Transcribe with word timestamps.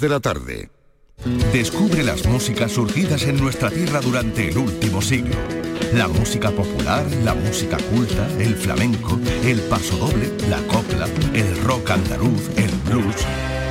de 0.00 0.08
la 0.08 0.20
tarde. 0.20 0.70
Descubre 1.52 2.02
las 2.02 2.26
músicas 2.26 2.72
surgidas 2.72 3.24
en 3.24 3.36
nuestra 3.36 3.70
tierra 3.70 4.00
durante 4.00 4.48
el 4.48 4.56
último 4.56 5.02
siglo. 5.02 5.36
La 5.92 6.08
música 6.08 6.50
popular, 6.50 7.04
la 7.22 7.34
música 7.34 7.76
culta, 7.76 8.26
el 8.38 8.54
flamenco, 8.54 9.18
el 9.44 9.60
pasodoble, 9.62 10.32
la 10.48 10.58
copla, 10.68 11.06
el 11.34 11.62
rock 11.64 11.90
andaluz, 11.90 12.48
el 12.56 12.70
blues. 12.86 13.16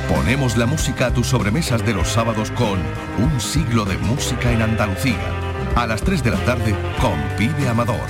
Ponemos 0.08 0.56
la 0.56 0.66
música 0.66 1.06
a 1.06 1.14
tus 1.14 1.28
sobremesas 1.28 1.84
de 1.84 1.94
los 1.94 2.08
sábados 2.08 2.50
con 2.52 2.78
Un 3.18 3.40
siglo 3.40 3.84
de 3.84 3.98
música 3.98 4.52
en 4.52 4.62
Andalucía. 4.62 5.18
A 5.74 5.86
las 5.86 6.02
3 6.02 6.22
de 6.22 6.30
la 6.30 6.44
tarde 6.44 6.74
con 7.00 7.18
Pibe 7.36 7.68
Amador. 7.68 8.06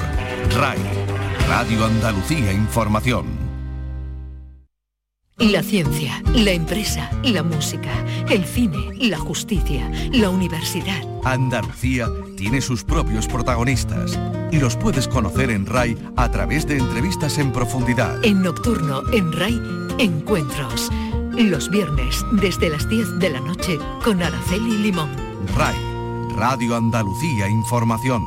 RAI, 0.58 0.78
Radio 1.48 1.86
Andalucía 1.86 2.52
Información. 2.52 3.39
La 5.40 5.62
ciencia, 5.62 6.22
la 6.34 6.50
empresa, 6.50 7.10
la 7.24 7.42
música, 7.42 7.88
el 8.28 8.44
cine, 8.44 8.76
la 8.98 9.16
justicia, 9.16 9.90
la 10.12 10.28
universidad. 10.28 11.02
Andalucía 11.24 12.08
tiene 12.36 12.60
sus 12.60 12.84
propios 12.84 13.26
protagonistas 13.26 14.18
y 14.52 14.58
los 14.58 14.76
puedes 14.76 15.08
conocer 15.08 15.50
en 15.50 15.64
RAI 15.64 15.96
a 16.16 16.30
través 16.30 16.66
de 16.66 16.76
entrevistas 16.76 17.38
en 17.38 17.52
profundidad. 17.52 18.22
En 18.22 18.42
Nocturno, 18.42 19.00
en 19.14 19.32
RAI, 19.32 19.58
Encuentros. 19.98 20.90
Los 21.32 21.70
viernes 21.70 22.22
desde 22.32 22.68
las 22.68 22.86
10 22.86 23.18
de 23.18 23.30
la 23.30 23.40
noche 23.40 23.78
con 24.04 24.22
Araceli 24.22 24.76
Limón. 24.76 25.08
RAI, 25.56 25.74
Radio 26.36 26.76
Andalucía 26.76 27.48
Información. 27.48 28.22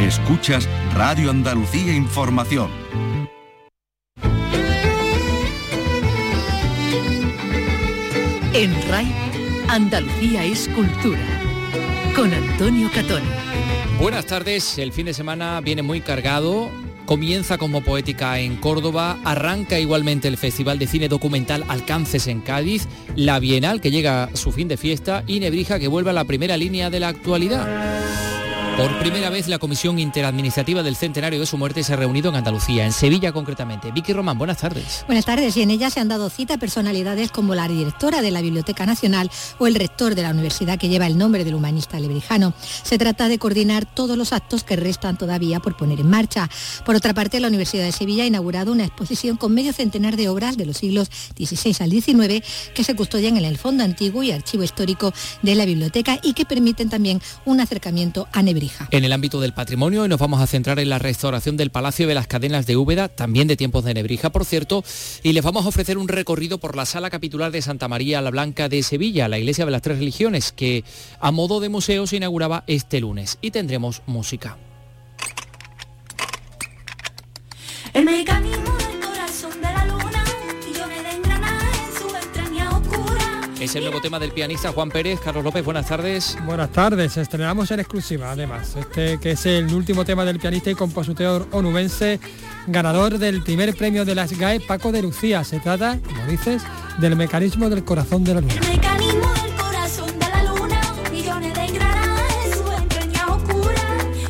Escuchas 0.00 0.66
Radio 0.94 1.30
Andalucía 1.30 1.92
Información 1.92 2.87
En 8.58 8.74
RAI, 8.88 9.06
Andalucía 9.68 10.44
es 10.44 10.68
cultura. 10.70 11.24
Con 12.16 12.34
Antonio 12.34 12.90
Catón. 12.92 13.22
Buenas 14.00 14.26
tardes, 14.26 14.78
el 14.78 14.92
fin 14.92 15.06
de 15.06 15.14
semana 15.14 15.60
viene 15.60 15.82
muy 15.82 16.00
cargado. 16.00 16.68
Comienza 17.06 17.56
como 17.56 17.82
poética 17.82 18.40
en 18.40 18.56
Córdoba, 18.56 19.16
arranca 19.22 19.78
igualmente 19.78 20.26
el 20.26 20.36
Festival 20.36 20.80
de 20.80 20.88
Cine 20.88 21.08
Documental 21.08 21.64
Alcances 21.68 22.26
en 22.26 22.40
Cádiz, 22.40 22.88
la 23.14 23.38
Bienal 23.38 23.80
que 23.80 23.92
llega 23.92 24.24
a 24.24 24.36
su 24.36 24.50
fin 24.50 24.66
de 24.66 24.76
fiesta 24.76 25.22
y 25.28 25.38
Nebrija 25.38 25.78
que 25.78 25.86
vuelve 25.86 26.10
a 26.10 26.14
la 26.14 26.24
primera 26.24 26.56
línea 26.56 26.90
de 26.90 26.98
la 26.98 27.08
actualidad. 27.10 28.37
Por 28.78 28.96
primera 29.00 29.28
vez 29.28 29.48
la 29.48 29.58
Comisión 29.58 29.98
Interadministrativa 29.98 30.84
del 30.84 30.94
Centenario 30.94 31.40
de 31.40 31.46
su 31.46 31.58
muerte 31.58 31.82
se 31.82 31.94
ha 31.94 31.96
reunido 31.96 32.28
en 32.30 32.36
Andalucía, 32.36 32.86
en 32.86 32.92
Sevilla 32.92 33.32
concretamente. 33.32 33.90
Vicky 33.90 34.12
Román, 34.12 34.38
buenas 34.38 34.58
tardes. 34.58 35.02
Buenas 35.08 35.24
tardes 35.24 35.56
y 35.56 35.62
en 35.62 35.72
ella 35.72 35.90
se 35.90 35.98
han 35.98 36.06
dado 36.06 36.30
cita 36.30 36.58
personalidades 36.58 37.32
como 37.32 37.56
la 37.56 37.66
directora 37.66 38.22
de 38.22 38.30
la 38.30 38.40
Biblioteca 38.40 38.86
Nacional 38.86 39.32
o 39.58 39.66
el 39.66 39.74
rector 39.74 40.14
de 40.14 40.22
la 40.22 40.30
universidad 40.30 40.78
que 40.78 40.88
lleva 40.88 41.08
el 41.08 41.18
nombre 41.18 41.44
del 41.44 41.56
humanista 41.56 41.98
lebrijano. 41.98 42.54
Se 42.84 42.98
trata 42.98 43.26
de 43.26 43.40
coordinar 43.40 43.84
todos 43.84 44.16
los 44.16 44.32
actos 44.32 44.62
que 44.62 44.76
restan 44.76 45.18
todavía 45.18 45.58
por 45.58 45.76
poner 45.76 45.98
en 45.98 46.08
marcha. 46.08 46.48
Por 46.86 46.94
otra 46.94 47.14
parte, 47.14 47.40
la 47.40 47.48
Universidad 47.48 47.82
de 47.82 47.90
Sevilla 47.90 48.22
ha 48.22 48.28
inaugurado 48.28 48.70
una 48.70 48.84
exposición 48.84 49.38
con 49.38 49.54
medio 49.54 49.72
centenar 49.72 50.16
de 50.16 50.28
obras 50.28 50.56
de 50.56 50.66
los 50.66 50.76
siglos 50.76 51.10
XVI 51.36 51.74
al 51.80 51.90
XIX 51.90 52.46
que 52.74 52.84
se 52.84 52.94
custodian 52.94 53.38
en 53.38 53.44
el 53.44 53.58
Fondo 53.58 53.82
Antiguo 53.82 54.22
y 54.22 54.30
Archivo 54.30 54.62
Histórico 54.62 55.12
de 55.42 55.56
la 55.56 55.64
Biblioteca 55.64 56.20
y 56.22 56.34
que 56.34 56.44
permiten 56.44 56.88
también 56.88 57.20
un 57.44 57.58
acercamiento 57.58 58.28
a 58.32 58.44
Nebrija. 58.68 58.88
En 58.90 59.04
el 59.04 59.12
ámbito 59.12 59.40
del 59.40 59.52
patrimonio 59.52 60.08
nos 60.08 60.18
vamos 60.18 60.40
a 60.40 60.46
centrar 60.46 60.78
en 60.78 60.88
la 60.88 60.98
restauración 60.98 61.56
del 61.56 61.70
Palacio 61.70 62.06
de 62.06 62.14
las 62.14 62.26
Cadenas 62.26 62.66
de 62.66 62.76
Úbeda, 62.76 63.08
también 63.08 63.48
de 63.48 63.56
tiempos 63.56 63.84
de 63.84 63.94
Nebrija, 63.94 64.30
por 64.30 64.44
cierto, 64.44 64.84
y 65.22 65.32
les 65.32 65.44
vamos 65.44 65.64
a 65.64 65.68
ofrecer 65.68 65.98
un 65.98 66.08
recorrido 66.08 66.58
por 66.58 66.76
la 66.76 66.86
sala 66.86 67.10
capitular 67.10 67.50
de 67.50 67.62
Santa 67.62 67.88
María 67.88 68.20
la 68.20 68.30
Blanca 68.30 68.68
de 68.68 68.82
Sevilla, 68.82 69.28
la 69.28 69.38
iglesia 69.38 69.64
de 69.64 69.70
las 69.70 69.82
tres 69.82 69.98
religiones, 69.98 70.52
que 70.52 70.84
a 71.20 71.30
modo 71.30 71.60
de 71.60 71.68
museo 71.68 72.06
se 72.06 72.16
inauguraba 72.16 72.64
este 72.66 73.00
lunes. 73.00 73.38
Y 73.40 73.50
tendremos 73.50 74.02
música. 74.06 74.56
El 77.94 78.04
mecanismo 78.04 78.77
Es 83.68 83.76
el 83.76 83.82
nuevo 83.82 84.00
tema 84.00 84.18
del 84.18 84.32
pianista 84.32 84.72
Juan 84.72 84.88
Pérez. 84.88 85.20
Carlos 85.20 85.44
López, 85.44 85.62
buenas 85.62 85.86
tardes. 85.86 86.38
Buenas 86.46 86.72
tardes, 86.72 87.18
estrenamos 87.18 87.70
en 87.70 87.80
exclusiva 87.80 88.30
además, 88.30 88.74
este 88.76 89.20
que 89.20 89.32
es 89.32 89.44
el 89.44 89.74
último 89.74 90.06
tema 90.06 90.24
del 90.24 90.38
pianista 90.38 90.70
y 90.70 90.74
compositor 90.74 91.46
onubense, 91.52 92.18
ganador 92.66 93.18
del 93.18 93.42
primer 93.42 93.76
premio 93.76 94.06
de 94.06 94.14
las 94.14 94.32
GAE, 94.32 94.60
Paco 94.60 94.90
de 94.90 95.02
Lucía. 95.02 95.44
Se 95.44 95.60
trata, 95.60 95.98
como 96.02 96.24
dices, 96.24 96.62
del 96.96 97.14
mecanismo 97.14 97.68
del 97.68 97.84
corazón 97.84 98.24
de 98.24 98.34
la 98.36 98.40
luna. 98.40 98.54
El 98.54 98.68
mecanismo 98.68 99.34
del 99.34 99.54
corazón 99.54 100.18
de 100.18 100.28
la 100.30 100.42
luna, 100.44 100.80
millones 101.12 101.54
de 101.54 101.64
engranajes 101.66 102.46
en 102.46 102.52
su 102.52 102.72
extraña 102.72 103.26
oscura. 103.26 103.82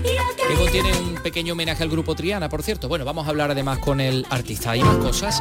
Y 0.03 0.17
al 0.17 0.37
que 0.37 0.49
Que 0.49 0.55
contiene 0.57 0.93
un 0.99 1.15
pequeño 1.23 1.53
homenaje 1.53 1.85
al 1.85 1.91
grupo 1.91 2.17
Triana, 2.17 2.49
por 2.49 2.65
cierto. 2.65 2.89
Bueno, 2.89 3.05
vamos 3.05 3.29
a 3.29 3.31
hablar 3.31 3.53
además 3.53 3.79
con 3.79 4.01
el 4.01 4.27
artista 4.31 4.77
y 4.77 4.83
más 4.83 4.97
cosas. 4.97 5.41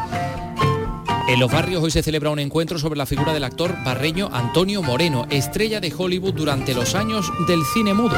En 1.28 1.42
los 1.42 1.52
barrios 1.52 1.84
hoy 1.84 1.92
se 1.92 2.02
celebra 2.02 2.30
un 2.30 2.40
encuentro 2.40 2.80
sobre 2.80 2.98
la 2.98 3.06
figura 3.06 3.34
del 3.34 3.44
actor 3.44 3.76
barreño 3.84 4.30
Antonio 4.32 4.82
Moreno, 4.82 5.28
estrella 5.30 5.82
de 5.82 5.94
Hollywood 5.96 6.34
durante 6.34 6.74
los 6.74 6.96
años 6.96 7.30
del 7.48 7.60
cine 7.74 7.94
mudo. 7.94 8.16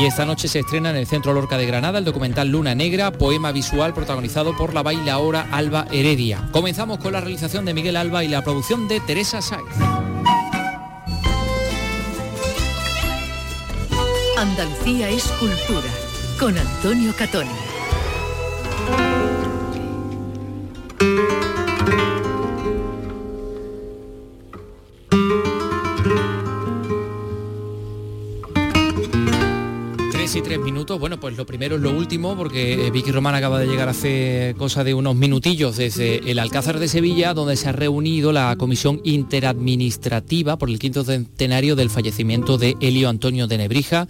Y 0.00 0.06
esta 0.06 0.24
noche 0.24 0.48
se 0.48 0.60
estrena 0.60 0.90
en 0.90 0.96
el 0.96 1.06
Centro 1.06 1.34
Lorca 1.34 1.58
de 1.58 1.66
Granada 1.66 1.98
el 1.98 2.06
documental 2.06 2.48
Luna 2.48 2.74
Negra, 2.74 3.12
poema 3.12 3.52
visual 3.52 3.92
protagonizado 3.92 4.56
por 4.56 4.72
la 4.72 4.82
bailaora 4.82 5.46
Alba 5.52 5.86
Heredia. 5.92 6.48
Comenzamos 6.52 6.98
con 6.98 7.12
la 7.12 7.20
realización 7.20 7.66
de 7.66 7.74
Miguel 7.74 7.96
Alba 7.96 8.24
y 8.24 8.28
la 8.28 8.42
producción 8.42 8.88
de 8.88 9.00
Teresa 9.00 9.42
Saiz. 9.42 9.62
Andalucía 14.38 15.10
es 15.10 15.24
cultura. 15.38 15.90
Con 16.40 16.56
Antonio 16.56 17.12
Catón. 17.16 17.46
Y 30.36 30.42
tres 30.42 30.58
minutos. 30.58 30.98
Bueno, 30.98 31.20
pues 31.20 31.36
lo 31.36 31.46
primero 31.46 31.76
es 31.76 31.82
lo 31.82 31.92
último, 31.92 32.36
porque 32.36 32.86
eh, 32.86 32.90
Vicky 32.90 33.12
Román 33.12 33.36
acaba 33.36 33.60
de 33.60 33.66
llegar 33.66 33.88
hace 33.88 34.54
cosa 34.58 34.82
de 34.82 34.92
unos 34.92 35.14
minutillos 35.14 35.76
desde 35.76 36.28
el 36.28 36.40
Alcázar 36.40 36.80
de 36.80 36.88
Sevilla, 36.88 37.34
donde 37.34 37.56
se 37.56 37.68
ha 37.68 37.72
reunido 37.72 38.32
la 38.32 38.56
Comisión 38.56 39.00
Interadministrativa 39.04 40.56
por 40.58 40.70
el 40.70 40.80
quinto 40.80 41.04
centenario 41.04 41.76
del 41.76 41.88
fallecimiento 41.88 42.58
de 42.58 42.76
Elio 42.80 43.08
Antonio 43.08 43.46
de 43.46 43.58
Nebrija 43.58 44.08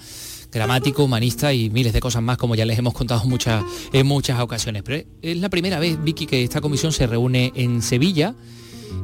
gramático, 0.55 1.05
humanista 1.05 1.53
y 1.53 1.69
miles 1.71 1.93
de 1.93 2.01
cosas 2.01 2.23
más, 2.23 2.39
como 2.39 2.55
ya 2.55 2.65
les 2.65 2.79
hemos 2.79 2.95
contado 2.95 3.23
en 3.93 4.07
muchas 4.07 4.41
ocasiones. 4.41 4.83
Pero 4.85 5.07
es 5.21 5.37
la 5.37 5.51
primera 5.51 5.79
vez, 5.79 6.03
Vicky, 6.03 6.27
que 6.27 6.43
esta 6.45 6.61
comisión 6.61 6.93
se 6.93 7.07
reúne 7.07 7.53
en 7.55 7.83
Sevilla 7.83 8.35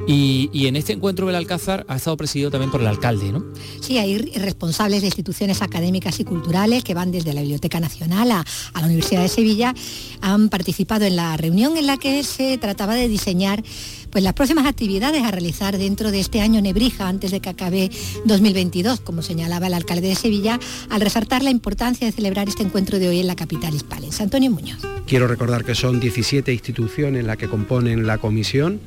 y, 0.07 0.49
y 0.53 0.67
en 0.67 0.75
este 0.75 0.93
encuentro 0.93 1.27
del 1.27 1.35
Alcázar 1.35 1.85
ha 1.87 1.95
estado 1.95 2.17
presidido 2.17 2.51
también 2.51 2.71
por 2.71 2.81
el 2.81 2.87
alcalde, 2.87 3.31
¿no? 3.31 3.45
Sí, 3.81 3.97
hay 3.97 4.17
responsables 4.17 5.01
de 5.01 5.07
instituciones 5.07 5.61
académicas 5.61 6.19
y 6.19 6.23
culturales 6.23 6.83
que 6.83 6.93
van 6.93 7.11
desde 7.11 7.33
la 7.33 7.41
Biblioteca 7.41 7.79
Nacional 7.79 8.31
a, 8.31 8.45
a 8.73 8.81
la 8.81 8.85
Universidad 8.85 9.21
de 9.21 9.29
Sevilla, 9.29 9.73
han 10.21 10.49
participado 10.49 11.05
en 11.05 11.15
la 11.15 11.37
reunión 11.37 11.77
en 11.77 11.87
la 11.87 11.97
que 11.97 12.23
se 12.23 12.57
trataba 12.57 12.95
de 12.95 13.07
diseñar 13.07 13.63
pues 14.11 14.23
las 14.23 14.33
próximas 14.33 14.65
actividades 14.65 15.23
a 15.23 15.31
realizar 15.31 15.77
dentro 15.77 16.11
de 16.11 16.19
este 16.19 16.41
año 16.41 16.61
Nebrija 16.61 17.07
antes 17.07 17.31
de 17.31 17.39
que 17.39 17.49
acabe 17.49 17.89
2022, 18.25 18.99
como 18.99 19.21
señalaba 19.21 19.67
el 19.67 19.73
alcalde 19.73 20.09
de 20.09 20.15
Sevilla, 20.15 20.59
al 20.89 21.01
resaltar 21.01 21.43
la 21.43 21.49
importancia 21.49 22.05
de 22.05 22.11
celebrar 22.11 22.49
este 22.49 22.63
encuentro 22.63 22.99
de 22.99 23.07
hoy 23.07 23.19
en 23.19 23.27
la 23.27 23.35
capital 23.35 23.73
hispalense. 23.73 24.21
Antonio 24.21 24.51
Muñoz. 24.51 24.79
Quiero 25.07 25.27
recordar 25.27 25.63
que 25.63 25.75
son 25.75 25.99
17 25.99 26.51
instituciones 26.51 27.23
las 27.23 27.37
que 27.37 27.47
componen 27.47 28.05
la 28.05 28.17
comisión 28.17 28.81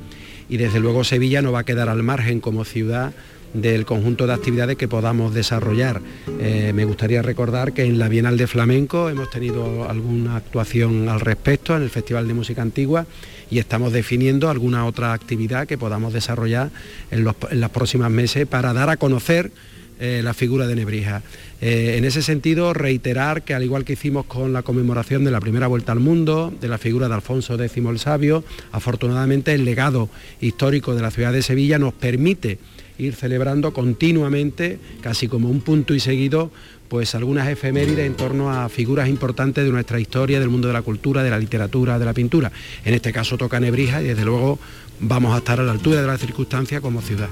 y 0.49 0.57
desde 0.57 0.79
luego 0.79 1.03
Sevilla 1.03 1.41
no 1.41 1.51
va 1.51 1.59
a 1.59 1.63
quedar 1.63 1.89
al 1.89 2.03
margen 2.03 2.39
como 2.39 2.65
ciudad 2.65 3.13
del 3.53 3.85
conjunto 3.85 4.27
de 4.27 4.33
actividades 4.33 4.75
que 4.75 4.87
podamos 4.87 5.33
desarrollar. 5.33 6.01
Eh, 6.39 6.73
me 6.75 6.85
gustaría 6.85 7.21
recordar 7.21 7.73
que 7.73 7.83
en 7.83 7.97
la 7.97 8.09
Bienal 8.09 8.37
de 8.37 8.47
Flamenco 8.47 9.09
hemos 9.09 9.29
tenido 9.29 9.89
alguna 9.89 10.35
actuación 10.35 11.07
al 11.09 11.21
respecto 11.21 11.75
en 11.75 11.83
el 11.83 11.89
Festival 11.89 12.27
de 12.27 12.33
Música 12.33 12.61
Antigua 12.61 13.05
y 13.49 13.59
estamos 13.59 13.93
definiendo 13.93 14.49
alguna 14.49 14.85
otra 14.85 15.13
actividad 15.13 15.67
que 15.67 15.77
podamos 15.77 16.13
desarrollar 16.13 16.69
en 17.11 17.23
los, 17.23 17.35
en 17.49 17.61
los 17.61 17.69
próximos 17.69 18.09
meses 18.09 18.45
para 18.45 18.73
dar 18.73 18.89
a 18.89 18.97
conocer 18.97 19.51
eh, 19.99 20.21
la 20.23 20.33
figura 20.33 20.67
de 20.67 20.75
Nebrija. 20.75 21.21
Eh, 21.61 21.95
en 21.97 22.05
ese 22.05 22.21
sentido, 22.21 22.73
reiterar 22.73 23.43
que 23.43 23.53
al 23.53 23.63
igual 23.63 23.85
que 23.85 23.93
hicimos 23.93 24.25
con 24.25 24.51
la 24.51 24.61
conmemoración 24.61 25.23
de 25.23 25.31
la 25.31 25.39
primera 25.39 25.67
vuelta 25.67 25.91
al 25.91 25.99
mundo, 25.99 26.53
de 26.59 26.67
la 26.67 26.77
figura 26.77 27.07
de 27.07 27.15
Alfonso 27.15 27.55
X 27.55 27.77
el 27.77 27.99
Sabio, 27.99 28.43
afortunadamente 28.71 29.53
el 29.53 29.63
legado 29.63 30.09
histórico 30.41 30.95
de 30.95 31.01
la 31.01 31.11
ciudad 31.11 31.31
de 31.31 31.41
Sevilla 31.41 31.79
nos 31.79 31.93
permite 31.93 32.59
ir 32.97 33.15
celebrando 33.15 33.73
continuamente, 33.73 34.79
casi 35.01 35.27
como 35.27 35.49
un 35.49 35.61
punto 35.61 35.93
y 35.93 35.99
seguido, 35.99 36.51
pues 36.87 37.15
algunas 37.15 37.47
efemérides 37.47 38.05
en 38.05 38.15
torno 38.15 38.51
a 38.51 38.69
figuras 38.69 39.09
importantes 39.09 39.63
de 39.63 39.71
nuestra 39.71 39.99
historia, 39.99 40.39
del 40.39 40.49
mundo 40.49 40.67
de 40.67 40.73
la 40.73 40.81
cultura, 40.81 41.23
de 41.23 41.29
la 41.29 41.39
literatura, 41.39 41.99
de 41.99 42.05
la 42.05 42.13
pintura. 42.13 42.51
En 42.83 42.93
este 42.93 43.11
caso 43.11 43.37
toca 43.37 43.59
Nebrija 43.59 44.01
y 44.01 44.07
desde 44.07 44.25
luego 44.25 44.59
vamos 44.99 45.33
a 45.33 45.37
estar 45.37 45.59
a 45.59 45.63
la 45.63 45.71
altura 45.71 46.01
de 46.01 46.07
las 46.07 46.19
circunstancias 46.19 46.81
como 46.81 47.01
ciudad. 47.01 47.29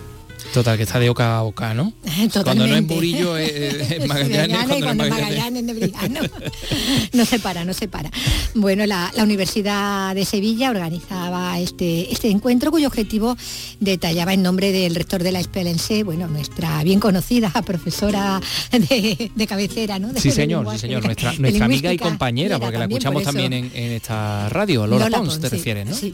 Total, 0.54 0.78
que 0.78 0.84
está 0.84 1.00
de 1.00 1.10
oca 1.10 1.36
a 1.36 1.42
oca, 1.42 1.74
¿no? 1.74 1.94
Cuando 2.44 2.68
no 2.68 2.76
es 2.76 2.84
Murillo, 2.84 3.36
es, 3.38 4.08
Magallanes. 4.08 4.68
cuando, 4.68 4.94
no 4.94 5.04
es 5.04 5.10
Magallanes, 5.10 5.64
Magallanes 5.64 6.32
no 7.14 7.26
se 7.26 7.40
para, 7.40 7.66
no 7.66 7.74
se 7.74 7.88
para. 7.88 8.12
Bueno, 8.54 8.86
la, 8.86 9.12
Universidad 9.18 10.14
de 10.14 10.26
Sevilla 10.26 10.70
organizaba 10.70 11.58
este, 11.58 12.12
este 12.12 12.30
encuentro 12.30 12.70
cuyo 12.70 12.88
objetivo 12.88 13.36
detallaba 13.80 14.34
en 14.34 14.44
nombre 14.44 14.72
del 14.72 14.94
rector 14.94 15.24
de 15.24 15.32
la 15.32 15.40
Espelense, 15.40 16.04
bueno, 16.04 16.28
nuestra 16.28 16.84
bien 16.84 17.00
conocida 17.00 17.50
profesora 17.66 18.40
de, 18.72 19.48
cabecera, 19.48 19.98
¿no? 19.98 20.10
sí, 20.16 20.30
señor, 20.30 20.70
sí, 20.74 20.80
señor, 20.80 21.04
nuestra, 21.04 21.34
nuestra 21.34 21.66
amiga 21.66 21.92
y 21.92 21.98
compañera, 21.98 22.60
porque 22.60 22.78
la 22.78 22.86
escuchamos 22.86 23.24
también 23.24 23.54
en, 23.54 23.72
esta 23.74 24.50
radio, 24.50 24.86
Lola, 24.86 25.10
Pons, 25.10 25.40
te 25.40 25.50
refieres, 25.50 25.88
¿no? 25.88 25.96
Sí 25.96 26.14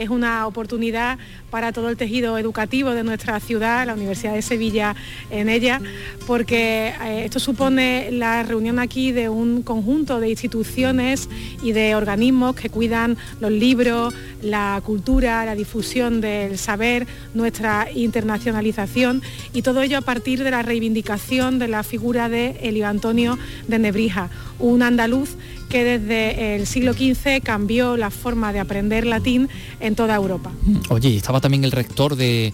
es 0.00 0.08
una 0.08 0.46
oportunidad 0.46 1.18
para 1.50 1.72
todo 1.72 1.90
el 1.90 1.98
tejido 1.98 2.38
educativo 2.38 2.92
de 2.92 3.04
nuestra 3.04 3.38
ciudad, 3.38 3.86
la 3.86 3.92
Universidad 3.92 4.32
de 4.32 4.40
Sevilla 4.40 4.96
en 5.30 5.50
ella, 5.50 5.78
porque 6.26 6.94
eh, 7.02 7.24
esto 7.26 7.38
supone 7.38 8.10
la 8.10 8.42
reunión 8.42 8.78
aquí 8.78 9.12
de 9.12 9.28
un 9.28 9.62
conjunto 9.62 10.18
de 10.18 10.30
instituciones 10.30 11.28
y 11.62 11.72
de 11.72 11.94
organismos 11.94 12.56
que 12.56 12.70
cuidan 12.70 13.18
los 13.40 13.52
libros, 13.52 14.14
la 14.40 14.80
cultura, 14.86 15.44
la 15.44 15.54
difusión 15.54 16.22
del 16.22 16.56
saber, 16.56 17.06
nuestra 17.34 17.88
internacionalización 17.94 19.22
y 19.52 19.60
todo 19.60 19.82
ello 19.82 19.98
a 19.98 20.02
partir 20.02 20.42
de 20.42 20.50
la 20.50 20.62
reivindicación 20.62 21.58
de 21.58 21.68
la 21.68 21.82
figura 21.82 22.30
de 22.30 22.56
Elio 22.62 22.86
Antonio 22.86 23.38
de 23.68 23.78
Nebrija, 23.78 24.30
un 24.58 24.82
andaluz 24.82 25.36
que 25.70 25.84
desde 25.84 26.56
el 26.56 26.66
siglo 26.66 26.92
XV 26.92 27.42
cambió 27.42 27.96
la 27.96 28.10
forma 28.10 28.52
de 28.52 28.58
aprender 28.58 29.06
latín 29.06 29.48
en 29.78 29.94
toda 29.94 30.16
Europa. 30.16 30.50
Oye, 30.88 31.16
estaba 31.16 31.40
también 31.40 31.62
el 31.64 31.70
rector 31.70 32.16
de, 32.16 32.52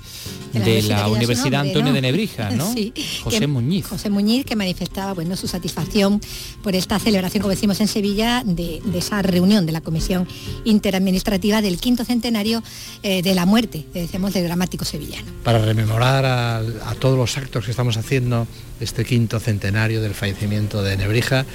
la, 0.52 1.08
Universidad 1.08 1.62
Antonio 1.62 1.94
de 1.94 2.02
Nebrija, 2.02 2.50
¿no? 2.56 2.70
Sí, 2.72 2.92
José 3.24 3.46
Muñiz. 3.46 3.86
José 3.86 4.10
Muñiz, 4.10 4.44
que 4.44 4.54
manifestaba 4.54 5.14
bueno, 5.14 5.34
su 5.34 5.48
satisfacción 5.48 6.20
por 6.62 6.74
esta 6.76 6.98
celebración, 6.98 7.40
como 7.40 7.50
decimos 7.50 7.80
en 7.80 7.88
Sevilla, 7.88 8.42
de, 8.44 8.82
esa 8.94 9.22
reunión 9.22 9.64
de 9.64 9.72
la 9.72 9.80
Comisión 9.80 10.28
Interadministrativa 10.64 11.62
del 11.62 11.78
quinto 11.78 12.04
centenario 12.04 12.62
eh, 13.02 13.22
de 13.22 13.34
la 13.34 13.46
muerte, 13.46 13.86
decimos, 13.94 14.34
del 14.34 14.44
dramático 14.44 14.84
sevillano. 14.84 15.26
Para 15.42 15.58
rememorar 15.58 16.26
a, 16.26 16.58
a 16.58 16.94
todos 17.00 17.16
los 17.16 17.36
actos 17.38 17.64
que 17.64 17.70
estamos 17.70 17.96
haciendo 17.96 18.46
este 18.78 19.06
quinto 19.06 19.40
centenario 19.40 20.02
del 20.02 20.12
fallecimiento 20.12 20.82
de 20.82 20.98
Nebrija, 20.98 21.46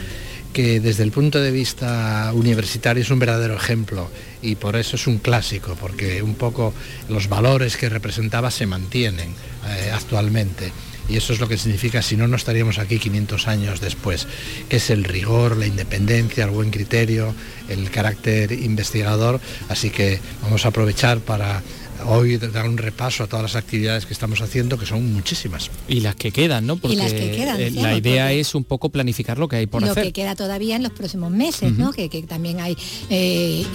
que 0.54 0.80
desde 0.80 1.04
el 1.04 1.12
punto 1.12 1.40
de 1.40 1.52
vista 1.52 2.32
universitario 2.34 3.04
es 3.04 3.10
un 3.10 3.20
verdadero 3.20 3.56
ejemplo 3.56 4.10
y 4.42 4.56
por 4.56 4.76
eso 4.76 4.96
es 4.96 5.08
un 5.08 5.20
clásico, 5.20 5.78
porque 5.80 6.22
un 6.22 6.36
poco 6.36 6.74
los 7.10 7.30
valores 7.30 7.78
que 7.78 7.90
representaba 7.90 8.52
se 8.52 8.66
mantienen 8.66 9.30
eh, 9.68 9.92
actualmente. 9.94 10.72
Y 11.10 11.18
eso 11.18 11.34
es 11.34 11.40
lo 11.40 11.48
que 11.48 11.58
significa, 11.58 12.02
si 12.02 12.16
no, 12.16 12.28
no 12.28 12.38
estaríamos 12.38 12.78
aquí 12.80 12.98
500 12.98 13.48
años 13.48 13.82
después, 13.82 14.28
que 14.70 14.78
es 14.78 14.90
el 14.90 15.04
rigor, 15.04 15.58
la 15.58 15.68
independencia, 15.68 16.46
el 16.46 16.52
buen 16.52 16.72
criterio, 16.72 17.34
el 17.68 17.90
carácter 17.92 18.52
investigador. 18.54 19.42
Así 19.68 19.90
que 19.90 20.20
vamos 20.42 20.66
a 20.66 20.70
aprovechar 20.70 21.20
para 21.20 21.64
hoy 22.06 22.38
dar 22.38 22.68
un 22.68 22.78
repaso 22.78 23.24
a 23.24 23.28
todas 23.28 23.44
las 23.44 23.56
actividades 23.56 24.06
que 24.06 24.14
estamos 24.14 24.42
haciendo, 24.42 24.78
que 24.78 24.86
son 24.86 25.14
muchísimas. 25.14 25.70
Y 25.88 26.02
las 26.02 26.16
que 26.16 26.32
quedan, 26.32 26.66
¿no? 26.66 26.78
Porque 26.78 26.96
eh, 26.96 27.72
la 27.72 27.98
idea 27.98 28.32
es 28.32 28.56
un 28.56 28.64
poco 28.64 28.90
planificar 28.90 29.38
lo 29.38 29.48
que 29.48 29.58
hay 29.58 29.68
por 29.68 29.82
lo 29.82 29.92
hacer. 29.92 30.04
Lo 30.04 30.10
que 30.10 30.14
queda 30.14 30.36
todavía 30.36 30.76
en 30.76 30.84
los 30.84 30.92
próximos 30.92 31.32
meses, 31.32 31.74
¿no? 31.74 31.92
Que, 31.92 32.10
también 32.28 32.60
hay 32.60 32.78
eh, 33.10 33.66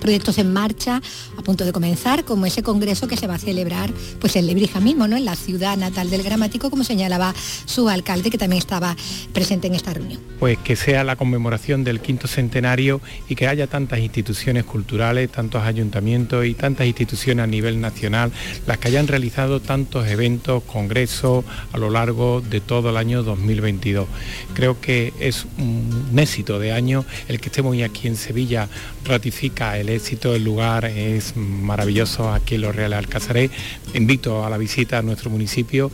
proyectos 0.00 0.38
en 0.38 0.52
marcha 0.52 1.00
a 1.38 1.42
punto 1.42 1.64
de 1.64 1.72
comenzar, 1.72 2.24
como 2.24 2.46
ese 2.46 2.62
congreso 2.62 3.08
que 3.08 3.16
se 3.16 3.26
va 3.26 3.34
a 3.34 3.38
celebrar 3.38 3.92
pues 4.20 4.36
en 4.36 4.46
Lebrija 4.46 4.80
mismo, 4.80 5.06
¿no? 5.06 5.16
En 5.16 5.24
la 5.24 5.36
ciudad 5.36 5.76
natal 5.76 6.10
del 6.10 6.22
gramático, 6.22 6.70
como 6.70 6.84
señalaba 6.84 7.34
su 7.66 7.88
alcalde, 7.88 8.30
que 8.30 8.38
también 8.38 8.58
estaba 8.58 8.96
presente 9.32 9.66
en 9.66 9.74
esta 9.74 9.94
reunión. 9.94 10.20
Pues 10.38 10.58
que 10.58 10.76
sea 10.76 11.04
la 11.04 11.16
conmemoración 11.16 11.84
del 11.84 12.00
quinto 12.00 12.28
centenario 12.28 13.00
y 13.28 13.34
que 13.34 13.46
haya 13.46 13.66
tantas 13.66 14.00
instituciones 14.00 14.64
culturales, 14.64 15.30
tantos 15.30 15.62
ayuntamientos 15.62 16.44
y 16.46 16.54
tantas 16.54 16.86
instituciones 16.86 17.44
a 17.44 17.46
nivel 17.46 17.63
nacional, 17.80 18.32
las 18.66 18.78
que 18.78 18.88
hayan 18.88 19.06
realizado 19.08 19.60
tantos 19.60 20.06
eventos, 20.08 20.62
congresos 20.64 21.44
a 21.72 21.78
lo 21.78 21.90
largo 21.90 22.40
de 22.40 22.60
todo 22.60 22.90
el 22.90 22.96
año 22.96 23.22
2022. 23.22 24.06
Creo 24.54 24.80
que 24.80 25.12
es 25.18 25.46
un 25.58 26.18
éxito 26.18 26.58
de 26.58 26.72
año 26.72 27.04
el 27.28 27.40
que 27.40 27.48
estemos 27.48 27.74
aquí 27.82 28.08
en 28.08 28.16
Sevilla, 28.16 28.68
ratifica 29.04 29.78
el 29.78 29.88
éxito 29.88 30.32
del 30.32 30.44
lugar, 30.44 30.84
es 30.84 31.36
maravilloso 31.36 32.32
aquí 32.32 32.56
en 32.56 32.62
Los 32.62 32.74
Reales 32.74 32.98
Alcázarés. 32.98 33.50
Invito 33.94 34.44
a 34.44 34.50
la 34.50 34.58
visita 34.58 34.98
a 34.98 35.02
nuestro 35.02 35.30
municipio 35.30 35.90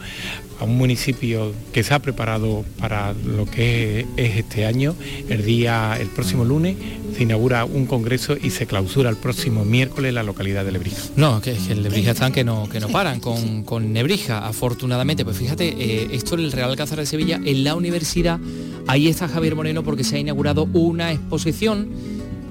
a 0.61 0.65
un 0.65 0.77
municipio 0.77 1.53
que 1.73 1.83
se 1.83 1.95
ha 1.95 2.01
preparado 2.01 2.65
para 2.79 3.15
lo 3.15 3.47
que 3.47 4.07
es 4.17 4.37
este 4.37 4.67
año. 4.67 4.95
El 5.29 5.45
día, 5.45 5.97
el 5.99 6.09
próximo 6.09 6.45
lunes, 6.45 6.77
se 7.17 7.23
inaugura 7.23 7.65
un 7.65 7.87
congreso 7.87 8.37
y 8.41 8.51
se 8.51 8.67
clausura 8.67 9.09
el 9.09 9.17
próximo 9.17 9.65
miércoles 9.65 10.13
la 10.13 10.23
localidad 10.23 10.65
de 10.65 10.73
Lebrija. 10.73 11.01
No, 11.17 11.41
que, 11.41 11.55
que 11.55 11.73
en 11.73 11.83
Lebrija 11.83 12.11
están 12.13 12.33
que 12.33 12.45
no, 12.45 12.69
que 12.69 12.79
no 12.79 12.89
paran 12.89 13.21
con, 13.21 13.65
con 13.65 13.93
Nebrija, 13.93 14.47
afortunadamente. 14.47 15.25
Pues 15.25 15.39
fíjate, 15.39 15.69
eh, 15.69 16.09
esto 16.13 16.35
en 16.35 16.43
el 16.43 16.53
Real 16.53 16.71
Alcázar 16.71 16.99
de 16.99 17.07
Sevilla, 17.07 17.41
en 17.43 17.65
la 17.65 17.75
universidad, 17.75 18.39
ahí 18.87 19.09
está 19.09 19.29
Javier 19.29 19.57
Moreno 19.57 19.83
porque 19.83 20.05
se 20.05 20.17
ha 20.17 20.19
inaugurado 20.19 20.65
una 20.75 21.11
exposición 21.11 21.89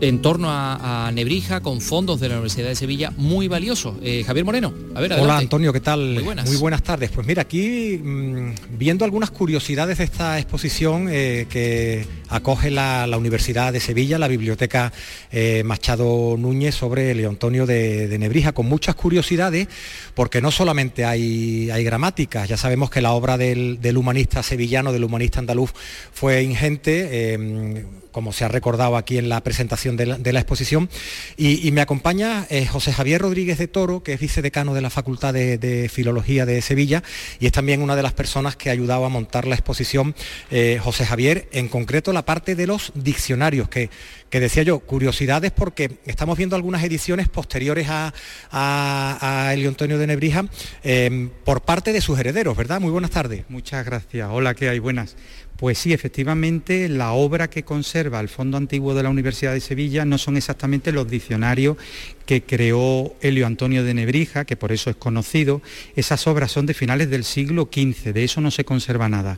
en 0.01 0.21
torno 0.21 0.47
a, 0.49 1.11
Nebrija 1.13 1.61
con 1.61 1.81
fondos 1.81 2.19
de 2.19 2.29
la 2.29 2.35
Universidad 2.35 2.67
de 2.67 2.75
Sevilla 2.75 3.11
muy 3.17 3.47
valiosos. 3.47 3.95
Eh, 4.01 4.23
Javier 4.25 4.45
Moreno, 4.45 4.73
a 4.95 5.01
ver, 5.01 5.13
Hola 5.13 5.37
Antonio, 5.37 5.73
¿qué 5.73 5.79
tal? 5.79 6.13
Muy 6.13 6.57
buenas. 6.57 6.83
tardes. 6.83 7.09
Pues 7.11 7.25
mira, 7.25 7.41
aquí 7.41 7.97
mm, 7.97 8.77
viendo 8.77 9.05
algunas 9.05 9.31
curiosidades 9.31 9.97
de 9.97 10.03
esta 10.03 10.39
exposición 10.39 11.07
eh, 11.09 11.47
que 11.49 12.05
acoge 12.29 12.71
la, 12.71 13.07
Universidad 13.19 13.73
de 13.73 13.79
Sevilla, 13.79 14.17
la 14.17 14.27
Biblioteca 14.27 14.93
eh, 15.31 15.63
Machado 15.65 16.37
Núñez 16.37 16.75
sobre 16.75 17.13
Leo 17.13 17.29
Antonio 17.29 17.65
de, 17.65 18.15
Nebrija, 18.17 18.53
con 18.53 18.67
muchas 18.67 18.95
curiosidades, 18.95 19.67
porque 20.13 20.41
no 20.41 20.51
solamente 20.51 21.05
hay, 21.05 21.69
hay 21.71 21.83
gramáticas, 21.83 22.47
ya 22.47 22.57
sabemos 22.57 22.89
que 22.89 23.01
la 23.01 23.11
obra 23.11 23.37
del, 23.37 23.97
humanista 23.97 24.43
sevillano, 24.43 24.93
del 24.93 25.03
humanista 25.03 25.39
andaluz, 25.39 25.73
fue 26.13 26.43
ingente 26.43 27.87
como 28.11 28.33
se 28.33 28.43
ha 28.43 28.47
recordado 28.47 28.97
aquí 28.97 29.17
en 29.17 29.29
la 29.29 29.41
presentación 29.41 29.95
de 29.95 30.05
la, 30.05 30.39
exposición. 30.39 30.89
Y, 31.37 31.71
me 31.71 31.81
acompaña 31.81 32.45
eh, 32.49 32.65
José 32.65 32.91
Javier 32.91 33.21
Rodríguez 33.21 33.57
de 33.57 33.67
Toro, 33.67 34.03
que 34.03 34.13
es 34.13 34.19
vicedecano 34.19 34.73
de 34.73 34.81
la 34.81 34.89
Facultad 34.89 35.33
de, 35.33 35.89
Filología 35.91 36.45
de 36.45 36.61
Sevilla 36.61 37.03
y 37.39 37.45
es 37.45 37.51
también 37.51 37.81
una 37.81 37.95
de 37.95 38.03
las 38.03 38.13
personas 38.13 38.55
que 38.55 38.69
ha 38.69 38.73
ayudado 38.73 39.05
a 39.05 39.09
montar 39.09 39.47
la 39.47 39.55
exposición. 39.55 40.15
Eh, 40.51 40.79
José 40.81 41.05
Javier, 41.05 41.47
en 41.51 41.67
concreto 41.67 42.11
la 42.13 42.18
parte 42.25 42.55
de 42.55 42.67
los 42.67 42.91
diccionarios, 42.95 43.69
que, 43.69 43.89
que 44.29 44.39
decía 44.39 44.63
yo, 44.63 44.79
curiosidades 44.79 45.51
porque 45.51 45.99
estamos 46.05 46.37
viendo 46.37 46.55
algunas 46.55 46.83
ediciones 46.83 47.27
posteriores 47.27 47.87
a, 47.89 48.13
a, 48.51 49.53
Elio 49.53 49.69
Antonio 49.69 49.97
de 49.97 50.07
Nebrija 50.07 50.45
eh, 50.83 51.29
por 51.43 51.61
parte 51.61 51.93
de 51.93 52.01
sus 52.01 52.19
herederos, 52.19 52.55
¿verdad? 52.55 52.79
Muy 52.79 52.91
buenas 52.91 53.11
tardes. 53.11 53.45
Muchas 53.49 53.85
gracias. 53.85 54.29
Hola, 54.31 54.53
¿qué 54.53 54.69
hay? 54.69 54.79
Buenas. 54.79 55.15
Pues 55.59 55.77
sí, 55.77 55.91
efectivamente, 55.91 56.87
la 56.87 57.11
obra 57.11 57.49
que 57.49 57.63
conserva 57.63 58.21
el 58.21 58.29
Fondo 58.29 58.55
Antiguo 58.55 58.93
de 58.93 59.03
la 59.03 59.09
Universidad 59.09 59.51
de 59.51 59.59
Sevilla 59.59 60.05
no 60.05 60.17
son 60.17 60.37
exactamente 60.37 60.93
los 60.93 61.09
diccionarios 61.09 61.75
que 62.25 62.43
creó 62.43 63.13
Helio 63.19 63.45
Antonio 63.45 63.83
de 63.83 63.93
Nebrija, 63.93 64.45
que 64.45 64.55
por 64.55 64.71
eso 64.71 64.89
es 64.89 64.95
conocido. 64.95 65.61
Esas 65.97 66.27
obras 66.27 66.53
son 66.53 66.65
de 66.65 66.73
finales 66.73 67.09
del 67.09 67.25
siglo 67.25 67.67
XV, 67.69 68.13
de 68.13 68.23
eso 68.23 68.39
no 68.39 68.51
se 68.51 68.63
conserva 68.63 69.09
nada. 69.09 69.37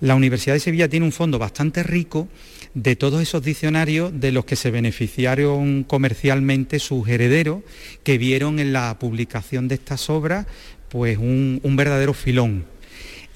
La 0.00 0.14
Universidad 0.14 0.54
de 0.54 0.60
Sevilla 0.60 0.88
tiene 0.88 1.04
un 1.04 1.12
fondo 1.12 1.38
bastante 1.38 1.82
rico 1.82 2.28
de 2.72 2.96
todos 2.96 3.20
esos 3.20 3.42
diccionarios 3.42 4.18
de 4.18 4.32
los 4.32 4.46
que 4.46 4.56
se 4.56 4.70
beneficiaron 4.70 5.84
comercialmente 5.84 6.78
sus 6.78 7.06
herederos, 7.08 7.60
que 8.04 8.16
vieron 8.16 8.58
en 8.58 8.72
la 8.72 8.98
publicación 8.98 9.68
de 9.68 9.74
estas 9.74 10.08
obras 10.08 10.46
pues 10.88 11.18
un, 11.18 11.60
un 11.62 11.76
verdadero 11.76 12.14
filón 12.14 12.64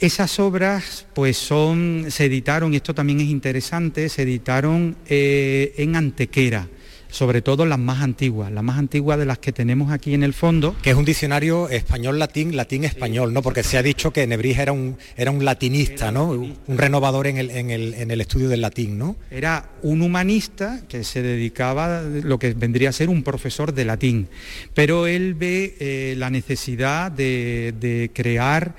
esas 0.03 0.41
obras 0.41 1.07
pues 1.15 1.37
son, 1.37 2.07
se 2.09 2.25
editaron, 2.25 2.73
y 2.73 2.77
esto 2.77 2.93
también 2.93 3.21
es 3.21 3.29
interesante, 3.29 4.09
se 4.09 4.23
editaron 4.23 4.97
eh, 5.09 5.75
en 5.77 5.95
Antequera, 5.95 6.67
sobre 7.09 7.41
todo 7.41 7.67
las 7.67 7.79
más 7.79 8.03
antiguas, 8.03 8.51
las 8.51 8.65
más 8.65 8.79
antiguas 8.79 9.17
de 9.17 9.27
las 9.27 9.39
que 9.39 9.53
tenemos 9.53 9.93
aquí 9.93 10.13
en 10.15 10.25
el 10.25 10.35
fondo. 10.35 10.75
Que 10.83 10.91
es 10.91 10.97
un 10.97 11.05
diccionario 11.05 11.69
español-latín, 11.69 12.57
latín-español, 12.57 13.33
¿no? 13.33 13.43
Porque 13.43 13.63
se 13.63 13.79
ha 13.79 13.83
dicho 13.83 14.13
que 14.13 14.27
Nebrija 14.27 14.63
era 14.63 14.73
un, 14.73 14.97
era 15.17 15.31
un 15.31 15.45
latinista, 15.45 16.11
¿no? 16.11 16.31
Un 16.31 16.57
renovador 16.67 17.29
en 17.29 17.39
el, 17.39 18.21
estudio 18.21 18.49
del 18.49 18.61
latín, 18.61 18.99
¿no? 18.99 19.15
Era 19.31 19.71
un 19.83 20.03
humanista 20.03 20.83
que 20.89 21.05
se 21.05 21.23
dedicaba 21.23 22.01
a 22.01 22.03
lo 22.03 22.41
que 22.41 22.55
vendría 22.55 22.89
a 22.89 22.93
ser 22.93 23.09
un 23.09 23.23
profesor 23.23 23.73
de 23.73 23.85
latín, 23.85 24.29
pero 24.75 25.07
él 25.07 25.35
ve 25.35 25.77
eh, 25.79 26.15
la 26.19 26.29
necesidad 26.29 27.13
de 27.13 28.11
crear 28.13 28.75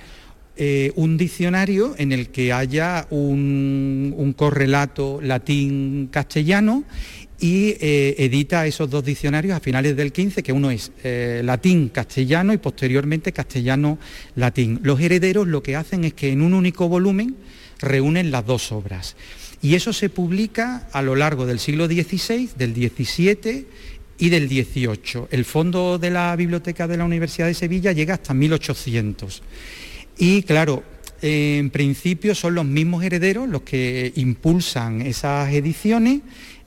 eh, 0.55 0.91
un 0.95 1.17
diccionario 1.17 1.95
en 1.97 2.11
el 2.11 2.29
que 2.29 2.53
haya 2.53 3.07
un, 3.09 4.35
correlato 4.37 5.19
latín-castellano 5.19 6.83
y 7.39 7.75
eh, 7.79 8.15
edita 8.19 8.67
esos 8.67 8.87
dos 8.87 9.03
diccionarios 9.03 9.57
a 9.57 9.59
finales 9.59 9.97
del 9.97 10.11
15, 10.11 10.43
que 10.43 10.53
uno 10.53 10.69
es 10.69 10.91
eh, 11.03 11.41
latín-castellano 11.43 12.53
y 12.53 12.57
posteriormente 12.57 13.33
castellano-latín. 13.33 14.79
Los 14.83 14.99
herederos 14.99 15.47
lo 15.47 15.63
que 15.63 15.75
hacen 15.75 16.03
es 16.03 16.13
que 16.13 16.31
en 16.31 16.43
un 16.43 16.53
único 16.53 16.87
volumen 16.87 17.35
reúnen 17.79 18.29
las 18.29 18.45
dos 18.45 18.71
obras. 18.71 19.15
Y 19.63 19.73
eso 19.73 19.91
se 19.91 20.09
publica 20.09 20.87
a 20.91 21.01
lo 21.01 21.15
largo 21.15 21.47
del 21.47 21.57
siglo 21.57 21.87
XVI, 21.87 22.49
del 22.57 22.75
XVII 22.75 23.65
y 24.19 24.29
del 24.29 24.47
XVIII. 24.47 25.25
El 25.31 25.45
fondo 25.45 25.97
de 25.97 26.11
la 26.11 26.35
Biblioteca 26.35 26.87
de 26.87 26.97
la 26.97 27.05
Universidad 27.05 27.47
de 27.47 27.55
Sevilla 27.55 27.91
llega 27.91 28.13
hasta 28.13 28.33
1800. 28.33 29.41
Y 30.17 30.43
claro, 30.43 30.83
en 31.21 31.69
principio 31.69 32.35
son 32.35 32.55
los 32.55 32.65
mismos 32.65 33.03
herederos 33.03 33.47
los 33.47 33.61
que 33.61 34.11
impulsan 34.15 35.01
esas 35.01 35.51
ediciones 35.53 36.21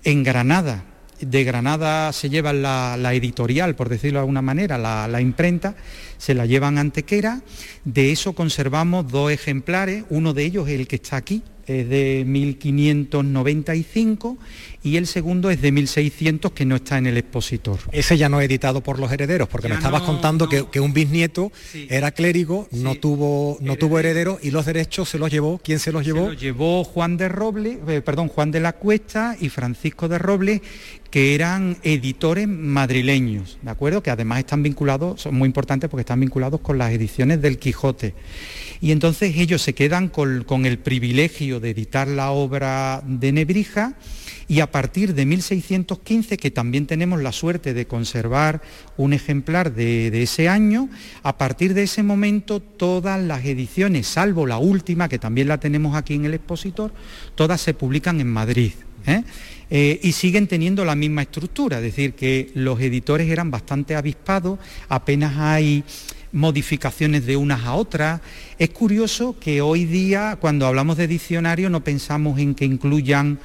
en 0.05 0.23
Granada, 0.23 0.85
de 1.21 1.45
Granada 1.45 2.12
se 2.12 2.29
lleva 2.29 2.53
la, 2.53 3.15
editorial, 3.15 3.75
por 3.75 3.88
decirlo 3.88 4.19
de 4.19 4.23
alguna 4.23 4.43
manera, 4.43 4.79
la, 4.79 5.21
imprenta, 5.21 5.75
se 6.18 6.35
la 6.35 6.46
llevan 6.46 6.78
a 6.78 6.80
Antequera, 6.80 7.42
de 7.85 8.12
eso 8.12 8.35
conservamos 8.35 9.11
dos 9.11 9.30
ejemplares, 9.30 10.04
uno 10.11 10.35
de 10.35 10.44
ellos 10.44 10.68
es 10.68 10.78
el 10.78 10.88
que 10.88 10.96
está 10.96 11.16
aquí, 11.16 11.42
es 11.66 11.88
de 11.88 12.25
1595 12.26 14.38
y 14.82 14.96
el 14.96 15.06
segundo 15.06 15.50
es 15.50 15.61
de 15.61 15.73
1600 15.73 16.52
que 16.52 16.64
no 16.64 16.76
está 16.76 16.96
en 16.99 17.06
el 17.06 17.16
expositor. 17.16 17.80
Ese 17.90 18.16
ya 18.16 18.28
no 18.28 18.40
editado 18.40 18.82
por 18.82 19.00
los 19.00 19.11
herederos, 19.11 19.49
porque 19.49 19.68
me 19.68 19.75
estabas 19.75 20.02
contando 20.02 20.49
que, 20.49 20.80
un 20.80 20.92
bisnieto 20.92 21.50
era 21.88 22.12
clérigo, 22.12 22.68
no 22.70 22.94
tuvo 22.94 23.58
no 23.61 23.75
tuvo 23.76 23.99
heredero. 23.99 24.38
y 24.40 24.52
los 24.52 24.66
derechos 24.66 25.08
se 25.08 25.18
los 25.18 25.30
llevó, 25.30 25.58
¿quién 25.58 25.80
se 25.80 25.90
los 25.90 26.04
llevó? 26.04 26.26
Se 26.26 26.32
los 26.32 26.40
llevó 26.40 26.85
Juan 26.85 27.16
de 27.16 27.28
Robles, 27.28 27.78
eh, 27.88 28.00
perdón, 28.00 28.28
Juan 28.28 28.52
de 28.52 28.61
la 28.61 28.75
Cuesta 28.75 29.37
y 29.40 29.49
Francisco 29.49 30.06
de 30.08 30.18
Robles, 30.18 30.61
que 31.11 31.35
eran 31.35 31.78
editores 31.82 32.46
madrileños, 32.46 33.58
¿de 33.62 33.70
acuerdo? 33.70 34.02
Que 34.02 34.11
además 34.11 34.40
están 34.40 34.62
vinculados, 34.62 35.23
son 35.23 35.35
muy 35.35 35.46
importantes 35.46 35.88
porque 35.90 36.02
están 36.06 36.20
vinculados 36.20 36.60
con 36.60 36.78
las 36.78 36.92
ediciones 36.92 37.42
del 37.42 37.58
Quijote. 37.58 38.14
Y 38.80 38.92
entonces 38.92 39.36
ellos 39.36 39.60
se 39.60 39.75
quedan 39.75 40.08
con, 40.08 40.64
el 40.64 40.78
privilegio 40.78 41.58
de 41.58 41.70
editar 41.70 42.06
la 42.06 42.30
obra 42.30 43.02
de 43.04 43.32
Nebrija 43.32 43.94
y 44.49 44.61
a 44.61 44.71
partir 44.71 45.15
de 45.15 45.26
1615, 45.26 46.37
que 46.37 46.50
también 46.50 46.87
tenemos 46.87 47.21
la 47.21 47.33
suerte 47.33 47.75
de 47.75 47.87
conservar 47.87 48.62
un 48.97 49.12
ejemplar 49.12 49.75
de, 49.75 50.23
ese 50.23 50.49
año, 50.49 50.88
a 51.23 51.37
partir 51.37 51.75
de 51.75 51.83
ese 51.83 52.03
momento 52.03 52.61
todas 52.61 53.21
las 53.21 53.45
ediciones, 53.45 54.07
salvo 54.07 54.47
la 54.47 54.59
última, 54.59 55.09
que 55.09 55.19
también 55.19 55.49
la 55.49 55.59
tenemos 55.59 55.97
aquí 55.97 56.15
en 56.15 56.26
el 56.26 56.35
expositor, 56.35 56.93
todas 57.35 57.61
se 57.61 57.75
publican 57.75 58.21
en 58.21 58.29
Madrid. 58.29 58.73
¿eh? 59.07 59.25
Eh, 59.69 59.99
y 60.03 60.12
siguen 60.12 60.47
teniendo 60.47 60.85
la 60.85 60.95
misma 60.95 61.23
estructura, 61.23 61.79
es 61.79 61.83
decir, 61.83 62.15
que 62.15 62.50
los 62.55 62.81
editores 62.81 63.29
eran 63.29 63.50
bastante 63.50 63.97
avispados, 63.97 64.61
apenas 64.88 65.37
hay 65.38 65.83
modificaciones 66.33 67.25
de 67.26 67.37
unas 67.37 67.65
a 67.65 67.75
otras. 67.75 68.21
Es 68.59 68.71
curioso 68.71 69.37
que 69.41 69.61
hoy 69.62 69.87
día, 69.87 70.37
cuando 70.41 70.67
hablamos 70.67 70.97
de 70.97 71.09
diccionario, 71.09 71.71
no 71.71 71.83
pensamos 71.83 72.38
en 72.38 72.55
que 72.55 72.65
incluyan 72.65 73.38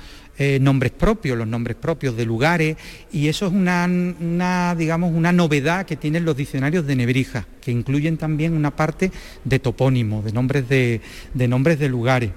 eh, 0.44 0.58
nombres 0.60 0.92
propios, 0.92 1.38
los 1.38 1.46
nombres 1.46 1.78
propios 1.78 2.18
de 2.18 2.26
lugares, 2.26 2.76
y 3.12 3.28
eso 3.28 3.46
es 3.46 3.54
una, 3.54 4.74
digamos, 4.76 5.14
una 5.14 5.32
novedad 5.32 5.86
que 5.86 5.96
tienen 5.96 6.26
los 6.26 6.36
diccionarios 6.36 6.88
de 6.88 6.96
Nebrija, 6.96 7.46
que 7.62 7.70
incluyen 7.70 8.18
también 8.18 8.54
una 8.54 8.76
parte 8.76 9.12
de 9.44 9.60
topónimo, 9.60 10.24
de 10.24 10.32
nombres 10.32 10.68
de, 10.68 11.00
nombres 11.48 11.78
de 11.78 11.90
lugares. 11.90 12.32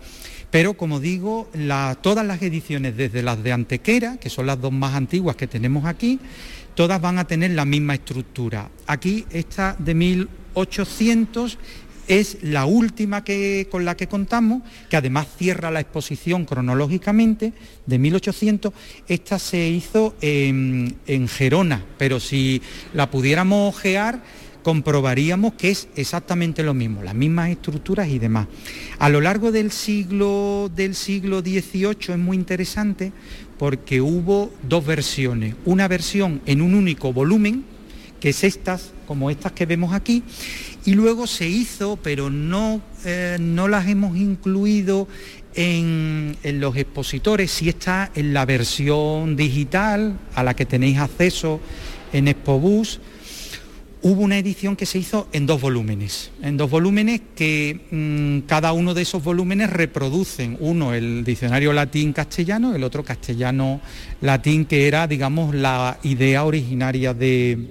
Pero 0.51 0.75
como 0.75 1.01
digo, 1.01 1.49
todas 2.03 2.27
las 2.27 2.43
ediciones, 2.43 2.95
desde 2.95 3.23
las 3.23 3.43
de 3.43 3.53
Antequera, 3.53 4.19
que 4.19 4.29
son 4.29 4.45
las 4.49 4.61
dos 4.61 4.71
más 4.71 4.95
antiguas 4.95 5.37
que 5.37 5.47
tenemos 5.47 5.87
aquí, 5.87 6.21
todas 6.75 7.01
van 7.01 7.19
a 7.19 7.27
tener 7.27 7.53
la 7.53 7.65
misma 7.65 7.95
estructura. 7.95 8.69
Aquí 8.87 9.25
esta 9.31 9.77
de 9.79 9.95
1800 9.95 11.59
es 12.09 12.39
la 12.43 12.67
última 12.67 13.25
que, 13.25 13.69
con 13.71 13.85
la 13.85 13.97
que 13.97 14.09
contamos, 14.09 14.63
que 14.89 14.97
además 14.97 15.27
cierra 15.39 15.71
la 15.71 15.81
exposición 15.81 16.45
cronológicamente 16.45 17.53
de 17.87 17.99
1800. 17.99 18.73
Esta 19.09 19.39
se 19.39 19.69
hizo 19.69 20.15
en, 20.21 20.97
Gerona, 21.29 21.85
pero 21.99 22.21
si 22.21 22.63
la 22.93 23.11
pudiéramos 23.11 23.75
ojear, 23.75 24.23
comprobaríamos 24.63 25.55
que 25.55 25.71
es 25.71 25.89
exactamente 25.95 26.63
lo 26.63 26.73
mismo, 26.73 27.03
las 27.03 27.15
mismas 27.15 27.51
estructuras 27.51 28.09
y 28.09 28.19
demás. 28.19 28.49
A 28.99 29.09
lo 29.09 29.21
largo 29.21 29.53
del 29.53 29.71
siglo, 29.71 30.71
del 30.75 30.95
siglo 30.95 31.41
XVIII 31.41 32.15
es 32.15 32.19
muy 32.19 32.37
interesante 32.37 33.13
porque 33.59 34.01
hubo 34.01 34.53
dos 34.63 34.85
versiones. 34.85 35.55
Una 35.65 35.87
versión 35.87 36.41
en 36.47 36.63
un 36.63 36.75
único 36.75 37.13
volumen, 37.13 37.65
que 38.21 38.31
es 38.31 38.43
estas, 38.43 38.93
como 39.07 39.31
estas 39.31 39.53
que 39.53 39.67
vemos 39.67 39.93
aquí, 39.93 40.23
y 40.85 40.93
luego 40.93 41.27
se 41.27 41.49
hizo, 41.49 41.97
pero 41.97 42.31
no, 42.31 42.81
eh, 43.05 43.39
no 43.41 43.69
las 43.69 43.89
hemos 43.89 44.17
incluido 44.17 45.09
en, 45.55 46.37
los 46.43 46.77
expositores, 46.77 47.51
sí 47.51 47.69
está 47.69 48.11
en 48.15 48.35
la 48.35 48.45
versión 48.45 49.37
digital 49.37 50.19
a 50.35 50.43
la 50.43 50.55
que 50.55 50.67
tenéis 50.67 50.99
acceso 50.99 51.61
en 52.13 52.29
Expobús. 52.29 53.01
Hubo 54.03 54.21
una 54.21 54.37
edición 54.37 54.77
que 54.77 54.85
se 54.85 54.99
hizo 54.99 55.29
en 55.33 55.47
dos 55.47 55.63
volúmenes, 55.63 56.31
en 56.43 56.59
dos 56.59 56.69
volúmenes 56.69 57.23
que 57.35 57.87
mm, 57.91 58.47
cada 58.47 58.75
uno 58.75 58.93
de 58.93 59.01
esos 59.01 59.25
volúmenes 59.25 59.71
reproducen, 59.71 60.59
uno 60.61 60.93
el 60.93 61.25
diccionario 61.25 61.73
latín-castellano, 61.73 62.75
el 62.75 62.85
otro 62.85 63.03
castellano-latín, 63.03 64.67
que 64.67 64.89
era, 64.89 65.07
digamos, 65.07 65.55
la 65.55 65.99
idea 66.03 66.45
originaria 66.45 67.15
de, 67.15 67.71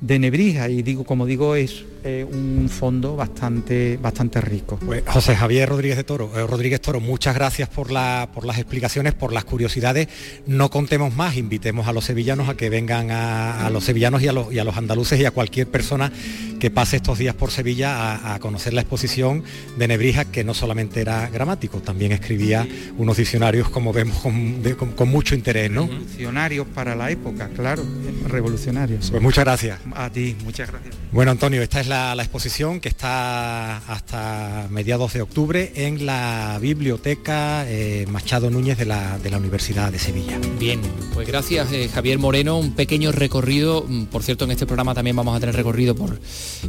de 0.00 0.18
Nebrija 0.20 0.68
y 0.68 0.82
digo, 0.82 1.02
como 1.02 1.26
digo, 1.26 1.56
es 1.56 1.84
eh, 2.04 2.26
un 2.28 2.68
fondo 2.68 3.14
bastante, 3.14 3.96
bastante 3.96 4.40
rico. 4.40 4.76
Pues, 4.84 5.04
José 5.06 5.36
Javier 5.36 5.68
Rodríguez 5.68 5.96
de 5.96 6.02
Toro, 6.02 6.32
eh, 6.34 6.44
Rodríguez 6.46 6.80
Toro, 6.80 6.98
muchas 6.98 7.34
gracias 7.34 7.68
por, 7.68 7.92
la, 7.92 8.28
por 8.34 8.44
las 8.44 8.58
explicaciones, 8.58 9.14
por 9.14 9.32
las 9.32 9.44
curiosidades. 9.44 10.08
No 10.46 10.68
contemos 10.68 11.14
más, 11.14 11.36
invitemos 11.36 11.86
a 11.86 11.92
los 11.92 12.04
sevillanos 12.04 12.48
a 12.48 12.56
que 12.56 12.70
vengan 12.70 13.12
a, 13.12 13.70
los 13.70 13.84
sevillanos 13.84 14.20
y 14.22 14.26
a 14.26 14.32
los, 14.32 14.52
y 14.52 14.58
a 14.58 14.64
los, 14.64 14.76
andaluces 14.76 15.20
y 15.20 15.26
a 15.26 15.30
cualquier 15.30 15.68
persona 15.68 16.10
que 16.58 16.70
pase 16.70 16.96
estos 16.96 17.18
días 17.18 17.36
por 17.36 17.52
Sevilla 17.52 18.34
a, 18.34 18.38
conocer 18.40 18.74
la 18.74 18.80
exposición 18.80 19.44
de 19.78 19.86
Nebrija, 19.86 20.24
que 20.24 20.42
no 20.42 20.54
solamente 20.54 21.00
era 21.00 21.28
gramático, 21.28 21.80
también 21.80 22.10
escribía 22.10 22.66
unos 22.98 23.16
diccionarios, 23.16 23.68
como 23.68 23.92
vemos, 23.92 24.18
con, 24.18 25.08
mucho 25.08 25.34
interés, 25.36 25.70
¿no? 25.70 25.86
Diccionarios 25.86 26.66
para 26.74 26.96
la 26.96 27.10
época, 27.10 27.48
claro, 27.54 27.84
revolucionarios. 28.26 29.10
Pues 29.10 29.22
muchas 29.22 29.44
gracias. 29.44 29.78
A 29.94 30.10
ti, 30.10 30.36
muchas 30.44 30.70
gracias. 30.70 30.96
Bueno, 31.12 31.30
Antonio, 31.30 31.62
esta 31.62 31.80
es 31.80 31.86
la, 31.86 31.91
exposición 32.32 32.80
que 32.80 32.88
está 32.88 33.76
hasta 33.76 34.66
mediados 34.70 35.12
de 35.12 35.20
octubre 35.20 35.70
en 35.74 36.06
la 36.06 36.58
biblioteca 36.60 37.64
eh, 37.68 38.06
Machado 38.08 38.48
Núñez 38.48 38.78
de 38.78 38.86
la, 38.86 39.18
Universidad 39.36 39.92
de 39.92 39.98
Sevilla. 39.98 40.38
Bien, 40.58 40.80
pues 41.12 41.28
gracias 41.28 41.70
eh, 41.72 41.90
Javier 41.92 42.18
Moreno, 42.18 42.58
un 42.58 42.72
pequeño 42.72 43.12
recorrido, 43.12 43.84
mm, 43.86 44.04
por 44.06 44.22
cierto 44.22 44.46
en 44.46 44.52
este 44.52 44.64
programa 44.64 44.94
también 44.94 45.14
vamos 45.14 45.36
a 45.36 45.40
tener 45.40 45.54
recorrido 45.54 45.94
por 45.94 46.18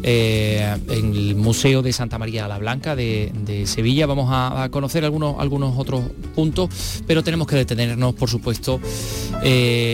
eh, 0.03 0.75
el 0.89 1.35
Museo 1.35 1.81
de 1.81 1.93
Santa 1.93 2.17
María 2.17 2.47
la 2.47 2.57
Blanca 2.57 2.95
de, 2.95 3.31
Sevilla, 3.65 4.05
vamos 4.05 4.29
a, 4.31 4.67
conocer 4.69 5.05
algunos, 5.05 5.35
algunos 5.39 5.77
otros 5.77 6.03
puntos, 6.35 6.69
pero 7.07 7.23
tenemos 7.23 7.47
que 7.47 7.55
detenernos, 7.55 8.15
por 8.15 8.29
supuesto, 8.29 8.81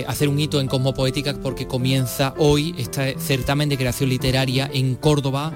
hacer 0.08 0.30
un 0.30 0.40
hito 0.40 0.60
en 0.60 0.68
Cosmopoética 0.68 1.36
porque 1.42 1.68
comienza 1.68 2.34
hoy 2.38 2.74
este 2.78 3.16
certamen 3.20 3.70
de 3.70 3.78
creación 3.78 4.10
literaria 4.10 4.70
en 4.74 4.96
Córdoba 4.96 5.19
Córdoba. 5.20 5.52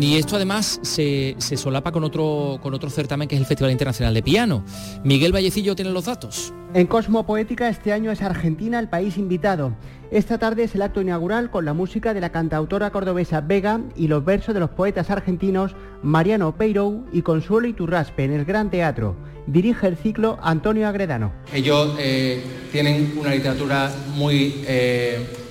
Y 0.00 0.16
esto 0.16 0.36
además 0.36 0.78
se, 0.82 1.36
solapa 1.38 1.92
con 1.92 2.04
otro, 2.04 2.58
con 2.62 2.74
otro 2.74 2.90
certamen 2.90 3.28
que 3.28 3.34
es 3.34 3.40
el 3.40 3.46
Festival 3.46 3.70
Internacional 3.70 4.14
de 4.14 4.22
Piano. 4.22 4.64
Miguel 5.04 5.32
Vallecillo 5.32 5.74
tiene 5.74 5.90
los 5.90 6.06
datos. 6.06 6.52
En 6.74 6.86
Cosmo 6.86 7.24
Poética 7.24 7.68
este 7.68 7.92
año 7.92 8.10
es 8.10 8.20
Argentina 8.20 8.78
el 8.78 8.88
país 8.88 9.16
invitado. 9.16 9.74
Esta 10.10 10.38
tarde 10.38 10.64
es 10.64 10.74
el 10.74 10.82
acto 10.82 11.00
inaugural 11.00 11.50
con 11.50 11.64
la 11.64 11.72
música 11.72 12.14
de 12.14 12.20
la 12.20 12.30
cantautora 12.30 12.90
cordobesa 12.90 13.40
Vega 13.40 13.80
y 13.94 14.08
los 14.08 14.24
versos 14.24 14.54
de 14.54 14.60
los 14.60 14.70
poetas 14.70 15.10
argentinos 15.10 15.74
Mariano 16.02 16.56
Peirou 16.56 17.06
y 17.12 17.22
Consuelo 17.22 17.66
Iturraspe 17.66 18.24
en 18.24 18.32
el 18.32 18.44
Gran 18.44 18.70
Teatro. 18.70 19.16
Dirige 19.46 19.86
el 19.86 19.96
ciclo 19.96 20.38
Antonio 20.42 20.88
Agredano. 20.88 21.32
Ellos 21.52 21.94
eh, 21.98 22.42
tienen 22.72 23.14
una 23.18 23.34
literatura 23.34 23.90
muy... 24.14 24.62
Eh, 24.66 25.44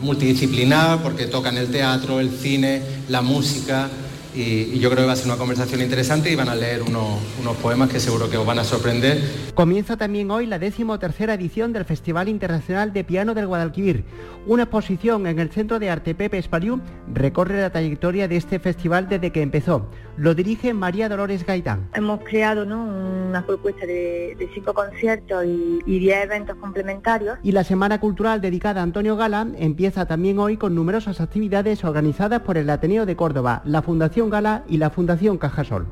multidisciplinar 0.00 1.02
porque 1.02 1.26
tocan 1.26 1.56
el 1.56 1.68
teatro, 1.70 2.20
el 2.20 2.30
cine, 2.30 2.82
la 3.08 3.22
música 3.22 3.88
y, 4.34 4.78
yo 4.78 4.90
creo 4.90 5.02
que 5.02 5.06
va 5.06 5.12
a 5.12 5.16
ser 5.16 5.26
una 5.26 5.36
conversación 5.36 5.80
interesante 5.80 6.30
y 6.30 6.36
van 6.36 6.48
a 6.48 6.54
leer 6.54 6.82
unos, 6.82 7.56
poemas 7.60 7.90
que 7.90 7.98
seguro 7.98 8.30
que 8.30 8.36
os 8.36 8.46
van 8.46 8.58
a 8.58 8.64
sorprender. 8.64 9.20
Comienza 9.54 9.96
también 9.96 10.30
hoy 10.30 10.46
la 10.46 10.58
decimotercera 10.58 11.34
edición 11.34 11.72
del 11.72 11.84
Festival 11.84 12.28
Internacional 12.28 12.92
de 12.92 13.04
Piano 13.04 13.34
del 13.34 13.46
Guadalquivir. 13.46 14.04
Una 14.46 14.64
exposición 14.64 15.26
en 15.26 15.38
el 15.38 15.50
Centro 15.50 15.78
de 15.78 15.90
Arte 15.90 16.14
Pepe 16.14 16.38
Espaliú 16.38 16.80
recorre 17.12 17.60
la 17.60 17.70
trayectoria 17.70 18.28
de 18.28 18.36
este 18.36 18.58
festival 18.58 19.08
desde 19.08 19.32
que 19.32 19.42
empezó. 19.42 19.90
Lo 20.20 20.34
dirige 20.34 20.74
María 20.74 21.08
Dolores 21.08 21.46
Gaitán. 21.46 21.88
Hemos 21.94 22.20
creado 22.20 22.64
una 22.64 23.42
propuesta 23.46 23.86
de, 23.86 24.50
cinco 24.52 24.74
conciertos 24.74 25.46
y, 25.46 25.78
y 25.86 25.98
diez 25.98 26.24
eventos 26.24 26.56
complementarios. 26.56 27.38
Y 27.42 27.52
la 27.52 27.64
Semana 27.64 27.98
Cultural 28.00 28.42
dedicada 28.42 28.82
a 28.82 28.84
Antonio 28.84 29.16
Gala 29.16 29.46
empieza 29.56 30.04
también 30.04 30.38
hoy 30.38 30.58
con 30.58 30.74
numerosas 30.74 31.22
actividades 31.22 31.84
organizadas 31.84 32.42
por 32.42 32.58
el 32.58 32.68
Ateneo 32.68 33.06
de 33.06 33.16
Córdoba, 33.16 33.62
la 33.64 33.80
Fundación 33.80 34.28
Gala 34.28 34.62
y 34.68 34.76
la 34.76 34.90
Fundación 34.90 35.38
Cajasol. 35.38 35.86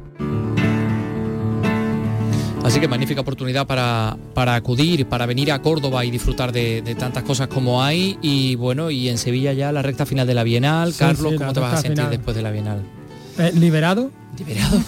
Así 2.65 2.81
que 2.81 2.89
magnífica 2.89 3.23
oportunidad 3.23 3.67
para, 3.67 4.19
para 4.35 4.57
acudir, 4.57 5.07
para 5.07 5.25
venir 5.25 5.53
a 5.53 5.63
Córdoba 5.63 6.05
y 6.05 6.11
disfrutar 6.11 6.53
de, 6.53 6.83
tantas 6.99 7.23
cosas 7.23 7.49
como 7.49 7.83
hay. 7.83 8.19
Y 8.21 8.57
bueno, 8.57 8.91
y 8.91 9.09
en 9.09 9.17
Sevilla 9.17 9.55
ya 9.55 9.73
la 9.73 9.81
recta 9.81 10.05
final 10.05 10.27
de 10.27 10.35
la 10.35 10.43
Bienal. 10.43 10.93
Carlos, 10.99 11.33
¿cómo 11.39 11.55
te 11.55 11.61
vas 11.61 11.73
a 11.73 11.77
sentir 11.79 12.05
después 12.09 12.37
de 12.37 12.43
la 12.43 12.51
Bienal? 12.51 12.98
Eh, 13.38 13.52
¿Liberado? 13.54 14.11
Liberado. 14.38 14.83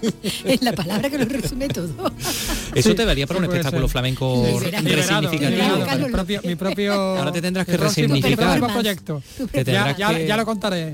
es 0.44 0.62
la 0.62 0.72
palabra 0.72 1.10
que 1.10 1.18
lo 1.18 1.24
resume 1.24 1.68
todo. 1.68 2.12
Eso 2.74 2.94
te 2.94 3.04
daría 3.04 3.26
para 3.26 3.38
un 3.38 3.44
espectáculo 3.44 3.88
flamenco 3.88 4.44
resignificativo. 4.82 6.40
Mi 6.44 6.56
propio, 6.56 6.92
Ahora 6.92 7.32
te 7.32 7.42
tendrás 7.42 7.66
que 7.66 7.76
resignificar. 7.76 8.60
proyecto. 8.60 9.22
ya, 9.64 10.36
lo 10.36 10.44
contaré. 10.44 10.92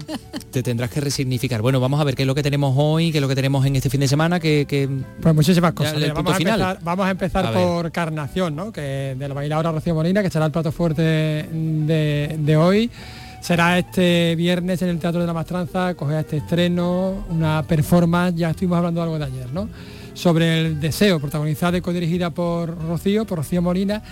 Te 0.50 0.62
tendrás 0.62 0.90
que 0.90 1.00
resignificar. 1.00 1.62
Bueno, 1.62 1.80
vamos 1.80 2.00
a 2.00 2.04
ver 2.04 2.14
qué 2.14 2.22
es 2.22 2.26
lo 2.26 2.34
que 2.34 2.42
tenemos 2.42 2.74
hoy, 2.76 3.12
qué 3.12 3.18
es 3.18 3.22
lo 3.22 3.28
que 3.28 3.34
tenemos 3.34 3.64
en 3.66 3.76
este 3.76 3.90
fin 3.90 4.00
de 4.00 4.08
semana, 4.08 4.40
que... 4.40 4.88
pues 5.20 5.34
muchísimas 5.34 5.72
cosas. 5.72 5.94
vamos, 6.14 6.34
a 6.34 6.36
empezar, 6.36 6.78
vamos, 6.82 7.06
a 7.06 7.10
empezar, 7.10 7.52
por 7.52 7.92
Carnación, 7.92 8.56
¿no? 8.56 8.72
Que 8.72 9.14
de 9.18 9.28
la 9.28 9.34
bailadora 9.34 9.72
Rocío 9.72 9.94
Molina, 9.94 10.22
que 10.22 10.30
será 10.30 10.46
el 10.46 10.52
plato 10.52 10.72
fuerte 10.72 11.02
de, 11.02 12.36
de 12.38 12.56
hoy. 12.56 12.90
Será 13.46 13.78
este 13.78 14.34
viernes 14.34 14.82
en 14.82 14.88
el 14.88 14.98
Teatro 14.98 15.20
de 15.20 15.26
la 15.28 15.32
Mastranza, 15.32 15.94
coger 15.94 16.18
este 16.18 16.38
estreno, 16.38 17.24
una 17.30 17.62
performance, 17.62 18.34
ya 18.34 18.50
estuvimos 18.50 18.78
hablando 18.78 19.00
algo 19.00 19.20
de 19.20 19.24
ayer, 19.24 19.52
¿no? 19.52 19.68
Sobre 20.14 20.62
el 20.62 20.80
deseo, 20.80 21.20
protagonizada 21.20 21.78
y 21.78 21.80
codirigida 21.80 22.30
por 22.30 22.76
Rocío, 22.76 23.24
por 23.24 23.38
Rocío 23.38 23.62
Molina, 23.62 24.02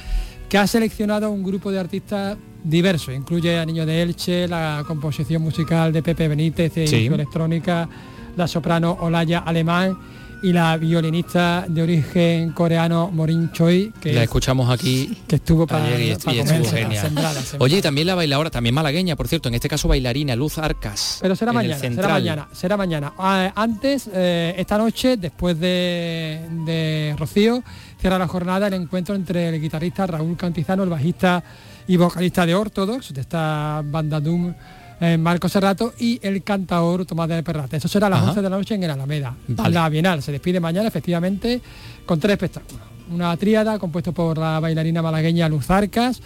que 0.48 0.56
ha 0.56 0.68
seleccionado 0.68 1.32
un 1.32 1.42
grupo 1.42 1.72
de 1.72 1.80
artistas 1.80 2.36
diversos. 2.62 3.12
Incluye 3.12 3.58
a 3.58 3.66
Niño 3.66 3.84
de 3.84 4.02
Elche, 4.02 4.46
la 4.46 4.84
composición 4.86 5.42
musical 5.42 5.92
de 5.92 6.04
Pepe 6.04 6.28
Benítez, 6.28 6.72
de 6.72 7.06
electrónica, 7.06 7.88
la 8.36 8.46
soprano 8.46 8.98
Olaya 9.00 9.40
Alemán 9.40 9.98
y 10.44 10.52
la 10.52 10.76
violinista 10.76 11.64
de 11.66 11.80
origen 11.80 12.52
coreano 12.52 13.10
Morin 13.10 13.50
Choi 13.50 13.94
que 13.98 14.12
la 14.12 14.24
escuchamos 14.24 14.68
aquí 14.68 15.16
que 15.26 15.36
estuvo 15.36 15.66
para, 15.66 15.86
ayer 15.86 16.18
y, 16.30 17.56
oye 17.58 17.80
también 17.80 18.06
la 18.06 18.14
bailadora 18.14 18.50
también 18.50 18.74
malagueña 18.74 19.16
por 19.16 19.26
cierto 19.26 19.48
en 19.48 19.54
este 19.54 19.70
caso 19.70 19.88
bailarina 19.88 20.36
Luz 20.36 20.58
Arcas 20.58 21.20
pero 21.22 21.34
será 21.34 21.54
mañana 21.54 21.78
será 21.78 22.08
mañana 22.08 22.48
será 22.52 22.76
mañana. 22.76 23.14
Ah, 23.16 23.52
antes 23.56 24.10
eh, 24.12 24.54
esta 24.58 24.76
noche 24.76 25.16
después 25.16 25.58
de, 25.58 26.42
de 26.66 27.16
Rocío 27.18 27.64
cierra 27.98 28.18
la 28.18 28.28
jornada 28.28 28.66
el 28.66 28.74
encuentro 28.74 29.14
entre 29.14 29.48
el 29.48 29.58
guitarrista 29.58 30.06
Raúl 30.06 30.36
Cantizano 30.36 30.82
el 30.82 30.90
bajista 30.90 31.42
y 31.86 31.96
vocalista 31.96 32.44
de 32.44 32.54
Ortodox 32.54 33.14
de 33.14 33.22
esta 33.22 33.80
banda 33.82 34.20
Doom 34.20 34.52
eh, 35.00 35.16
Marco 35.18 35.48
Serrato 35.48 35.92
y 35.98 36.20
el 36.22 36.42
cantaor 36.42 37.04
Tomás 37.04 37.28
de 37.28 37.42
Perrate. 37.42 37.76
Eso 37.78 37.88
será 37.88 38.06
a 38.06 38.10
las 38.10 38.22
11 38.22 38.42
de 38.42 38.50
la 38.50 38.56
noche 38.56 38.74
en 38.74 38.82
el 38.84 38.90
Alameda. 38.90 39.34
La 39.70 39.88
Bienal 39.88 40.22
se 40.22 40.32
despide 40.32 40.60
mañana 40.60 40.88
efectivamente 40.88 41.60
con 42.06 42.20
tres 42.20 42.34
espectáculos. 42.34 42.82
Una 43.10 43.36
tríada 43.36 43.78
compuesto 43.78 44.12
por 44.12 44.38
la 44.38 44.60
bailarina 44.60 45.02
malagueña 45.02 45.48
Luz 45.48 45.70
Arcas, 45.70 46.22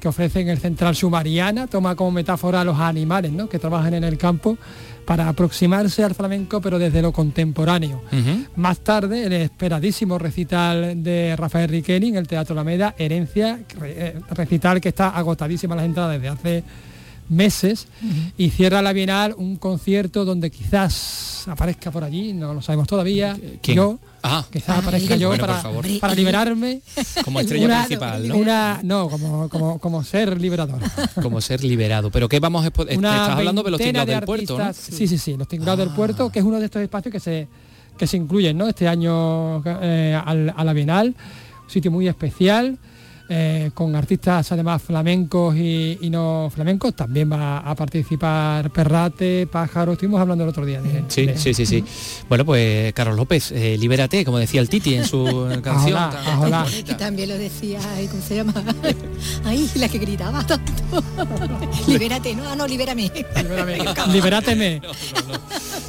que 0.00 0.08
ofrece 0.08 0.40
en 0.40 0.48
el 0.48 0.58
Central 0.58 0.94
Sumariana, 0.94 1.66
toma 1.66 1.94
como 1.94 2.10
metáfora 2.10 2.60
a 2.60 2.64
los 2.64 2.78
animales 2.78 3.32
¿no? 3.32 3.48
que 3.48 3.58
trabajan 3.58 3.94
en 3.94 4.04
el 4.04 4.18
campo 4.18 4.58
para 5.04 5.28
aproximarse 5.28 6.02
al 6.02 6.14
flamenco 6.14 6.60
pero 6.60 6.78
desde 6.78 7.00
lo 7.00 7.12
contemporáneo. 7.12 8.02
Más 8.56 8.80
tarde 8.80 9.26
el 9.26 9.32
esperadísimo 9.32 10.18
recital 10.18 11.02
de 11.02 11.36
Rafael 11.36 11.68
Riqueni 11.68 12.08
en 12.08 12.16
el 12.16 12.26
Teatro 12.26 12.54
Alameda, 12.54 12.94
Herencia, 12.98 13.60
eh, 13.82 14.18
recital 14.30 14.80
que 14.80 14.88
está 14.88 15.10
agotadísima 15.10 15.76
las 15.76 15.84
entradas 15.84 16.20
desde 16.20 16.28
hace 16.28 16.64
meses 17.28 17.88
y 18.36 18.50
cierra 18.50 18.82
la 18.82 18.92
Bienal 18.92 19.34
un 19.36 19.56
concierto 19.56 20.24
donde 20.24 20.50
quizás 20.50 21.44
aparezca 21.48 21.90
por 21.90 22.04
allí, 22.04 22.32
no 22.32 22.54
lo 22.54 22.62
sabemos 22.62 22.88
todavía, 22.88 23.36
yo, 23.62 23.98
ah. 24.22 24.44
quizás 24.50 24.70
ah, 24.70 24.78
aparezca 24.78 25.16
yo 25.16 25.30
para, 25.36 25.62
para, 26.00 26.14
liberarme. 26.14 26.80
Como 27.24 27.40
estrella 27.40 27.84
principal, 27.84 28.28
¿no? 28.28 28.36
Una, 28.36 28.80
no, 28.82 29.08
como, 29.08 29.48
como, 29.48 29.78
como, 29.78 30.04
ser 30.04 30.40
liberador. 30.40 30.80
Como 31.22 31.40
ser 31.40 31.62
liberado. 31.62 32.10
Pero 32.10 32.28
¿qué 32.28 32.40
vamos 32.40 32.64
a 32.64 32.68
Estás 32.68 33.30
hablando 33.30 33.62
de 33.62 33.70
los 33.70 33.80
tingrados 33.80 34.08
del 34.08 34.22
puerto, 34.22 34.58
Sí, 34.72 35.06
sí, 35.06 35.18
sí, 35.18 35.36
los 35.36 35.48
tingrados 35.48 35.78
del 35.78 35.94
puerto, 35.94 36.30
que 36.30 36.40
es 36.40 36.44
uno 36.44 36.58
de 36.58 36.66
estos 36.66 36.82
espacios 36.82 37.12
que 37.12 37.20
se, 37.20 37.48
que 37.96 38.06
se 38.06 38.16
incluyen 38.16 38.56
¿no? 38.56 38.68
este 38.68 38.88
año 38.88 39.62
eh, 39.64 40.20
a 40.24 40.64
la 40.64 40.72
Bienal, 40.72 41.08
un 41.64 41.70
sitio 41.70 41.90
muy 41.90 42.08
especial. 42.08 42.78
Eh, 43.28 43.72
con 43.74 43.96
artistas 43.96 44.52
además 44.52 44.80
flamencos 44.82 45.56
y, 45.56 45.98
no 46.10 46.50
flamencos. 46.54 46.94
También 46.94 47.30
va 47.30 47.58
a 47.58 47.74
participar 47.74 48.70
Perrate, 48.70 49.48
Pájaro, 49.48 49.92
estuvimos 49.92 50.20
hablando 50.20 50.44
el 50.44 50.50
otro 50.50 50.64
día. 50.64 50.80
sí, 51.08 51.30
sí, 51.34 51.52
sí, 51.52 51.66
sí. 51.66 51.84
Bueno, 52.28 52.44
pues 52.44 52.92
Carlos 52.92 53.16
López, 53.16 53.50
eh, 53.52 53.76
libérate, 53.78 54.24
como 54.24 54.38
decía 54.38 54.60
el 54.60 54.68
Titi 54.68 54.94
en 54.94 55.04
su 55.04 55.24
canción. 55.62 55.98
Y 56.86 56.94
también 56.94 57.28
lo 57.30 57.38
decía, 57.38 57.80
¿cómo 58.10 58.22
se 58.22 58.36
llama? 58.36 58.54
Ay, 59.44 59.68
la 59.74 59.88
que 59.88 59.98
gritaba 59.98 60.46
tanto. 60.46 60.72
libérate, 61.88 62.34
no, 62.34 62.54
no, 62.54 62.66
libérame. 62.66 63.10
Libérame. 64.12 64.80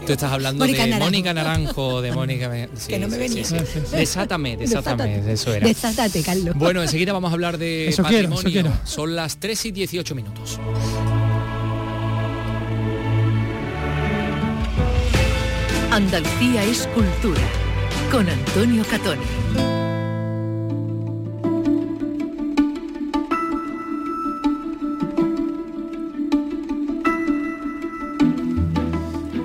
Tú 0.05 0.13
estás 0.13 0.31
hablando 0.31 0.65
de 0.65 0.99
Mónica 0.99 1.33
Naranjo, 1.33 2.01
de 2.01 2.11
Mónica... 2.13 2.49
que 2.87 2.97
no 2.97 3.07
me 3.09 3.17
venía. 3.17 3.43
desátame, 3.91 4.57
desátame, 4.57 5.21
eso 5.31 5.53
era. 5.53 5.67
Desátate, 5.67 6.23
Carlos. 6.23 6.55
Bueno, 6.55 6.81
enseguida 6.81 7.13
vamos 7.13 7.26
a 7.31 7.33
hablar 7.33 7.57
de 7.57 7.93
patrimonio. 7.95 8.73
Son 8.83 9.15
las 9.15 9.37
3 9.37 9.65
y 9.65 9.71
18 9.71 10.15
minutos. 10.15 10.59
Andalucía 15.91 16.63
es 16.63 16.85
cultura, 16.87 17.41
con 18.11 18.29
Antonio 18.29 18.83
Catoni. 18.89 19.76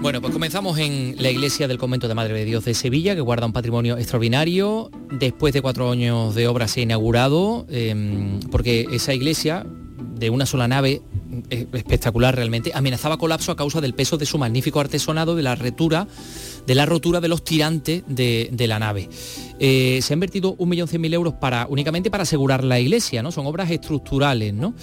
Bueno, 0.03 0.21
pues 0.21 0.33
comenzamos 0.33 0.79
en 0.79 1.15
la 1.21 1.31
iglesia 1.31 1.69
del 1.69 1.79
convento 1.79 2.09
de 2.09 2.15
Madre 2.15 2.35
de 2.35 2.45
Dios 2.45 2.65
de 2.65 2.75
Sevilla, 2.75 3.15
que 3.15 3.21
guarda 3.21 3.47
un 3.47 3.53
patrimonio 3.53 3.97
extraordinario. 3.97 4.91
Después 5.13 5.55
de 5.55 5.63
cuatro 5.63 5.93
años 5.93 6.35
de 6.35 6.49
obra 6.49 6.67
se 6.67 6.81
ha 6.81 6.83
inaugurado, 6.83 7.67
em, 7.71 8.41
porque 8.51 8.89
esa 8.91 9.15
iglesia 9.15 9.65
de 10.17 10.29
una 10.29 10.45
sola 10.45 10.67
nave, 10.67 11.03
espectacular 11.51 12.35
realmente, 12.35 12.73
amenazaba 12.75 13.17
colapso 13.17 13.53
a 13.53 13.57
causa 13.57 13.81
del 13.81 13.95
peso 13.95 14.19
de 14.19 14.27
su 14.27 14.39
magnífico 14.39 14.81
artesonado, 14.81 15.37
de 15.37 15.45
la 15.45 15.55
retura, 15.55 16.09
de 16.67 16.75
la 16.75 16.85
rotura 16.85 17.21
de 17.21 17.29
los 17.29 17.45
tirantes 17.45 18.03
de, 18.09 18.67
la 18.67 18.81
nave. 18.81 19.09
Eh, 19.61 20.01
se 20.03 20.15
han 20.15 20.17
invertido 20.17 20.57
1.100.000 20.57 21.15
euros 21.15 21.35
para, 21.35 21.69
únicamente 21.71 22.11
para 22.11 22.25
asegurar 22.25 22.65
la 22.65 22.81
iglesia, 22.81 23.23
¿no? 23.23 23.31
Son 23.31 23.47
obras 23.47 23.71
estructurales, 23.71 24.53
¿no? 24.53 24.75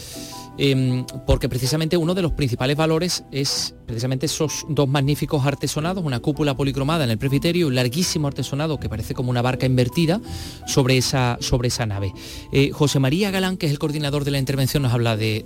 Em, 0.61 1.05
porque 1.25 1.47
precisamente 1.47 1.95
uno 1.95 2.13
de 2.13 2.21
los 2.21 2.33
principales 2.33 2.75
valores 2.75 3.23
es 3.31 3.73
precisamente 3.85 4.25
esos 4.25 4.65
dos 4.67 4.89
magníficos 4.89 5.45
artesonados, 5.45 6.03
una 6.03 6.19
cúpula 6.19 6.53
policromada 6.53 7.05
en 7.05 7.11
el 7.11 7.17
presbiterio 7.17 7.67
un 7.67 7.75
larguísimo 7.75 8.27
artesonado 8.27 8.77
que 8.77 8.89
parece 8.89 9.13
como 9.13 9.29
una 9.29 9.41
barca 9.41 9.65
invertida 9.65 10.19
sobre 10.67 10.97
esa, 10.97 11.37
sobre 11.39 11.69
esa 11.69 11.85
nave. 11.85 12.11
Eh, 12.51 12.71
José 12.73 12.99
María 12.99 13.31
Galán, 13.31 13.55
que 13.55 13.67
es 13.67 13.71
el 13.71 13.79
coordinador 13.79 14.25
de 14.25 14.31
la 14.31 14.37
intervención, 14.37 14.83
nos 14.83 14.91
habla 14.91 15.15
de, 15.15 15.45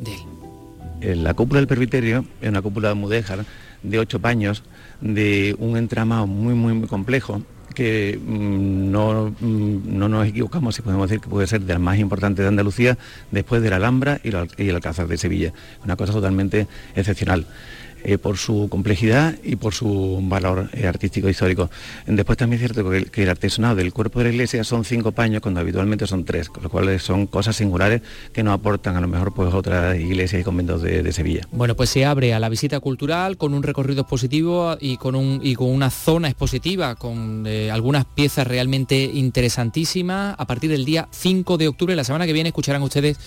él. 1.00 1.24
La 1.24 1.36
cúpula 1.36 1.60
del 1.60 1.68
presbiterio 1.68 2.26
es 2.42 2.50
una 2.50 2.64
cúpula 2.64 2.90
de 2.90 2.96
mudéjar 2.96 3.46
de 3.84 4.00
ocho 4.00 4.20
paños, 4.20 4.64
de 5.00 5.56
un 5.60 5.78
entramado 5.78 6.26
muy, 6.26 6.56
muy, 6.56 6.74
muy 6.74 6.88
complejo, 6.88 7.44
que 7.74 8.20
mm, 8.24 8.92
no, 8.92 9.36
mm, 9.40 9.98
no, 9.98 10.10
nos 10.10 10.28
equivocamos 10.28 10.76
si 10.76 10.82
podemos 10.82 11.10
decir 11.10 11.22
que 11.22 11.30
puede 11.30 11.48
ser 11.48 11.62
de 11.62 11.74
las 11.74 11.82
más 11.82 11.98
importantes 12.00 12.44
de 12.44 12.48
Andalucía 12.48 12.98
después 13.32 13.62
de 13.62 13.70
la 13.70 13.78
Alhambra 13.78 14.20
y, 14.24 14.30
el 14.30 14.76
Alcázar 14.76 15.08
de 15.08 15.18
Sevilla. 15.18 15.54
Una 15.84 15.96
cosa 15.96 16.14
totalmente 16.14 16.68
excepcional. 16.96 17.46
Eh, 18.06 18.18
por 18.18 18.38
su 18.38 18.68
complejidad 18.70 19.36
y 19.44 19.56
por 19.56 19.74
su 19.74 20.20
valor 20.24 20.70
eh, 20.74 20.88
artístico 20.88 21.30
histórico. 21.30 21.70
Después 22.06 22.38
también 22.38 22.62
es 22.62 22.72
cierto 22.72 22.90
que 22.90 23.24
el, 23.24 23.30
artesonado 23.30 23.76
del 23.76 23.94
cuerpo 23.94 24.20
de 24.20 24.26
la 24.26 24.32
iglesia 24.32 24.66
son 24.66 24.84
cinco 24.84 25.14
paños 25.14 25.42
cuando 25.42 25.62
habitualmente 25.62 26.06
son 26.06 26.26
tres, 26.26 26.50
con 26.50 26.64
lo 26.64 26.70
cual 26.70 27.00
son 27.00 27.28
cosas 27.28 27.56
singulares 27.56 28.02
que 28.34 28.44
nos 28.44 28.56
aportan 28.56 28.98
a 28.98 29.02
lo 29.02 29.08
mejor 29.08 29.34
pues 29.34 29.54
otras 29.54 29.98
iglesias 29.98 30.42
y 30.42 30.44
conventos 30.44 30.82
de, 30.82 31.14
Sevilla. 31.14 31.48
Bueno, 31.52 31.76
pues 31.76 31.92
se 31.92 32.06
abre 32.06 32.34
a 32.34 32.40
la 32.40 32.50
visita 32.50 32.80
cultural 32.82 33.38
con 33.38 33.54
un 33.54 33.64
recorrido 33.64 34.02
expositivo 34.02 34.76
y 34.80 34.98
con, 34.98 35.16
un, 35.16 35.40
y 35.42 35.56
con 35.56 35.70
una 35.70 35.90
zona 35.90 36.28
expositiva 36.28 36.96
con 36.96 37.46
eh, 37.48 37.72
algunas 37.72 38.04
piezas 38.04 38.48
realmente 38.48 39.02
interesantísimas. 39.02 40.36
A 40.38 40.46
partir 40.46 40.70
del 40.72 40.84
día 40.84 41.08
5 41.12 41.58
de 41.58 41.68
octubre, 41.70 41.96
la 41.96 42.04
semana 42.04 42.26
que 42.26 42.34
viene, 42.34 42.50
escucharán 42.50 42.82
ustedes 42.82 43.18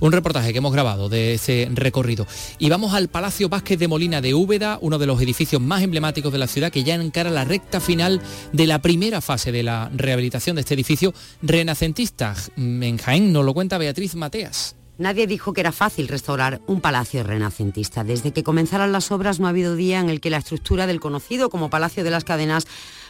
un 0.00 0.12
reportaje 0.12 0.52
que 0.52 0.58
hemos 0.58 0.72
grabado 0.72 1.08
de 1.08 1.34
ese 1.34 1.68
recorrido. 1.72 2.26
Y 2.58 2.68
vamos 2.68 2.94
al 2.94 3.08
Palacio 3.08 3.48
Vázquez 3.48 3.78
de 3.78 3.88
Molina 3.88 4.17
De 4.20 4.34
Úbeda, 4.34 4.78
uno 4.80 4.98
de 4.98 5.06
los 5.06 5.20
edificios 5.20 5.60
más 5.60 5.82
emblemáticos 5.82 6.32
de 6.32 6.38
la 6.38 6.46
ciudad 6.46 6.72
que 6.72 6.84
ya 6.84 6.94
encara 6.94 7.30
la 7.30 7.44
recta 7.44 7.80
final 7.80 8.20
de 8.52 8.66
la 8.66 8.80
primera 8.80 9.20
fase 9.20 9.52
de 9.52 9.62
la 9.62 9.90
rehabilitación 9.94 10.56
de 10.56 10.60
este 10.60 10.74
edificio 10.74 11.14
renacentista. 11.42 12.34
En 12.56 12.98
Jaén 12.98 13.32
nos 13.32 13.44
lo 13.44 13.54
cuenta 13.54 13.78
Beatriz 13.78 14.14
Mateas. 14.14 14.76
Nadie 14.98 15.28
dijo 15.28 15.52
que 15.52 15.60
era 15.60 15.70
fácil 15.70 16.08
restaurar 16.08 16.60
un 16.66 16.80
palacio 16.80 17.22
renacentista. 17.22 18.02
Desde 18.02 18.32
que 18.32 18.42
comenzaron 18.42 18.90
las 18.90 19.12
obras 19.12 19.38
no 19.38 19.46
ha 19.46 19.50
habido 19.50 19.76
día 19.76 20.00
en 20.00 20.10
el 20.10 20.20
que 20.20 20.28
la 20.28 20.38
estructura 20.38 20.88
del 20.88 20.98
conocido 20.98 21.50
como 21.50 21.70
Palacio 21.70 22.02
de 22.02 22.10
las 22.10 22.24
Cadenas 22.24 22.66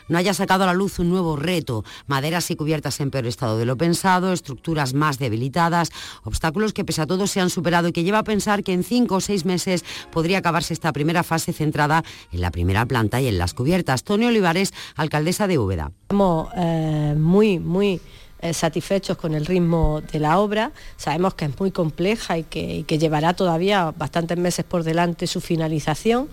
no 0.08 0.18
haya 0.18 0.34
sacado 0.34 0.64
a 0.64 0.66
la 0.66 0.74
luz 0.74 0.98
un 0.98 1.10
nuevo 1.10 1.36
reto, 1.36 1.84
maderas 2.06 2.50
y 2.50 2.56
cubiertas 2.56 3.00
en 3.00 3.10
peor 3.10 3.26
estado 3.26 3.58
de 3.58 3.64
lo 3.64 3.76
pensado, 3.76 4.32
estructuras 4.32 4.94
más 4.94 5.18
debilitadas, 5.18 5.90
obstáculos 6.24 6.72
que 6.72 6.84
pese 6.84 7.02
a 7.02 7.06
todo 7.06 7.26
se 7.26 7.40
han 7.40 7.50
superado 7.50 7.88
y 7.88 7.92
que 7.92 8.04
lleva 8.04 8.18
a 8.18 8.24
pensar 8.24 8.62
que 8.62 8.72
en 8.72 8.84
cinco 8.84 9.16
o 9.16 9.20
seis 9.20 9.44
meses 9.44 9.84
podría 10.10 10.38
acabarse 10.38 10.72
esta 10.72 10.92
primera 10.92 11.22
fase 11.22 11.52
centrada 11.52 12.04
en 12.32 12.40
la 12.40 12.50
primera 12.50 12.86
planta 12.86 13.20
y 13.20 13.28
en 13.28 13.38
las 13.38 13.54
cubiertas. 13.54 14.04
Tony 14.04 14.26
Olivares, 14.26 14.72
alcaldesa 14.96 15.46
de 15.46 15.58
Úbeda. 15.58 15.92
Estamos 16.02 16.48
eh, 16.56 17.14
muy, 17.16 17.58
muy 17.58 18.00
eh, 18.40 18.54
satisfechos 18.54 19.16
con 19.16 19.34
el 19.34 19.46
ritmo 19.46 20.00
de 20.12 20.20
la 20.20 20.38
obra. 20.38 20.70
Sabemos 20.96 21.34
que 21.34 21.46
es 21.46 21.58
muy 21.58 21.72
compleja 21.72 22.38
y 22.38 22.44
que, 22.44 22.84
llevará 22.86 23.34
todavía 23.34 23.92
bastantes 23.96 24.38
meses 24.38 24.64
por 24.64 24.84
delante 24.84 25.26
su 25.26 25.40
finalización. 25.40 26.28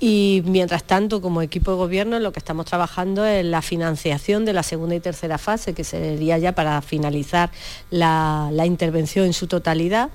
Y 0.00 0.42
mientras 0.44 0.84
tanto, 0.84 1.22
como 1.22 1.40
equipo 1.40 1.70
de 1.70 1.76
gobierno, 1.76 2.18
lo 2.18 2.32
que 2.32 2.38
estamos 2.38 2.66
trabajando 2.66 3.24
es 3.24 3.44
la 3.44 3.62
financiación 3.62 4.44
de 4.44 4.52
la 4.52 4.62
segunda 4.62 4.94
y 4.94 5.00
tercera 5.00 5.38
fase, 5.38 5.72
que 5.72 5.84
sería 5.84 6.36
ya 6.38 6.52
para 6.52 6.82
finalizar 6.82 7.50
la 7.90 8.66
intervención 8.66 9.26
en 9.26 9.32
su 9.32 9.46
totalidad 9.46 10.10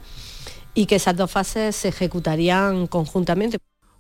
y 0.74 0.86
que 0.86 0.96
esas 0.96 1.16
dos 1.16 1.32
fases 1.32 1.76
se 1.76 1.90
ejecutarían 1.90 2.88
conjuntamente 2.88 3.58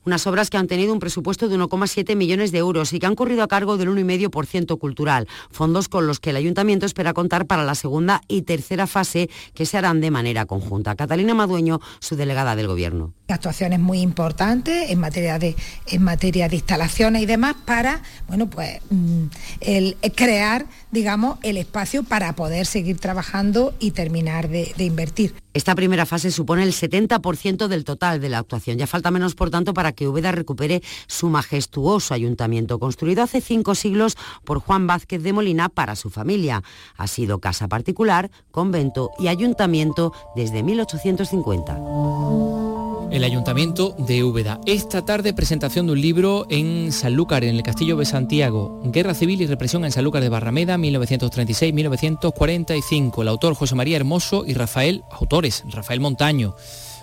unas 0.09 0.25
obras 0.25 0.49
que 0.49 0.57
han 0.57 0.65
tenido 0.65 0.91
un 0.91 0.97
presupuesto 0.97 1.47
de 1.47 1.55
1,7 1.55 2.15
millones 2.15 2.51
de 2.51 2.57
euros 2.57 2.93
y 2.93 2.99
que 2.99 3.05
han 3.05 3.13
corrido 3.13 3.43
a 3.43 3.47
cargo 3.47 3.77
del 3.77 3.89
1,5% 3.89 4.79
cultural, 4.79 5.27
fondos 5.51 5.87
con 5.87 6.07
los 6.07 6.19
que 6.19 6.31
el 6.31 6.35
ayuntamiento 6.35 6.87
espera 6.87 7.13
contar 7.13 7.45
para 7.45 7.63
la 7.63 7.75
segunda 7.75 8.21
y 8.27 8.41
tercera 8.41 8.87
fase 8.87 9.29
que 9.53 9.67
se 9.67 9.77
harán 9.77 10.01
de 10.01 10.09
manera 10.09 10.47
conjunta. 10.47 10.95
Catalina 10.95 11.35
Madueño, 11.35 11.79
su 11.99 12.15
delegada 12.15 12.55
del 12.55 12.65
Gobierno. 12.65 13.13
Actuaciones 13.27 13.79
muy 13.79 14.01
importantes 14.01 14.89
en 14.89 14.99
materia 14.99 15.37
de, 15.37 15.55
en 15.85 16.01
materia 16.01 16.49
de 16.49 16.55
instalaciones 16.55 17.21
y 17.21 17.27
demás 17.27 17.55
para 17.65 18.01
bueno, 18.27 18.49
pues, 18.49 18.79
mm, 18.89 19.25
el, 19.61 19.97
crear 20.15 20.65
digamos, 20.91 21.37
el 21.43 21.57
espacio 21.57 22.03
para 22.03 22.33
poder 22.33 22.65
seguir 22.65 22.99
trabajando 22.99 23.73
y 23.79 23.91
terminar 23.91 24.49
de 24.49 24.73
invertir. 24.77 25.35
Esta 25.53 25.73
primera 25.73 26.05
fase 26.05 26.31
supone 26.31 26.63
el 26.63 26.73
70% 26.73 27.67
del 27.67 27.83
total 27.83 28.21
de 28.21 28.29
la 28.29 28.37
actuación. 28.37 28.77
Ya 28.77 28.85
falta 28.85 29.09
menos, 29.09 29.33
por 29.33 29.49
tanto, 29.49 29.73
para 29.73 29.91
que 29.91 30.07
Úbeda 30.07 30.31
recupere 30.31 30.83
su 31.07 31.27
majestuoso 31.27 32.13
ayuntamiento, 32.13 32.79
construido 32.79 33.23
hace 33.23 33.41
cinco 33.41 33.73
siglos 33.73 34.15
por 34.45 34.59
Juan 34.59 34.85
Vázquez 34.85 35.23
de 35.23 35.33
Molina 35.33 35.67
para 35.67 35.95
su 35.95 36.11
familia. 36.11 36.61
Ha 36.97 37.07
sido 37.07 37.39
casa 37.39 37.67
particular, 37.67 38.29
convento 38.51 39.09
y 39.17 39.27
ayuntamiento 39.27 40.13
desde 40.35 40.61
1850 40.61 42.98
el 43.11 43.23
Ayuntamiento 43.23 43.95
de 43.97 44.23
Úbeda. 44.23 44.59
Esta 44.65 45.03
tarde 45.03 45.33
presentación 45.33 45.87
de 45.87 45.93
un 45.93 46.01
libro 46.01 46.45
en 46.49 46.91
Sanlúcar, 46.91 47.43
en 47.43 47.55
el 47.55 47.63
Castillo 47.63 47.95
de 47.97 48.05
Santiago, 48.05 48.79
Guerra 48.85 49.13
Civil 49.13 49.41
y 49.41 49.47
Represión 49.47 49.85
en 49.85 49.91
Sanlúcar 49.91 50.21
de 50.21 50.29
Barrameda, 50.29 50.77
1936-1945. 50.77 53.21
El 53.21 53.27
autor 53.27 53.55
José 53.55 53.75
María 53.75 53.97
Hermoso 53.97 54.45
y 54.45 54.53
Rafael, 54.53 55.03
autores, 55.11 55.65
Rafael 55.67 55.99
Montaño. 55.99 56.55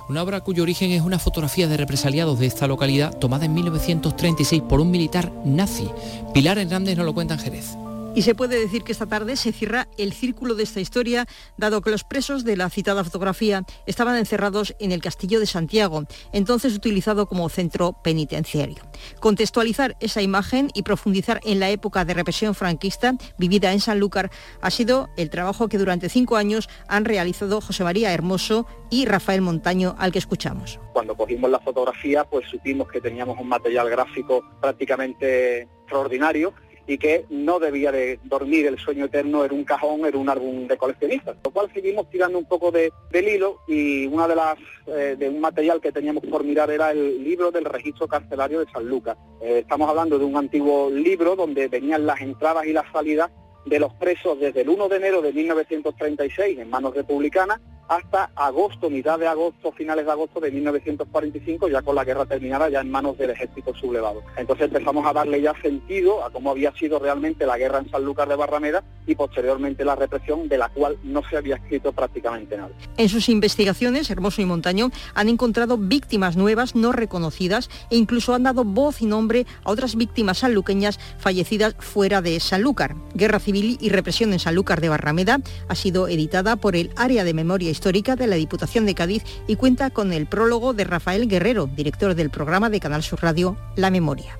Una 0.08 0.22
obra 0.22 0.40
cuyo 0.42 0.62
origen 0.62 0.92
es 0.92 1.02
una 1.02 1.18
fotografía 1.18 1.66
de 1.66 1.76
represaliados 1.76 2.38
de 2.38 2.46
esta 2.46 2.68
localidad 2.68 3.18
tomada 3.18 3.46
en 3.46 3.54
1936 3.54 4.62
por 4.68 4.78
un 4.80 4.92
militar 4.92 5.32
nazi. 5.44 5.88
Pilar 6.32 6.58
Hernández 6.58 6.96
nos 6.96 7.06
lo 7.06 7.14
cuenta 7.14 7.34
en 7.34 7.40
Jerez. 7.40 7.76
Y 8.16 8.22
se 8.22 8.34
puede 8.34 8.58
decir 8.58 8.82
que 8.82 8.92
esta 8.92 9.04
tarde 9.04 9.36
se 9.36 9.52
cierra 9.52 9.88
el 9.98 10.14
círculo 10.14 10.54
de 10.54 10.62
esta 10.62 10.80
historia, 10.80 11.26
dado 11.58 11.82
que 11.82 11.90
los 11.90 12.02
presos 12.02 12.44
de 12.44 12.56
la 12.56 12.70
citada 12.70 13.04
fotografía 13.04 13.62
estaban 13.84 14.16
encerrados 14.16 14.74
en 14.80 14.90
el 14.90 15.02
Castillo 15.02 15.38
de 15.38 15.44
Santiago, 15.44 16.04
entonces 16.32 16.74
utilizado 16.74 17.26
como 17.26 17.50
centro 17.50 17.92
penitenciario. 18.02 18.78
Contextualizar 19.20 19.98
esa 20.00 20.22
imagen 20.22 20.70
y 20.72 20.82
profundizar 20.82 21.42
en 21.44 21.60
la 21.60 21.68
época 21.68 22.06
de 22.06 22.14
represión 22.14 22.54
franquista 22.54 23.12
vivida 23.36 23.70
en 23.74 23.80
Sanlúcar 23.80 24.30
ha 24.62 24.70
sido 24.70 25.10
el 25.18 25.28
trabajo 25.28 25.68
que 25.68 25.76
durante 25.76 26.08
cinco 26.08 26.36
años 26.36 26.70
han 26.88 27.04
realizado 27.04 27.60
José 27.60 27.84
María 27.84 28.14
Hermoso 28.14 28.66
y 28.88 29.04
Rafael 29.04 29.42
Montaño, 29.42 29.94
al 29.98 30.10
que 30.10 30.20
escuchamos. 30.20 30.80
Cuando 30.94 31.14
cogimos 31.14 31.50
la 31.50 31.60
fotografía, 31.60 32.24
pues 32.24 32.48
supimos 32.48 32.88
que 32.88 33.02
teníamos 33.02 33.38
un 33.38 33.48
material 33.50 33.90
gráfico 33.90 34.42
prácticamente 34.62 35.68
extraordinario 35.86 36.54
y 36.86 36.98
que 36.98 37.24
no 37.30 37.58
debía 37.58 37.90
de 37.90 38.20
dormir 38.24 38.66
el 38.66 38.78
sueño 38.78 39.06
eterno 39.06 39.44
en 39.44 39.52
un 39.52 39.64
cajón, 39.64 40.06
en 40.06 40.16
un 40.16 40.28
álbum 40.28 40.66
de 40.66 40.76
coleccionistas. 40.76 41.36
Lo 41.44 41.50
cual 41.50 41.70
seguimos 41.72 42.08
tirando 42.10 42.38
un 42.38 42.44
poco 42.44 42.70
de, 42.70 42.92
del 43.10 43.28
hilo 43.28 43.60
y 43.66 44.06
una 44.06 44.28
de 44.28 44.36
las 44.36 44.58
eh, 44.86 45.16
de 45.18 45.28
un 45.28 45.40
material 45.40 45.80
que 45.80 45.92
teníamos 45.92 46.24
por 46.24 46.44
mirar 46.44 46.70
era 46.70 46.92
el 46.92 47.22
libro 47.22 47.50
del 47.50 47.64
registro 47.64 48.06
carcelario 48.06 48.60
de 48.60 48.70
San 48.70 48.88
Lucas. 48.88 49.16
Eh, 49.42 49.60
estamos 49.60 49.88
hablando 49.88 50.18
de 50.18 50.24
un 50.24 50.36
antiguo 50.36 50.90
libro 50.90 51.34
donde 51.34 51.68
venían 51.68 52.06
las 52.06 52.20
entradas 52.20 52.66
y 52.66 52.72
las 52.72 52.90
salidas 52.92 53.30
de 53.64 53.80
los 53.80 53.92
presos 53.94 54.38
desde 54.38 54.60
el 54.60 54.68
1 54.68 54.88
de 54.88 54.96
enero 54.96 55.22
de 55.22 55.32
1936 55.32 56.58
en 56.58 56.70
manos 56.70 56.94
republicanas 56.94 57.60
hasta 57.88 58.30
agosto, 58.34 58.90
mitad 58.90 59.18
de 59.18 59.26
agosto, 59.26 59.72
finales 59.72 60.06
de 60.06 60.12
agosto 60.12 60.40
de 60.40 60.50
1945, 60.50 61.68
ya 61.68 61.82
con 61.82 61.94
la 61.94 62.04
guerra 62.04 62.26
terminada, 62.26 62.68
ya 62.68 62.80
en 62.80 62.90
manos 62.90 63.16
del 63.18 63.30
ejército 63.30 63.74
sublevado. 63.74 64.22
Entonces 64.36 64.66
empezamos 64.66 65.06
a 65.06 65.12
darle 65.12 65.40
ya 65.40 65.54
sentido 65.60 66.24
a 66.24 66.30
cómo 66.30 66.50
había 66.50 66.72
sido 66.72 66.98
realmente 66.98 67.46
la 67.46 67.58
guerra 67.58 67.78
en 67.78 67.90
Sanlúcar 67.90 68.28
de 68.28 68.36
Barrameda 68.36 68.82
y 69.06 69.14
posteriormente 69.14 69.84
la 69.84 69.94
represión, 69.94 70.48
de 70.48 70.58
la 70.58 70.68
cual 70.68 70.98
no 71.04 71.22
se 71.28 71.36
había 71.36 71.56
escrito 71.56 71.92
prácticamente 71.92 72.56
nada. 72.56 72.70
En 72.96 73.08
sus 73.08 73.28
investigaciones, 73.28 74.10
Hermoso 74.10 74.42
y 74.42 74.46
Montaño 74.46 74.90
han 75.14 75.28
encontrado 75.28 75.78
víctimas 75.78 76.36
nuevas 76.36 76.74
no 76.74 76.92
reconocidas 76.92 77.70
e 77.90 77.96
incluso 77.96 78.34
han 78.34 78.42
dado 78.44 78.64
voz 78.64 79.00
y 79.00 79.06
nombre 79.06 79.46
a 79.64 79.70
otras 79.70 79.96
víctimas 79.96 80.38
sanluqueñas 80.38 80.98
fallecidas 81.18 81.74
fuera 81.78 82.22
de 82.22 82.40
Sanlúcar. 82.40 82.96
Guerra 83.14 83.38
Civil 83.38 83.78
y 83.80 83.90
Represión 83.90 84.32
en 84.32 84.38
Sanlúcar 84.38 84.80
de 84.80 84.88
Barrameda 84.88 85.40
ha 85.68 85.74
sido 85.74 86.08
editada 86.08 86.56
por 86.56 86.76
el 86.76 86.90
Área 86.96 87.24
de 87.24 87.34
Memoria 87.34 87.70
Histórica 87.76 88.16
de 88.16 88.26
la 88.26 88.36
Diputación 88.36 88.86
de 88.86 88.94
Cádiz 88.94 89.22
y 89.46 89.56
cuenta 89.56 89.90
con 89.90 90.14
el 90.14 90.24
prólogo 90.24 90.72
de 90.72 90.84
Rafael 90.84 91.28
Guerrero, 91.28 91.66
director 91.66 92.14
del 92.14 92.30
programa 92.30 92.70
de 92.70 92.80
Canal 92.80 93.02
Sur 93.02 93.22
Radio 93.22 93.54
La 93.76 93.90
Memoria. 93.90 94.38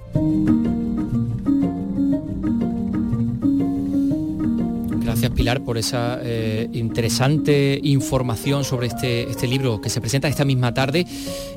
Gracias 5.17 5.33
Pilar 5.33 5.65
por 5.65 5.79
esa 5.79 6.19
eh, 6.23 6.69
interesante 6.75 7.81
información 7.83 8.65
sobre 8.65 8.89
este, 8.89 9.31
este 9.31 9.47
libro 9.47 9.81
que 9.81 9.89
se 9.89 10.03
presenta 10.03 10.29
esta 10.29 10.45
misma 10.45 10.75
tarde 10.75 11.07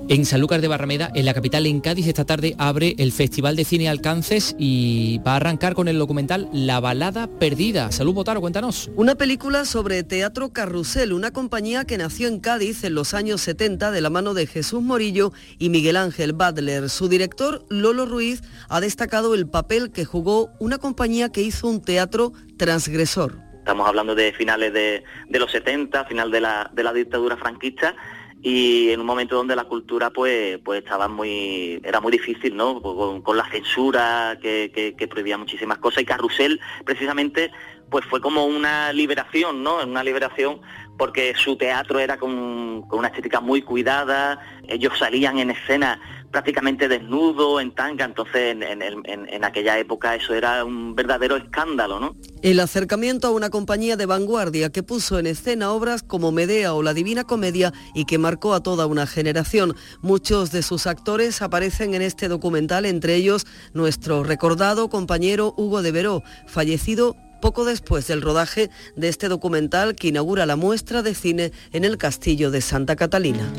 en 0.07 0.25
Sanlúcar 0.25 0.61
de 0.61 0.69
Barrameda, 0.69 1.11
en 1.13 1.25
la 1.25 1.33
capital, 1.33 1.65
en 1.65 1.81
Cádiz. 1.81 2.07
Esta 2.07 2.23
tarde 2.23 2.55
abre 2.57 2.95
el 2.99 3.11
Festival 3.11 3.57
de 3.57 3.65
Cine 3.65 3.89
Alcances 3.89 4.55
y 4.57 5.17
va 5.27 5.33
a 5.33 5.35
arrancar 5.35 5.73
con 5.73 5.89
el 5.89 5.99
documental 5.99 6.49
La 6.53 6.79
balada 6.79 7.27
perdida. 7.27 7.91
Salud 7.91 8.13
Botaro, 8.13 8.39
cuéntanos. 8.39 8.89
Una 8.95 9.15
película 9.15 9.65
sobre 9.65 10.03
Teatro 10.03 10.53
Carrusel, 10.53 11.11
una 11.11 11.31
compañía 11.31 11.83
que 11.83 11.97
nació 11.97 12.29
en 12.29 12.39
Cádiz 12.39 12.85
en 12.85 12.95
los 12.95 13.13
años 13.13 13.41
70 13.41 13.91
de 13.91 13.99
la 13.99 14.09
mano 14.09 14.33
de 14.33 14.47
Jesús 14.47 14.81
Morillo 14.81 15.33
y 15.57 15.67
Miguel 15.67 15.97
Ángel 15.97 16.31
Badler. 16.31 16.89
Su 16.89 17.09
director, 17.09 17.65
Lolo 17.67 18.05
Ruiz, 18.05 18.41
ha 18.69 18.79
destacado 18.79 19.35
el 19.35 19.49
papel 19.49 19.91
que 19.91 20.05
jugó 20.05 20.49
una 20.59 20.77
compañía 20.77 21.27
que 21.27 21.41
hizo 21.41 21.67
un 21.67 21.81
teatro 21.81 22.31
transgresor. 22.55 23.48
Estamos 23.69 23.87
hablando 23.87 24.15
de 24.15 24.33
finales 24.33 24.73
de, 24.73 25.03
los 25.29 25.51
70, 25.51 26.05
final 26.05 26.31
de 26.31 26.41
la, 26.41 26.91
dictadura 26.91 27.37
franquista 27.37 27.95
y 28.41 28.89
en 28.89 28.99
un 28.99 29.05
momento 29.05 29.35
donde 29.35 29.55
la 29.55 29.65
cultura 29.65 30.09
pues 30.09 30.57
pues 30.63 30.81
estaba 30.81 31.07
muy 31.07 31.79
era 31.83 32.01
muy 32.01 32.11
difícil 32.11 32.55
no 32.55 32.81
con, 32.81 33.37
la 33.37 33.47
censura 33.51 34.39
que, 34.41 34.71
que, 34.97 35.07
prohibía 35.07 35.37
muchísimas 35.37 35.77
cosas 35.77 36.01
y 36.01 36.05
Carrusel 36.05 36.59
precisamente 36.83 37.51
pues 37.91 38.05
fue 38.05 38.21
como 38.21 38.45
una 38.45 38.91
liberación 38.91 39.61
no 39.61 39.83
una 39.83 40.03
liberación 40.03 40.61
porque 40.99 41.33
su 41.35 41.55
teatro 41.55 41.97
era 41.97 42.17
con, 42.17 42.85
una 42.91 43.07
estética 43.07 43.39
muy 43.39 43.63
cuidada 43.63 44.37
ellos 44.69 44.93
salían 44.99 45.39
en 45.39 45.49
escena 45.49 45.99
prácticamente 46.31 46.87
desnudo, 46.87 47.59
en 47.59 47.71
tanga, 47.71 48.05
entonces 48.05 48.55
en, 48.55 49.43
aquella 49.43 49.79
época 49.79 50.13
eso 50.13 50.35
era 50.35 50.63
un 50.63 50.93
verdadero 50.93 51.37
escándalo, 51.37 51.99
¿no? 51.99 52.15
El 52.43 52.59
acercamiento 52.59 53.27
a 53.27 53.31
una 53.31 53.49
compañía 53.49 53.97
de 53.97 54.05
vanguardia 54.05 54.69
que 54.69 54.83
puso 54.83 55.17
en 55.17 55.25
escena 55.25 55.71
obras 55.71 56.03
como 56.03 56.31
Medea 56.31 56.75
o 56.75 56.83
La 56.83 56.93
Divina 56.93 57.23
Comedia 57.23 57.73
y 57.95 58.05
que 58.05 58.19
marcó 58.19 58.53
a 58.53 58.61
toda 58.61 58.85
una 58.85 59.07
generación. 59.07 59.75
Muchos 60.01 60.51
de 60.51 60.61
sus 60.61 60.85
actores 60.85 61.41
aparecen 61.41 61.95
en 61.95 62.03
este 62.03 62.27
documental, 62.27 62.85
entre 62.85 63.15
ellos 63.15 63.47
nuestro 63.73 64.23
recordado 64.23 64.89
compañero 64.89 65.55
Hugo 65.57 65.81
de 65.81 65.91
Veró, 65.91 66.21
fallecido 66.45 67.15
poco 67.39 67.65
después 67.65 68.07
del 68.07 68.21
rodaje 68.21 68.69
de 68.95 69.09
este 69.09 69.27
documental 69.29 69.95
que 69.95 70.09
inaugura 70.09 70.45
la 70.45 70.55
muestra 70.55 71.01
de 71.01 71.15
cine 71.15 71.51
en 71.71 71.85
el 71.85 71.97
Castillo 71.97 72.51
de 72.51 72.61
Santa 72.61 72.95
Catalina. 72.95 73.51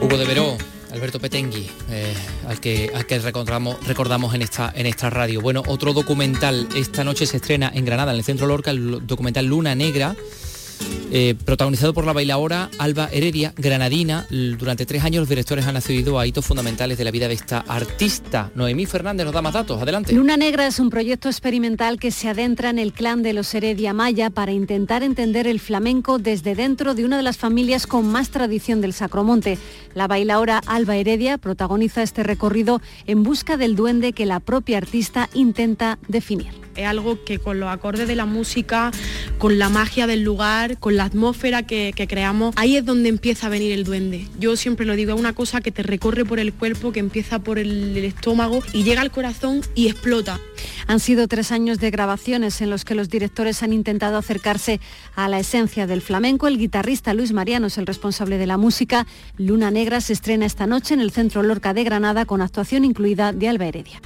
Hugo 0.00 0.16
de 0.16 0.24
Veró, 0.24 0.56
Alberto 0.92 1.20
Petengui, 1.20 1.68
eh, 1.90 2.14
al 2.48 2.60
que, 2.60 2.90
al 2.94 3.06
que 3.06 3.18
recordamos, 3.18 3.76
recordamos 3.86 4.34
en, 4.34 4.42
esta, 4.42 4.72
en 4.74 4.86
esta 4.86 5.10
radio. 5.10 5.40
Bueno, 5.40 5.62
otro 5.66 5.92
documental 5.92 6.68
esta 6.74 7.04
noche 7.04 7.26
se 7.26 7.36
estrena 7.36 7.70
en 7.74 7.84
Granada, 7.84 8.12
en 8.12 8.18
el 8.18 8.24
Centro 8.24 8.46
Lorca, 8.46 8.70
el 8.70 9.06
documental 9.06 9.46
Luna 9.46 9.74
Negra 9.74 10.16
eh, 11.12 11.34
protagonizado 11.44 11.92
por 11.92 12.04
la 12.04 12.12
bailadora 12.12 12.70
Alba 12.78 13.08
Heredia, 13.12 13.52
granadina. 13.56 14.26
Durante 14.30 14.86
tres 14.86 15.02
años 15.02 15.20
los 15.20 15.28
directores 15.28 15.66
han 15.66 15.76
accedido 15.76 16.18
a 16.18 16.26
hitos 16.26 16.46
fundamentales 16.46 16.98
de 16.98 17.04
la 17.04 17.10
vida 17.10 17.26
de 17.26 17.34
esta 17.34 17.64
artista. 17.66 18.50
Noemí 18.54 18.86
Fernández 18.86 19.24
nos 19.24 19.34
da 19.34 19.42
más 19.42 19.54
datos. 19.54 19.82
Adelante. 19.82 20.12
Luna 20.12 20.36
Negra 20.36 20.66
es 20.66 20.78
un 20.78 20.88
proyecto 20.88 21.28
experimental 21.28 21.98
que 21.98 22.10
se 22.10 22.28
adentra 22.28 22.70
en 22.70 22.78
el 22.78 22.92
clan 22.92 23.22
de 23.22 23.32
los 23.32 23.52
Heredia 23.54 23.92
Maya 23.92 24.30
para 24.30 24.52
intentar 24.52 25.02
entender 25.02 25.46
el 25.46 25.58
flamenco 25.58 26.18
desde 26.18 26.54
dentro 26.54 26.94
de 26.94 27.04
una 27.04 27.16
de 27.16 27.22
las 27.22 27.38
familias 27.38 27.86
con 27.86 28.06
más 28.06 28.30
tradición 28.30 28.80
del 28.80 28.92
Sacromonte. 28.92 29.58
La 29.94 30.06
bailadora 30.06 30.60
Alba 30.66 30.96
Heredia 30.96 31.38
protagoniza 31.38 32.02
este 32.02 32.22
recorrido 32.22 32.80
en 33.06 33.22
busca 33.22 33.56
del 33.56 33.76
duende 33.76 34.12
que 34.12 34.26
la 34.26 34.40
propia 34.40 34.78
artista 34.78 35.28
intenta 35.34 35.98
definir 36.08 36.60
es 36.76 36.86
algo 36.86 37.22
que 37.24 37.38
con 37.38 37.60
los 37.60 37.68
acordes 37.68 38.08
de 38.08 38.16
la 38.16 38.26
música, 38.26 38.90
con 39.38 39.58
la 39.58 39.68
magia 39.68 40.06
del 40.06 40.22
lugar, 40.22 40.78
con 40.78 40.96
la 40.96 41.04
atmósfera 41.04 41.62
que, 41.64 41.92
creamos, 42.08 42.54
ahí 42.56 42.76
es 42.76 42.84
donde 42.84 43.08
empieza 43.08 43.46
a 43.46 43.50
venir 43.50 43.72
el 43.72 43.84
duende. 43.84 44.26
Yo 44.38 44.56
siempre 44.56 44.86
lo 44.86 44.96
digo, 44.96 45.12
es 45.12 45.20
una 45.20 45.34
cosa 45.34 45.60
que 45.60 45.72
te 45.72 45.82
recorre 45.82 46.24
por 46.24 46.38
el 46.38 46.52
cuerpo, 46.52 46.92
que 46.92 47.00
empieza 47.00 47.38
por 47.38 47.58
el, 47.58 47.96
el 47.96 48.04
estómago 48.04 48.62
y 48.72 48.82
llega 48.82 49.02
al 49.02 49.10
corazón 49.10 49.60
y 49.74 49.88
explota. 49.88 50.40
Han 50.86 51.00
sido 51.00 51.28
tres 51.28 51.52
años 51.52 51.78
de 51.78 51.90
grabaciones 51.90 52.60
en 52.60 52.70
los 52.70 52.84
que 52.84 52.94
los 52.94 53.08
directores 53.08 53.62
han 53.62 53.72
intentado 53.72 54.16
acercarse 54.16 54.80
a 55.24 55.28
la 55.28 55.38
esencia 55.38 55.86
del 55.86 56.02
flamenco. 56.02 56.46
El 56.46 56.58
guitarrista 56.58 57.14
Luis 57.14 57.32
Mariano 57.32 57.66
es 57.66 57.78
el 57.78 57.86
responsable 57.86 58.38
de 58.38 58.46
la 58.46 58.56
música. 58.56 59.06
Luna 59.36 59.70
Negra 59.70 60.00
se 60.00 60.12
estrena 60.12 60.46
esta 60.46 60.66
noche 60.66 60.94
en 60.94 61.00
el 61.00 61.10
Centro 61.10 61.42
Lorca 61.42 61.74
de 61.74 61.84
Granada 61.84 62.24
con 62.24 62.42
actuación 62.42 62.84
incluida 62.84 63.32
de 63.32 63.48
Alba 63.48 63.66
Heredia. 63.66 64.00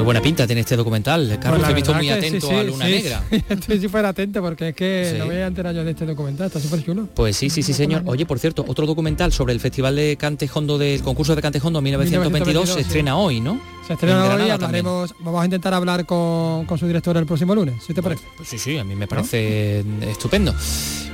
Muy 0.00 0.06
buena 0.06 0.22
pinta 0.22 0.46
tiene 0.46 0.62
este 0.62 0.76
documental. 0.76 1.38
Carlos, 1.38 1.60
pues 1.60 1.72
he 1.72 1.74
visto 1.74 1.92
muy 1.92 2.08
atento 2.08 2.50
a 2.50 2.62
Luna 2.62 2.86
Negra. 2.86 3.22
Estoy 3.50 3.78
súper 3.82 4.06
atento 4.06 4.40
porque 4.40 4.70
es 4.70 4.74
que 4.74 5.16
no 5.18 5.26
voy 5.26 5.34
a 5.34 5.46
enterar 5.46 5.74
yo 5.74 5.84
de 5.84 5.90
este 5.90 6.06
documental, 6.06 6.46
está 6.46 6.58
súper 6.58 6.82
chulo. 6.82 7.06
Pues 7.14 7.36
sí, 7.36 7.50
sí, 7.50 7.62
sí, 7.62 7.74
señor. 7.74 8.04
Oye, 8.06 8.24
por 8.24 8.38
cierto, 8.38 8.64
otro 8.66 8.86
documental 8.86 9.30
sobre 9.30 9.52
el 9.52 9.60
Festival 9.60 9.96
de 9.96 10.16
Cantejondo 10.16 10.78
del 10.78 11.02
concurso 11.02 11.36
de 11.36 11.42
Cantejondo 11.42 11.82
1922, 11.82 12.70
se 12.70 12.80
estrena 12.80 13.18
hoy, 13.18 13.40
¿no? 13.42 13.60
Se 13.86 13.92
estrena 13.92 14.24
hoy 14.36 14.46
y 14.46 14.48
hablaremos, 14.48 15.14
vamos 15.18 15.42
a 15.42 15.44
intentar 15.44 15.74
hablar 15.74 16.06
con, 16.06 16.66
su 16.78 16.86
director 16.86 17.14
el 17.18 17.26
próximo 17.26 17.54
lunes, 17.54 17.84
si 17.86 17.92
te 17.92 18.02
parece. 18.02 18.24
Pues 18.38 18.48
sí, 18.48 18.58
sí, 18.58 18.78
a 18.78 18.84
mí 18.84 18.96
me 18.96 19.06
parece 19.06 19.84
estupendo. 20.08 20.54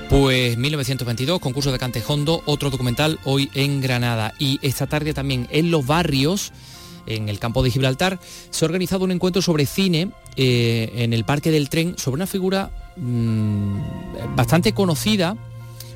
Pues 0.09 0.57
1922, 0.57 1.41
concurso 1.41 1.73
de 1.73 1.81
Cantejondo, 1.81 2.41
otro 2.47 2.71
documental 2.71 3.19
hoy 3.25 3.51
en 3.55 3.81
Granada. 3.81 4.33
Y 4.39 4.61
esta 4.63 4.87
tarde 4.87 5.13
también 5.13 5.49
en 5.51 5.73
los 5.73 5.85
barrios 5.85 6.53
en 7.07 7.29
el 7.29 7.39
campo 7.39 7.63
de 7.63 7.71
Gibraltar, 7.71 8.19
se 8.51 8.65
ha 8.65 8.67
organizado 8.67 9.05
un 9.05 9.13
encuentro 9.13 9.43
sobre 9.43 9.67
cine 9.67 10.11
eh, 10.37 10.93
en 10.97 11.13
el 11.13 11.25
Parque 11.25 11.51
del 11.51 11.69
Tren 11.69 11.97
sobre 11.99 12.17
una 12.17 12.27
figura 12.27 12.71
mm, 12.97 14.35
bastante 14.35 14.73
conocida 14.73 15.37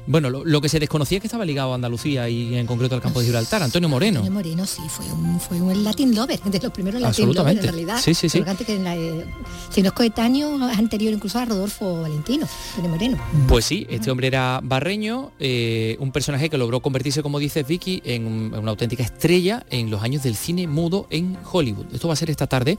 bueno, 0.06 0.30
lo, 0.30 0.60
que 0.60 0.68
se 0.68 0.78
desconocía 0.78 1.18
es 1.18 1.22
que 1.22 1.26
estaba 1.26 1.44
ligado 1.44 1.72
a 1.72 1.74
Andalucía 1.74 2.28
y 2.28 2.56
en 2.56 2.66
concreto 2.66 2.94
al 2.94 3.00
campo 3.00 3.20
de 3.20 3.26
Gibraltar, 3.26 3.62
Antonio 3.62 3.88
Moreno. 3.88 4.20
Antonio 4.20 4.32
Moreno, 4.32 4.66
sí, 4.66 4.82
fue 4.88 5.06
un, 5.06 5.40
fue 5.40 5.60
un 5.60 5.84
Latin 5.84 6.14
lover, 6.14 6.40
de 6.40 6.58
los 6.58 6.72
primeros 6.72 7.00
Latin 7.00 7.34
lover 7.34 7.56
en 7.56 7.62
realidad. 7.62 8.00
Sí, 8.00 8.14
sí, 8.14 8.28
sí. 8.28 8.42
Que 8.42 8.74
eh, 8.74 9.24
si 9.70 9.82
no 9.82 9.88
es 9.88 9.94
coetáneo, 9.94 10.68
es 10.68 10.78
anterior 10.78 11.12
incluso 11.12 11.38
a 11.38 11.44
Rodolfo 11.44 12.02
Valentino, 12.02 12.46
Antonio 12.70 12.90
Moreno. 12.90 13.18
Pues 13.48 13.64
sí, 13.64 13.86
este 13.88 14.10
hombre 14.10 14.26
era 14.26 14.60
barreño, 14.62 15.32
eh, 15.38 15.96
un 16.00 16.12
personaje 16.12 16.50
que 16.50 16.58
logró 16.58 16.80
convertirse, 16.80 17.22
como 17.22 17.38
dices 17.38 17.66
Vicky, 17.66 18.02
en, 18.04 18.54
una 18.54 18.70
auténtica 18.70 19.02
estrella 19.02 19.64
en 19.70 19.90
los 19.90 20.02
años 20.02 20.22
del 20.22 20.36
cine 20.36 20.66
mudo 20.66 21.06
en 21.10 21.38
Hollywood. 21.50 21.86
Esto 21.92 22.08
va 22.08 22.14
a 22.14 22.16
ser 22.16 22.30
esta 22.30 22.46
tarde. 22.46 22.78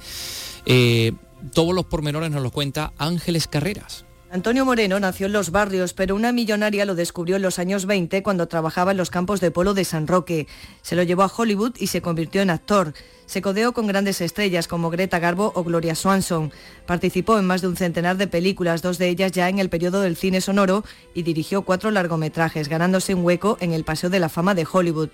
Eh, 0.65 1.13
todos 1.53 1.73
los 1.73 1.85
pormenores 1.85 2.31
nos 2.31 2.43
los 2.43 2.51
cuenta 2.51 2.93
Ángeles 2.97 3.47
Carreras. 3.47 4.05
Antonio 4.33 4.63
Moreno 4.63 4.97
nació 4.97 5.25
en 5.25 5.33
los 5.33 5.51
barrios, 5.51 5.91
pero 5.91 6.15
una 6.15 6.31
millonaria 6.31 6.85
lo 6.85 6.95
descubrió 6.95 7.35
en 7.35 7.41
los 7.41 7.59
años 7.59 7.85
20 7.85 8.23
cuando 8.23 8.47
trabajaba 8.47 8.91
en 8.91 8.97
los 8.97 9.09
campos 9.09 9.41
de 9.41 9.51
polo 9.51 9.73
de 9.73 9.83
San 9.83 10.07
Roque. 10.07 10.47
Se 10.81 10.95
lo 10.95 11.03
llevó 11.03 11.23
a 11.23 11.31
Hollywood 11.35 11.75
y 11.77 11.87
se 11.87 12.01
convirtió 12.01 12.41
en 12.41 12.49
actor. 12.49 12.93
Se 13.25 13.41
codeó 13.41 13.73
con 13.73 13.87
grandes 13.87 14.21
estrellas 14.21 14.69
como 14.69 14.89
Greta 14.89 15.19
Garbo 15.19 15.51
o 15.53 15.65
Gloria 15.65 15.95
Swanson. 15.95 16.53
Participó 16.85 17.37
en 17.39 17.45
más 17.45 17.59
de 17.59 17.67
un 17.67 17.75
centenar 17.75 18.15
de 18.15 18.27
películas, 18.27 18.81
dos 18.81 18.97
de 18.97 19.09
ellas 19.09 19.33
ya 19.33 19.49
en 19.49 19.59
el 19.59 19.69
periodo 19.69 19.99
del 19.99 20.15
cine 20.15 20.39
sonoro, 20.39 20.85
y 21.13 21.23
dirigió 21.23 21.63
cuatro 21.63 21.91
largometrajes, 21.91 22.69
ganándose 22.69 23.13
un 23.13 23.25
hueco 23.25 23.57
en 23.59 23.73
el 23.73 23.83
Paseo 23.83 24.09
de 24.09 24.21
la 24.21 24.29
Fama 24.29 24.55
de 24.55 24.65
Hollywood. 24.71 25.09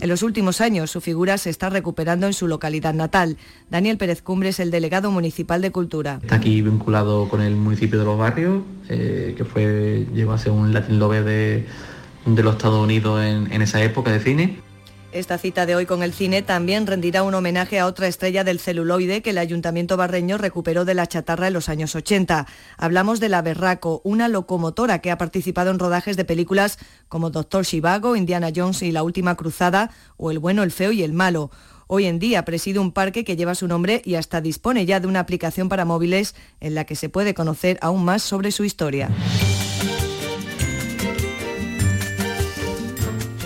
En 0.00 0.08
los 0.08 0.22
últimos 0.22 0.60
años 0.60 0.90
su 0.90 1.00
figura 1.00 1.38
se 1.38 1.50
está 1.50 1.70
recuperando 1.70 2.26
en 2.26 2.32
su 2.32 2.46
localidad 2.46 2.94
natal. 2.94 3.36
Daniel 3.68 3.96
Pérez 3.98 4.22
Cumbres, 4.22 4.60
el 4.60 4.70
delegado 4.70 5.10
municipal 5.10 5.60
de 5.60 5.72
Cultura. 5.72 6.20
Está 6.22 6.36
aquí 6.36 6.62
vinculado 6.62 7.28
con 7.28 7.40
el 7.40 7.56
municipio 7.56 7.98
de 7.98 8.04
Los 8.04 8.18
Barrios, 8.18 8.62
eh, 8.88 9.34
que 9.36 9.44
fue 9.44 10.06
llegó 10.14 10.32
a 10.32 10.38
ser 10.38 10.52
un 10.52 10.72
Latin 10.72 10.98
Love 11.00 11.24
de, 11.24 11.66
los 12.26 12.54
Estados 12.54 12.82
Unidos 12.82 13.24
en 13.24 13.62
esa 13.62 13.82
época 13.82 14.12
de 14.12 14.20
cine. 14.20 14.67
Esta 15.10 15.38
cita 15.38 15.64
de 15.64 15.74
hoy 15.74 15.86
con 15.86 16.02
el 16.02 16.12
cine 16.12 16.42
también 16.42 16.86
rendirá 16.86 17.22
un 17.22 17.32
homenaje 17.34 17.78
a 17.78 17.86
otra 17.86 18.08
estrella 18.08 18.44
del 18.44 18.60
celuloide 18.60 19.22
que 19.22 19.30
el 19.30 19.38
Ayuntamiento 19.38 19.96
barreño 19.96 20.36
recuperó 20.36 20.84
de 20.84 20.92
la 20.92 21.06
chatarra 21.06 21.46
en 21.46 21.54
los 21.54 21.70
años 21.70 21.94
80. 21.94 22.46
Hablamos 22.76 23.18
de 23.18 23.30
la 23.30 23.40
Berraco, 23.40 24.02
una 24.04 24.28
locomotora 24.28 24.98
que 24.98 25.10
ha 25.10 25.16
participado 25.16 25.70
en 25.70 25.78
rodajes 25.78 26.18
de 26.18 26.26
películas 26.26 26.78
como 27.08 27.30
Doctor 27.30 27.64
Shivago, 27.64 28.16
Indiana 28.16 28.50
Jones 28.54 28.82
y 28.82 28.92
La 28.92 29.02
Última 29.02 29.34
Cruzada 29.34 29.90
o 30.18 30.30
El 30.30 30.40
bueno, 30.40 30.62
el 30.62 30.72
feo 30.72 30.92
y 30.92 31.02
el 31.02 31.14
malo. 31.14 31.50
Hoy 31.86 32.04
en 32.04 32.18
día 32.18 32.44
preside 32.44 32.78
un 32.78 32.92
parque 32.92 33.24
que 33.24 33.34
lleva 33.34 33.54
su 33.54 33.66
nombre 33.66 34.02
y 34.04 34.16
hasta 34.16 34.42
dispone 34.42 34.84
ya 34.84 35.00
de 35.00 35.06
una 35.06 35.20
aplicación 35.20 35.70
para 35.70 35.86
móviles 35.86 36.34
en 36.60 36.74
la 36.74 36.84
que 36.84 36.96
se 36.96 37.08
puede 37.08 37.32
conocer 37.32 37.78
aún 37.80 38.04
más 38.04 38.22
sobre 38.22 38.52
su 38.52 38.62
historia. 38.62 39.08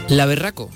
La 0.08 0.26
Berraco, 0.26 0.68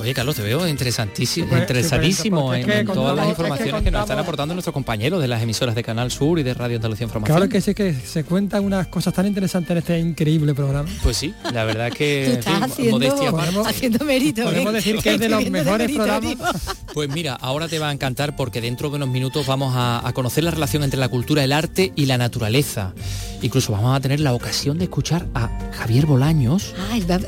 oye, 0.00 0.14
Carlos, 0.14 0.36
te 0.36 0.42
veo 0.42 0.66
interesantísimo, 0.66 1.56
interesadísimo 1.56 2.54
en, 2.54 2.86
todas 2.86 3.16
las 3.16 3.28
informaciones 3.28 3.82
que, 3.82 3.90
nos 3.90 4.02
están 4.02 4.18
aportando 4.18 4.54
nuestros 4.54 4.72
compañeros 4.72 5.20
de 5.20 5.28
las 5.28 5.42
emisoras 5.42 5.74
de 5.74 5.82
Canal 5.82 6.10
Sur 6.10 6.38
y 6.38 6.42
de 6.42 6.54
Radio 6.54 6.76
Andalucía 6.76 7.04
Información. 7.04 7.36
Claro 7.36 7.50
que 7.50 7.60
sí, 7.60 7.74
que 7.74 7.94
se 7.94 8.24
cuentan 8.24 8.64
unas 8.64 8.86
cosas 8.88 9.14
tan 9.14 9.26
interesantes 9.26 9.70
en 9.70 9.78
este 9.78 9.98
increíble 9.98 10.54
programa. 10.54 10.88
Pues 11.02 11.16
sí, 11.16 11.34
la 11.52 11.64
verdad 11.64 11.88
es 11.88 11.94
que 11.94 12.32
estás 12.34 12.62
haciendo, 12.62 13.66
haciendo 13.66 14.04
mérito. 14.04 14.44
Podemos 14.44 14.72
¿eh? 14.72 14.76
decir 14.76 14.98
que 14.98 15.14
es 15.14 15.20
de 15.20 15.28
los 15.28 15.48
mejores 15.50 15.90
programas. 15.90 16.36
Pues 16.92 17.08
mira, 17.08 17.34
ahora 17.34 17.68
te 17.68 17.78
va 17.78 17.90
a 17.90 17.92
encantar 17.92 18.34
porque 18.34 18.60
dentro 18.60 18.90
de 18.90 18.96
unos 18.96 19.08
minutos 19.08 19.46
vamos 19.46 19.74
a, 19.76 20.06
a 20.06 20.12
conocer 20.12 20.42
la 20.42 20.50
relación 20.50 20.82
entre 20.82 20.98
la 20.98 21.08
cultura, 21.08 21.44
el 21.44 21.52
arte 21.52 21.92
y 21.94 22.06
la 22.06 22.18
naturaleza. 22.18 22.92
Incluso 23.42 23.72
vamos 23.72 23.96
a 23.96 24.00
tener 24.00 24.20
la 24.20 24.34
ocasión 24.34 24.78
de 24.78 24.84
escuchar 24.84 25.26
a 25.34 25.48
Javier 25.72 26.06
Bolaños. 26.06 26.74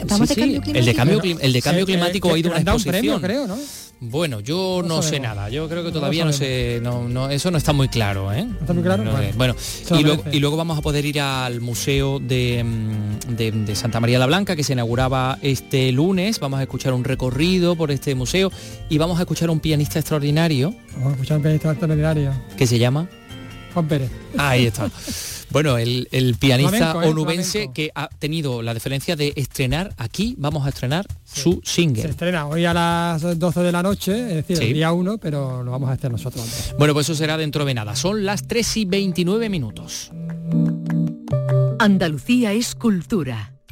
vamos 0.07 0.29
de 0.29 0.37
cambio 0.37 0.62
El 0.75 0.85
de 0.85 0.94
cambio, 0.94 1.20
el 1.22 1.53
de 1.53 1.62
cambio 1.62 1.87
climático 1.87 2.33
ha 2.33 2.38
ido 2.38 2.51
una 2.51 2.61
exposición. 2.61 3.20
creo, 3.20 3.46
¿no? 3.46 3.57
Bueno, 4.05 4.40
yo 4.40 4.83
no, 4.85 5.01
sé 5.01 5.20
nada. 5.20 5.48
Yo 5.48 5.68
creo 5.68 5.85
que 5.85 5.92
todavía 5.92 6.25
no, 6.25 6.33
sé, 6.33 6.81
no, 6.83 7.31
eso 7.31 7.53
no 7.53 7.59
está 7.59 7.72
muy 7.72 7.87
claro, 7.87 8.33
¿eh? 8.33 8.48
está 8.61 8.72
muy 8.72 8.83
claro. 8.83 9.05
bueno, 9.37 9.55
y 9.96 10.03
luego, 10.03 10.25
y 10.33 10.40
luego, 10.40 10.57
vamos 10.57 10.77
a 10.77 10.83
poder 10.83 11.05
ir 11.07 11.20
al 11.20 11.61
museo 11.61 12.18
de, 12.18 12.64
mm, 12.64 13.37
de, 13.37 13.53
de, 13.53 13.77
Santa 13.77 14.01
María 14.01 14.18
la 14.18 14.27
Blanca 14.27 14.57
que 14.57 14.64
se 14.64 14.72
inauguraba 14.72 15.38
este 15.40 15.92
lunes. 15.92 16.40
Vamos 16.40 16.59
a 16.59 16.64
escuchar 16.64 16.94
un 16.94 17.05
recorrido 17.05 17.77
por 17.77 17.92
este 17.92 18.16
museo 18.16 18.51
y 18.88 18.98
vamos 18.98 19.18
a 19.18 19.22
escuchar 19.22 19.51
a 19.51 19.53
un 19.53 19.61
pianista 19.61 20.01
extraordinario. 20.01 20.75
Vamos 20.94 21.11
a 21.11 21.12
escuchar 21.12 21.35
a 21.35 21.37
un 21.37 21.42
pianista 21.44 21.70
extraordinario. 21.70 22.33
¿Qué 22.57 22.66
se 22.66 22.81
llama? 22.81 23.09
Juan 23.72 23.87
Pérez. 23.87 24.11
Ahí 24.37 24.66
está. 24.66 24.90
Bueno, 25.53 25.77
el, 25.79 26.37
pianista 26.38 26.93
¿eh? 26.93 27.09
onubense 27.09 27.71
que 27.73 27.91
ha 27.95 28.09
tenido 28.09 28.62
la 28.62 28.75
diferencia 28.75 29.17
de 29.17 29.33
estrenar 29.37 29.95
aquí, 29.99 30.35
vamos 30.38 30.67
a 30.67 30.71
estrenar 30.71 31.07
su 31.25 31.61
single. 31.65 32.03
Se 32.03 32.09
estrena 32.09 32.47
hoy 32.47 32.65
a 32.65 32.75
las 32.75 33.38
12 33.38 33.61
de 33.61 33.73
la 33.73 33.83
noche, 33.83 34.38
es 34.38 34.47
decir, 34.47 34.62
el 34.62 34.73
día 34.73 34.93
1, 34.93 35.19
pero 35.19 35.62
lo 35.62 35.71
vamos 35.71 35.91
a 35.91 35.93
hacer 35.93 36.11
nosotros 36.11 36.43
antes. 36.43 36.75
Bueno, 36.79 36.95
pues 36.95 37.07
eso 37.07 37.15
será 37.15 37.37
dentro 37.37 37.65
de 37.65 37.75
nada. 37.75 37.95
Son 37.97 38.25
las 38.25 38.47
3 38.47 38.77
y 38.79 38.85
29 38.87 39.49
minutos. 39.49 40.11
Andalucía 41.79 42.53
es 42.53 42.75
cultura 42.75 43.53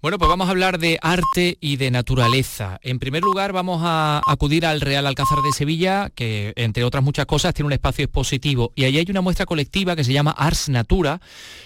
Bueno, 0.00 0.16
pues 0.16 0.28
vamos 0.28 0.46
a 0.46 0.52
hablar 0.52 0.78
de 0.78 0.96
arte 1.02 1.58
y 1.60 1.74
de 1.74 1.90
naturaleza. 1.90 2.78
En 2.84 3.00
primer 3.00 3.24
lugar, 3.24 3.52
vamos 3.52 3.80
a 3.82 4.20
acudir 4.28 4.64
al 4.64 4.80
Real 4.80 5.04
Alcázar 5.08 5.40
de 5.42 5.50
Sevilla, 5.50 6.08
que 6.14 6.52
entre 6.54 6.84
otras 6.84 7.02
muchas 7.02 7.26
cosas 7.26 7.52
tiene 7.52 7.66
un 7.66 7.72
espacio 7.72 8.04
expositivo. 8.04 8.72
Y 8.76 8.84
allí 8.84 8.98
hay 8.98 9.06
una 9.08 9.22
muestra 9.22 9.44
colectiva 9.44 9.96
que 9.96 10.04
se 10.04 10.12
llama 10.12 10.30
Ars 10.30 10.68
Natura, 10.68 11.20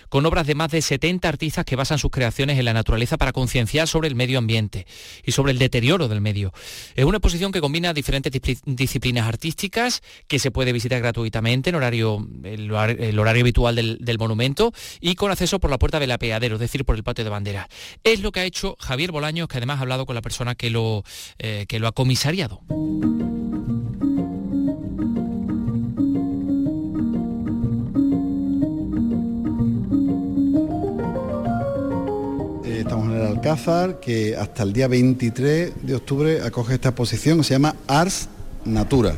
con 0.09 0.25
obras 0.25 0.47
de 0.47 0.55
más 0.55 0.71
de 0.71 0.81
70 0.81 1.29
artistas 1.29 1.67
que 1.67 1.77
basan 1.77 1.99
sus 1.99 2.11
creaciones 2.11 2.59
en 2.59 2.65
la 2.65 2.73
naturaleza 2.73 3.19
para 3.19 3.33
concienciar 3.33 3.87
sobre 3.87 4.09
el 4.09 4.15
medio 4.15 4.39
ambiente 4.39 4.87
y 5.25 5.33
sobre 5.33 5.53
el 5.53 5.59
deterioro 5.59 6.09
del 6.09 6.23
medio. 6.23 6.55
Es 6.95 7.05
una 7.05 7.19
exposición 7.19 7.53
que 7.53 7.61
combina 7.61 7.93
diferentes 7.93 8.33
disciplinas 8.65 9.27
artísticas 9.27 10.03
que 10.27 10.39
se 10.39 10.51
puede 10.51 10.73
visitar 10.73 11.01
gratuitamente 11.01 11.69
en 11.69 11.77
horario, 11.77 12.27
el, 12.45 12.71
horario 12.73 13.43
habitual 13.43 13.75
del, 13.75 14.19
monumento 14.19 14.73
y 15.01 15.17
con 15.17 15.31
acceso 15.31 15.61
por 15.61 15.71
la 15.71 15.79
puerta 15.79 15.99
del 15.99 16.13
apeadero, 16.13 16.57
es 16.57 16.61
decir, 16.61 16.87
por 16.87 16.97
el 16.97 17.05
patio 17.05 17.25
de 17.25 17.31
bandera. 17.31 17.69
Lo 18.23 18.33
que 18.33 18.41
ha 18.41 18.45
hecho 18.45 18.77
Javier 18.81 19.13
Bolaños, 19.13 19.49
que 19.49 19.59
además 19.59 19.79
ha 19.79 19.83
hablado 19.83 20.07
con 20.07 20.15
la 20.15 20.23
persona 20.23 20.55
que 20.55 20.71
lo, 20.71 21.05
eh, 21.39 21.67
que 21.69 21.79
lo 21.79 21.89
ha 21.89 21.93
comisariado. 21.93 22.61
estamos 32.65 33.07
en 33.07 33.21
el 33.21 33.27
Alcázar, 33.27 34.01
que 34.01 34.37
hasta 34.37 34.65
el 34.65 34.73
día 34.73 34.89
23 34.89 35.73
de 35.83 35.95
octubre 35.95 36.41
acoge 36.43 36.75
esta 36.75 36.89
exposición 36.89 37.39
que 37.39 37.45
se 37.45 37.55
llama 37.55 37.77
Ars 37.87 38.29
Natura, 38.65 39.15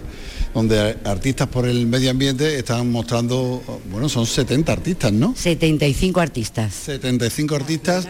donde 0.52 0.96
artistas 1.04 1.48
por 1.48 1.66
el 1.66 1.86
medio 1.86 2.10
ambiente 2.10 2.58
están 2.58 2.90
mostrando, 2.90 3.62
bueno, 3.90 4.08
son 4.08 4.26
70 4.26 4.72
artistas, 4.72 5.12
¿no? 5.12 5.34
75 5.34 6.20
artistas. 6.20 6.74
75 6.74 7.54
artistas. 7.54 8.06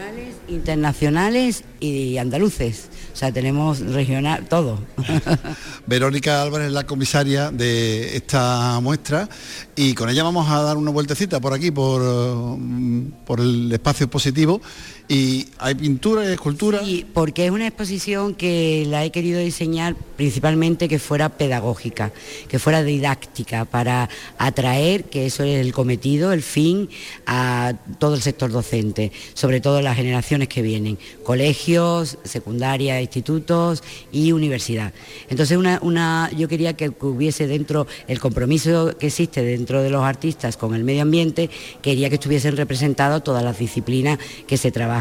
Internacionales 0.47 1.63
y 1.79 2.17
andaluces. 2.17 2.89
O 3.13 3.15
sea, 3.15 3.31
tenemos 3.31 3.79
regional, 3.79 4.45
todo. 4.49 4.79
Verónica 5.87 6.41
Álvarez 6.41 6.67
es 6.67 6.73
la 6.73 6.85
comisaria 6.85 7.51
de 7.51 8.15
esta 8.15 8.79
muestra 8.81 9.29
y 9.75 9.93
con 9.93 10.09
ella 10.09 10.23
vamos 10.23 10.49
a 10.49 10.61
dar 10.61 10.77
una 10.77 10.91
vueltecita 10.91 11.39
por 11.39 11.53
aquí, 11.53 11.71
por, 11.71 12.01
mm, 12.01 13.11
por 13.25 13.39
el 13.39 13.71
espacio 13.71 14.05
expositivo 14.05 14.61
¿Y 15.07 15.49
hay 15.59 15.75
pintura 15.75 16.27
y 16.27 16.33
escultura? 16.33 16.83
Sí, 16.83 17.05
porque 17.13 17.45
es 17.45 17.51
una 17.51 17.67
exposición 17.67 18.33
que 18.33 18.85
la 18.87 19.05
he 19.05 19.11
querido 19.11 19.39
diseñar 19.39 19.95
principalmente 19.95 20.87
que 20.87 20.97
fuera 20.97 21.29
pedagógica, 21.29 22.11
que 22.47 22.57
fuera 22.57 22.81
didáctica, 22.81 23.65
para 23.65 24.09
atraer, 24.39 25.03
que 25.03 25.27
eso 25.27 25.43
es 25.43 25.63
el 25.63 25.73
cometido, 25.73 26.33
el 26.33 26.41
fin, 26.41 26.89
a 27.27 27.73
todo 27.99 28.15
el 28.15 28.21
sector 28.21 28.51
docente, 28.51 29.11
sobre 29.35 29.61
todo 29.61 29.81
las 29.81 29.95
generaciones 29.95 30.47
que 30.47 30.63
vienen, 30.63 30.97
colegios, 31.23 32.17
secundaria, 32.23 32.99
institutos 32.99 33.83
y 34.11 34.31
universidad. 34.31 34.91
Entonces 35.29 35.57
una, 35.57 36.31
yo 36.35 36.47
quería 36.47 36.75
que 36.75 36.91
hubiese 37.01 37.45
dentro 37.45 37.85
el 38.07 38.19
compromiso 38.19 38.97
que 38.97 39.07
existe 39.07 39.43
dentro 39.43 39.83
de 39.83 39.91
los 39.91 40.03
artistas 40.03 40.57
con 40.57 40.73
el 40.73 40.83
medio 40.83 41.03
ambiente, 41.03 41.51
quería 41.83 42.09
que 42.09 42.15
estuviesen 42.15 42.57
representadas 42.57 43.23
todas 43.23 43.43
las 43.43 43.59
disciplinas 43.59 44.17
que 44.47 44.57
se 44.57 44.71
trabajan 44.71 44.94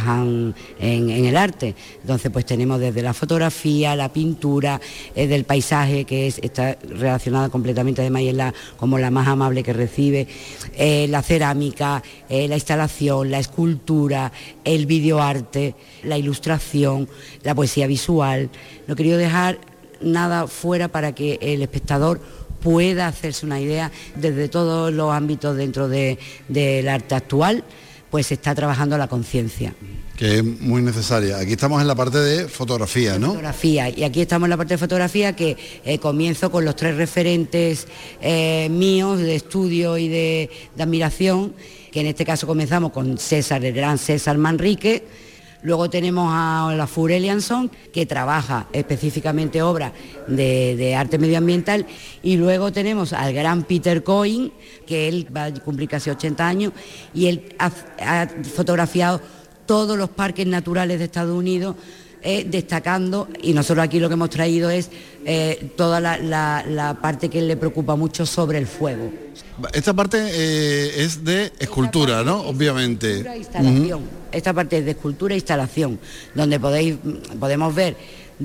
en, 0.78 1.24
el 1.24 1.36
arte. 1.36 1.74
Entonces, 2.00 2.30
pues 2.30 2.44
tenemos 2.44 2.80
desde 2.80 3.02
la 3.02 3.14
fotografía, 3.14 3.96
la 3.96 4.12
pintura, 4.12 4.80
eh, 5.14 5.26
del 5.26 5.44
paisaje, 5.44 6.04
que 6.04 6.26
es, 6.26 6.38
está 6.42 6.76
relacionada 6.82 7.48
completamente 7.48 8.00
además 8.00 8.22
como 8.76 8.98
la 8.98 9.10
más 9.10 9.28
amable 9.28 9.62
que 9.62 9.72
recibe, 9.72 10.26
eh, 10.76 11.06
la 11.08 11.22
cerámica, 11.22 12.02
eh, 12.28 12.48
la 12.48 12.54
instalación, 12.54 13.30
la 13.30 13.38
escultura, 13.38 14.32
el 14.64 14.86
videoarte, 14.86 15.74
la 16.04 16.18
ilustración, 16.18 17.08
la 17.42 17.54
poesía 17.54 17.86
visual. 17.86 18.50
No 18.86 18.96
quería 18.96 19.16
dejar 19.16 19.58
nada 20.00 20.46
fuera 20.46 20.88
para 20.88 21.14
que 21.14 21.38
el 21.40 21.62
espectador 21.62 22.20
pueda 22.62 23.06
hacerse 23.06 23.44
una 23.44 23.60
idea 23.60 23.92
desde 24.16 24.48
todos 24.48 24.92
los 24.92 25.12
ámbitos 25.12 25.56
dentro 25.56 25.86
del 25.88 26.88
arte 26.88 27.14
actual 27.14 27.62
pues 28.14 28.28
se 28.28 28.34
está 28.34 28.54
trabajando 28.54 28.96
la 28.96 29.08
conciencia. 29.08 29.74
Que 30.16 30.36
es 30.36 30.44
muy 30.44 30.82
necesaria. 30.82 31.38
Aquí 31.38 31.54
estamos 31.54 31.82
en 31.82 31.88
la 31.88 31.96
parte 31.96 32.20
de 32.20 32.46
fotografía, 32.46 33.18
¿no? 33.18 33.30
Fotografía. 33.30 33.88
Y 33.88 34.04
aquí 34.04 34.20
estamos 34.20 34.46
en 34.46 34.50
la 34.50 34.56
parte 34.56 34.74
de 34.74 34.78
fotografía 34.78 35.34
que 35.34 35.56
eh, 35.84 35.98
comienzo 35.98 36.48
con 36.52 36.64
los 36.64 36.76
tres 36.76 36.96
referentes 36.96 37.88
eh, 38.20 38.68
míos 38.70 39.18
de 39.18 39.34
estudio 39.34 39.98
y 39.98 40.06
de, 40.06 40.48
de 40.76 40.82
admiración, 40.84 41.54
que 41.90 42.02
en 42.02 42.06
este 42.06 42.24
caso 42.24 42.46
comenzamos 42.46 42.92
con 42.92 43.18
César, 43.18 43.64
el 43.64 43.74
gran 43.74 43.98
César 43.98 44.38
Manrique, 44.38 45.02
Luego 45.64 45.88
tenemos 45.88 46.28
a 46.30 46.74
la 46.76 46.86
Furelianson, 46.86 47.70
que 47.90 48.04
trabaja 48.04 48.68
específicamente 48.74 49.62
obras 49.62 49.92
de, 50.28 50.94
arte 50.94 51.16
medioambiental. 51.16 51.86
Y 52.22 52.36
luego 52.36 52.70
tenemos 52.70 53.14
al 53.14 53.32
gran 53.32 53.62
Peter 53.62 54.04
Coyne, 54.04 54.52
que 54.86 55.08
él 55.08 55.26
va 55.34 55.44
a 55.44 55.54
cumplir 55.54 55.88
casi 55.88 56.10
80 56.10 56.46
años, 56.46 56.72
y 57.14 57.28
él 57.28 57.56
ha, 57.58 57.70
fotografiado 58.54 59.22
todos 59.64 59.96
los 59.96 60.10
parques 60.10 60.46
naturales 60.46 60.98
de 60.98 61.06
Estados 61.06 61.34
Unidos, 61.34 61.76
eh, 62.26 62.46
destacando, 62.48 63.28
y 63.42 63.52
nosotros 63.52 63.84
aquí 63.84 64.00
lo 64.00 64.08
que 64.08 64.14
hemos 64.14 64.30
traído 64.30 64.70
es 64.70 64.88
eh, 65.26 65.70
toda 65.76 66.00
la, 66.00 66.98
parte 67.02 67.28
que 67.28 67.42
le 67.42 67.56
preocupa 67.58 67.96
mucho 67.96 68.24
sobre 68.24 68.56
el 68.56 68.66
fuego. 68.66 69.12
Esta 69.74 69.92
parte 69.92 70.18
eh, 70.32 71.04
es 71.04 71.22
de 71.22 71.52
escultura, 71.58 72.24
¿no? 72.24 72.40
Obviamente. 72.40 73.22
Esta 74.32 74.54
parte 74.54 74.78
es 74.78 74.86
de 74.86 74.92
escultura 74.92 75.34
e 75.34 75.36
instalación, 75.36 76.00
donde 76.34 76.58
podéis, 76.58 76.96
podemos 77.38 77.74
ver 77.74 77.94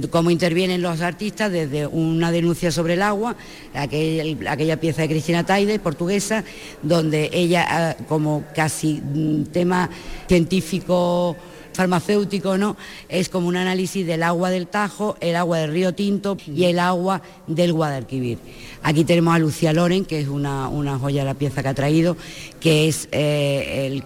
cómo 0.09 0.29
intervienen 0.29 0.81
los 0.81 0.99
artistas 0.99 1.49
desde 1.49 1.87
una 1.87 2.31
denuncia 2.31 2.73
sobre 2.73 2.95
el 2.95 3.01
agua, 3.01 3.37
aquella 3.73 4.79
pieza 4.79 5.03
de 5.03 5.07
Cristina 5.07 5.45
Taide, 5.45 5.79
portuguesa, 5.79 6.43
donde 6.83 7.29
ella, 7.31 7.65
ah, 7.69 7.95
como 8.09 8.43
casi 8.53 9.01
mm, 9.01 9.45
tema 9.45 9.89
científico 10.27 11.37
farmacéutico, 11.73 12.58
¿no? 12.58 12.75
Es 13.08 13.29
como 13.29 13.47
un 13.47 13.55
análisis 13.55 14.05
del 14.05 14.23
agua 14.23 14.49
del 14.49 14.67
Tajo, 14.67 15.17
el 15.19 15.36
agua 15.36 15.60
del 15.60 15.71
río 15.71 15.93
Tinto 15.93 16.38
y 16.47 16.65
el 16.65 16.79
agua 16.79 17.21
del 17.47 17.73
Guadalquivir. 17.73 18.38
Aquí 18.82 19.03
tenemos 19.03 19.36
a 19.36 19.39
Lucía 19.39 19.73
Loren, 19.73 20.05
que 20.05 20.21
es 20.21 20.27
una, 20.27 20.69
joya 20.99 21.21
de 21.21 21.25
la 21.25 21.34
pieza 21.34 21.62
que 21.62 21.67
ha 21.67 21.73
traído, 21.73 22.15
que 22.60 22.88
es 22.88 23.10
eh, 23.12 23.88
el, 23.88 24.03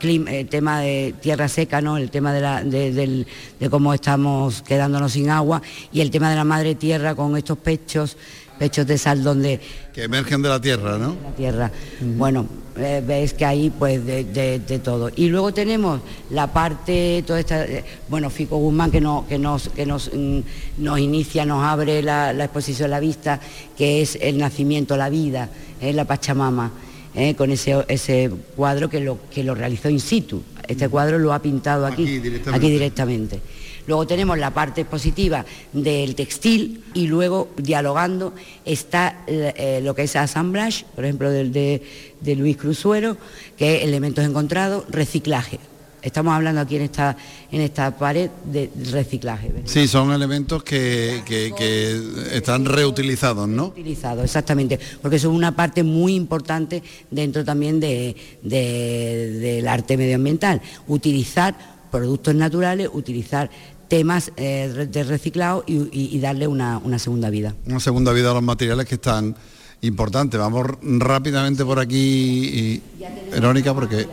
tema 0.50 0.80
de 0.80 1.14
tierra 1.22 1.48
seca, 1.48 1.80
¿no? 1.82 1.98
el 1.98 2.10
tema 2.10 2.34
de 2.34 3.26
cómo 3.70 3.94
estamos 3.94 4.62
quedándonos 4.64 5.14
sin 5.14 5.30
agua 5.30 5.62
y 5.92 6.02
el 6.02 6.10
tema 6.12 6.30
de 6.30 6.36
la 6.36 6.44
madre 6.44 6.76
tierra 6.76 7.16
con 7.16 7.38
estos 7.38 7.58
pechos 7.58 8.18
pechos 8.58 8.86
de 8.88 8.98
sal 8.98 9.24
donde... 9.24 9.60
Que 9.94 10.04
emergen 10.04 10.42
de 10.42 10.50
la 10.50 10.60
tierra, 10.60 10.98
¿no? 10.98 11.16
la 11.24 11.36
tierra. 11.36 11.72
Bueno, 12.02 12.48
eh, 12.76 13.04
veis 13.06 13.34
que 13.34 13.46
ahí 13.46 13.70
pues 13.70 14.04
de, 14.06 14.82
todo. 14.84 15.12
Y 15.16 15.30
luego 15.30 15.54
tenemos 15.54 16.02
la 16.32 16.52
parte, 16.52 17.24
toda 17.26 17.40
esta, 17.40 17.66
eh, 17.66 17.84
bueno, 18.10 18.30
Fico 18.30 18.58
Guzmán 18.58 18.90
que, 18.90 19.00
no, 19.00 19.26
que, 19.30 19.38
nos, 19.38 19.70
que 19.70 19.86
nos, 19.86 20.12
mm, 20.14 20.40
nos 20.80 21.00
inicia, 21.00 21.46
nos 21.46 21.64
abre 21.64 22.02
la, 22.02 22.32
exposición 22.32 22.88
a 22.88 22.96
la 22.96 23.00
vista, 23.00 23.40
que 23.78 24.02
es 24.02 24.18
el 24.20 24.38
nacimiento, 24.40 24.98
la 24.98 25.10
vida, 25.10 25.50
eh, 25.82 25.94
la 25.94 26.06
Pachamama. 26.06 26.72
con 27.38 27.52
ese, 27.52 27.86
ese 27.90 28.32
cuadro 28.56 28.90
que 28.90 29.00
lo, 29.00 29.20
que 29.30 29.44
lo 29.44 29.54
realizó 29.54 29.88
in 29.88 30.00
situ. 30.00 30.42
Este 30.68 30.90
cuadro 30.90 31.20
lo 31.20 31.32
ha 31.32 31.40
pintado 31.40 31.86
aquí, 31.86 32.20
aquí 32.52 32.70
directamente. 32.72 33.40
Luego 33.88 34.08
tenemos 34.08 34.38
la 34.38 34.52
parte 34.52 34.86
positiva 34.86 35.46
del 35.72 36.16
textil 36.16 36.84
y 36.94 37.08
luego 37.08 37.50
dialogando 37.58 38.34
está 38.66 39.24
eh, 39.28 39.82
lo 39.84 39.94
que 39.96 40.04
es 40.04 40.16
assemblage, 40.16 40.86
por 40.96 41.04
ejemplo, 41.04 41.30
del, 41.30 41.52
de, 41.52 42.36
Luis 42.36 42.58
Cruzuero, 42.58 43.18
que 43.58 43.78
es 43.78 43.84
elementos 43.84 44.24
encontrados, 44.24 44.86
reciclaje. 44.90 45.60
Estamos 46.02 46.34
hablando 46.34 46.60
aquí 46.60 46.76
en 46.76 46.82
esta, 46.82 47.16
en 47.50 47.62
esta 47.62 47.98
pared 47.98 48.30
de 48.44 48.70
reciclaje. 48.92 49.54
Sí, 49.64 49.88
son 49.88 50.12
elementos 50.12 50.62
que, 50.62 51.22
están 52.34 52.66
reutilizados, 52.66 53.48
¿no? 53.48 53.68
Reutilizados, 53.68 54.26
exactamente, 54.26 54.78
porque 55.02 55.18
son 55.18 55.34
una 55.34 55.56
parte 55.56 55.82
muy 55.82 56.16
importante 56.16 56.84
dentro 57.10 57.46
también 57.46 57.80
del 57.80 59.68
arte 59.68 59.96
medioambiental. 59.96 60.62
Utilizar 60.88 61.56
productos 61.94 62.34
naturales, 62.34 62.90
utilizar 62.92 63.52
temas 63.94 64.32
eh, 64.38 64.88
de 64.90 65.04
reciclado 65.04 65.64
y, 65.68 66.18
darle 66.18 66.48
una, 66.48 66.82
segunda 66.98 67.30
vida. 67.30 67.54
Una 67.68 67.80
segunda 67.80 68.12
vida 68.12 68.32
a 68.32 68.34
los 68.34 68.42
materiales 68.42 68.88
que 68.88 68.96
están 68.96 69.36
importantes. 69.82 70.40
Vamos 70.40 70.66
rápidamente 70.82 71.64
por 71.64 71.78
aquí, 71.78 72.82
Verónica, 73.32 73.72
porque... 73.72 74.08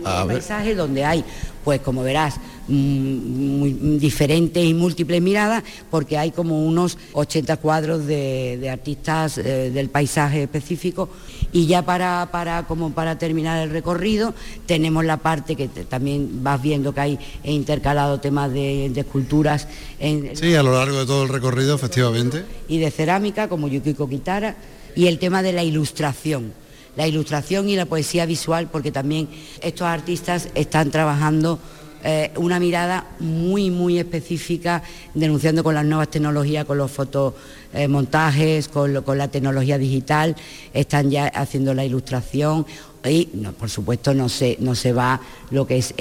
Ver. 0.00 0.26
paisaje 0.38 0.74
donde 0.74 1.04
hay, 1.04 1.24
pues 1.64 1.80
como 1.80 2.02
verás, 2.02 2.36
mm, 2.68 3.58
muy 3.58 3.72
diferentes 3.98 4.64
y 4.64 4.74
múltiples 4.74 5.20
miradas, 5.22 5.62
porque 5.90 6.16
hay 6.18 6.30
como 6.30 6.64
unos 6.64 6.96
80 7.12 7.56
cuadros 7.58 8.06
de, 8.06 8.58
de 8.60 8.70
artistas 8.70 9.38
eh, 9.38 9.70
del 9.72 9.88
paisaje 9.90 10.42
específico. 10.44 11.08
Y 11.52 11.66
ya 11.66 11.82
para, 11.84 12.28
para, 12.30 12.66
como 12.66 12.92
para 12.92 13.18
terminar 13.18 13.60
el 13.62 13.70
recorrido, 13.70 14.34
tenemos 14.66 15.04
la 15.04 15.16
parte 15.16 15.56
que 15.56 15.66
te- 15.68 15.84
también 15.84 16.44
vas 16.44 16.62
viendo 16.62 16.94
que 16.94 17.00
hay 17.00 17.18
intercalado 17.42 18.20
temas 18.20 18.52
de, 18.52 18.88
de 18.94 19.00
esculturas 19.00 19.66
en, 19.98 20.36
Sí, 20.36 20.54
a 20.54 20.62
lo 20.62 20.72
largo 20.72 20.98
de 21.00 21.06
todo 21.06 21.24
el 21.24 21.28
recorrido, 21.28 21.74
efectivamente. 21.74 22.44
y 22.68 22.78
de 22.78 22.90
cerámica 22.92 23.48
como 23.48 23.66
Yukiko 23.66 24.08
Kitara 24.08 24.54
y 24.94 25.06
el 25.08 25.18
tema 25.18 25.42
de 25.42 25.52
la 25.52 25.64
ilustración. 25.64 26.52
La 26.96 27.06
ilustración 27.06 27.68
y 27.68 27.76
la 27.76 27.86
poesía 27.86 28.26
visual 28.26 28.68
porque 28.70 28.92
también 28.92 29.28
estos 29.62 29.86
artistas 29.86 30.48
están 30.54 30.90
trabajando 30.90 31.58
eh, 32.02 32.30
una 32.36 32.58
mirada 32.58 33.06
muy, 33.18 33.70
muy 33.70 33.98
específica, 33.98 34.82
denunciando 35.12 35.62
con 35.62 35.74
las 35.74 35.84
nuevas 35.84 36.08
tecnologías, 36.08 36.64
con 36.64 36.78
los 36.78 36.90
fotomontajes, 36.90 38.68
con, 38.68 39.02
con 39.02 39.18
la 39.18 39.28
tecnología 39.28 39.76
digital, 39.76 40.34
están 40.72 41.10
ya 41.10 41.26
haciendo 41.26 41.74
la 41.74 41.84
ilustración 41.84 42.64
y 43.04 43.26
por 43.58 43.68
supuesto 43.70 44.14
no 44.14 44.28
se, 44.28 44.56
no 44.60 44.74
se 44.74 44.92
va 44.92 45.20
lo 45.50 45.66
que 45.66 45.78
es 45.78 45.94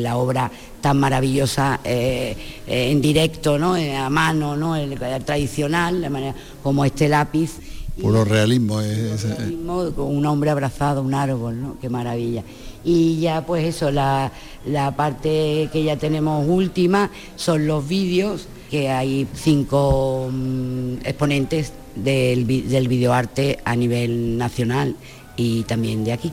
la 0.00 0.16
obra 0.16 0.50
tan 0.80 0.98
maravillosa 0.98 1.80
eh, 1.84 2.36
eh, 2.66 2.90
en 2.90 3.00
directo, 3.00 3.58
¿no? 3.58 3.74
A 3.74 4.10
mano, 4.10 4.56
¿no? 4.56 4.76
tradicional, 5.24 6.00
la 6.02 6.10
manera, 6.10 6.34
como 6.62 6.84
este 6.84 7.08
lápiz 7.08 7.58
Puro 8.00 8.24
realismo. 8.24 8.80
es- 8.80 9.26
con 9.94 10.16
un 10.16 10.26
hombre 10.26 10.50
abrazado 10.50 11.02
un 11.02 11.14
árbol, 11.14 11.60
¿no? 11.60 11.76
Qué 11.80 11.88
maravilla. 11.88 12.42
Y 12.84 13.18
ya 13.20 13.44
pues 13.44 13.64
eso, 13.64 13.90
la, 13.90 14.30
la 14.66 14.94
parte 14.94 15.68
que 15.72 15.82
ya 15.84 15.96
tenemos 15.96 16.46
última 16.48 17.10
son 17.36 17.66
los 17.66 17.86
vídeos, 17.88 18.46
que 18.70 18.90
hay 18.90 19.26
cinco 19.34 20.28
mm, 20.32 20.94
exponentes 21.04 21.72
del, 21.94 22.46
del 22.46 22.88
videoarte 22.88 23.58
a 23.64 23.74
nivel 23.74 24.36
nacional 24.38 24.94
y 25.36 25.62
también 25.64 26.04
de 26.04 26.12
aquí. 26.12 26.32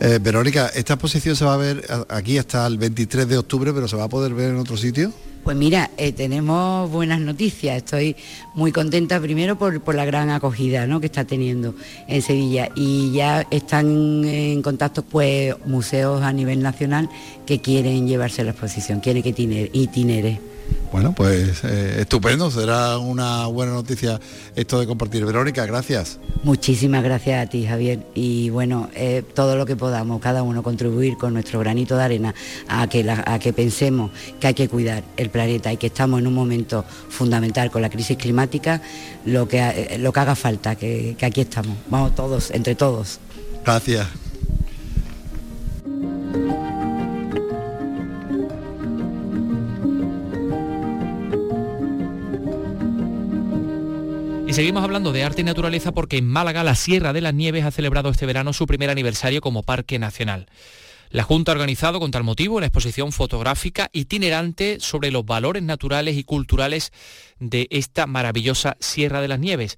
Eh, 0.00 0.18
Verónica, 0.22 0.68
esta 0.74 0.94
exposición 0.94 1.34
se 1.36 1.44
va 1.44 1.54
a 1.54 1.58
ver 1.58 1.84
aquí 2.08 2.38
hasta 2.38 2.66
el 2.66 2.78
23 2.78 3.28
de 3.28 3.38
octubre, 3.38 3.72
pero 3.72 3.88
se 3.88 3.96
va 3.96 4.04
a 4.04 4.08
poder 4.08 4.32
ver 4.34 4.50
en 4.50 4.56
otro 4.58 4.76
sitio. 4.76 5.12
Pues 5.48 5.56
mira, 5.56 5.90
eh, 5.96 6.12
tenemos 6.12 6.90
buenas 6.90 7.20
noticias. 7.20 7.78
Estoy 7.78 8.14
muy 8.52 8.70
contenta 8.70 9.18
primero 9.18 9.56
por, 9.56 9.80
por 9.80 9.94
la 9.94 10.04
gran 10.04 10.28
acogida 10.28 10.86
¿no? 10.86 11.00
que 11.00 11.06
está 11.06 11.24
teniendo 11.24 11.74
en 12.06 12.20
Sevilla 12.20 12.68
y 12.76 13.12
ya 13.12 13.46
están 13.50 14.26
en 14.26 14.60
contacto 14.60 15.02
pues 15.04 15.54
museos 15.64 16.20
a 16.20 16.34
nivel 16.34 16.60
nacional 16.60 17.08
que 17.46 17.62
quieren 17.62 18.06
llevarse 18.06 18.44
la 18.44 18.50
exposición, 18.50 19.00
quieren 19.00 19.22
que 19.22 19.30
itinere. 19.30 19.70
itinere. 19.72 20.57
Bueno, 20.90 21.12
pues 21.14 21.64
eh, 21.64 21.96
estupendo, 22.00 22.50
será 22.50 22.96
una 22.96 23.46
buena 23.46 23.72
noticia 23.72 24.18
esto 24.56 24.80
de 24.80 24.86
compartir. 24.86 25.24
Verónica, 25.26 25.66
gracias. 25.66 26.18
Muchísimas 26.44 27.04
gracias 27.04 27.46
a 27.46 27.50
ti, 27.50 27.66
Javier. 27.66 28.06
Y 28.14 28.48
bueno, 28.48 28.88
eh, 28.94 29.22
todo 29.34 29.54
lo 29.56 29.66
que 29.66 29.76
podamos, 29.76 30.20
cada 30.22 30.42
uno 30.42 30.62
contribuir 30.62 31.18
con 31.18 31.34
nuestro 31.34 31.60
granito 31.60 31.94
de 31.96 32.04
arena 32.04 32.34
a 32.68 32.86
que, 32.88 33.04
la- 33.04 33.22
a 33.26 33.38
que 33.38 33.52
pensemos 33.52 34.10
que 34.40 34.46
hay 34.46 34.54
que 34.54 34.68
cuidar 34.68 35.04
el 35.18 35.28
planeta 35.28 35.70
y 35.72 35.76
que 35.76 35.88
estamos 35.88 36.20
en 36.20 36.26
un 36.26 36.34
momento 36.34 36.84
fundamental 37.10 37.70
con 37.70 37.82
la 37.82 37.90
crisis 37.90 38.16
climática, 38.16 38.80
lo 39.26 39.46
que, 39.46 39.58
eh, 39.60 39.98
lo 39.98 40.10
que 40.12 40.20
haga 40.20 40.34
falta, 40.36 40.74
que, 40.76 41.16
que 41.18 41.26
aquí 41.26 41.42
estamos. 41.42 41.76
Vamos 41.90 42.14
todos, 42.14 42.50
entre 42.50 42.74
todos. 42.74 43.18
Gracias. 43.62 44.06
Y 54.48 54.54
seguimos 54.54 54.82
hablando 54.82 55.12
de 55.12 55.24
arte 55.24 55.42
y 55.42 55.44
naturaleza 55.44 55.92
porque 55.92 56.16
en 56.16 56.26
Málaga 56.26 56.64
la 56.64 56.74
Sierra 56.74 57.12
de 57.12 57.20
las 57.20 57.34
Nieves 57.34 57.66
ha 57.66 57.70
celebrado 57.70 58.08
este 58.08 58.24
verano 58.24 58.54
su 58.54 58.66
primer 58.66 58.88
aniversario 58.88 59.42
como 59.42 59.62
Parque 59.62 59.98
Nacional. 59.98 60.46
La 61.10 61.22
Junta 61.22 61.52
ha 61.52 61.54
organizado 61.54 62.00
con 62.00 62.10
tal 62.10 62.24
motivo 62.24 62.58
la 62.58 62.64
exposición 62.64 63.12
fotográfica 63.12 63.90
itinerante 63.92 64.80
sobre 64.80 65.10
los 65.10 65.26
valores 65.26 65.62
naturales 65.62 66.16
y 66.16 66.24
culturales 66.24 66.94
de 67.38 67.68
esta 67.70 68.06
maravillosa 68.06 68.78
Sierra 68.80 69.20
de 69.20 69.28
las 69.28 69.38
Nieves. 69.38 69.76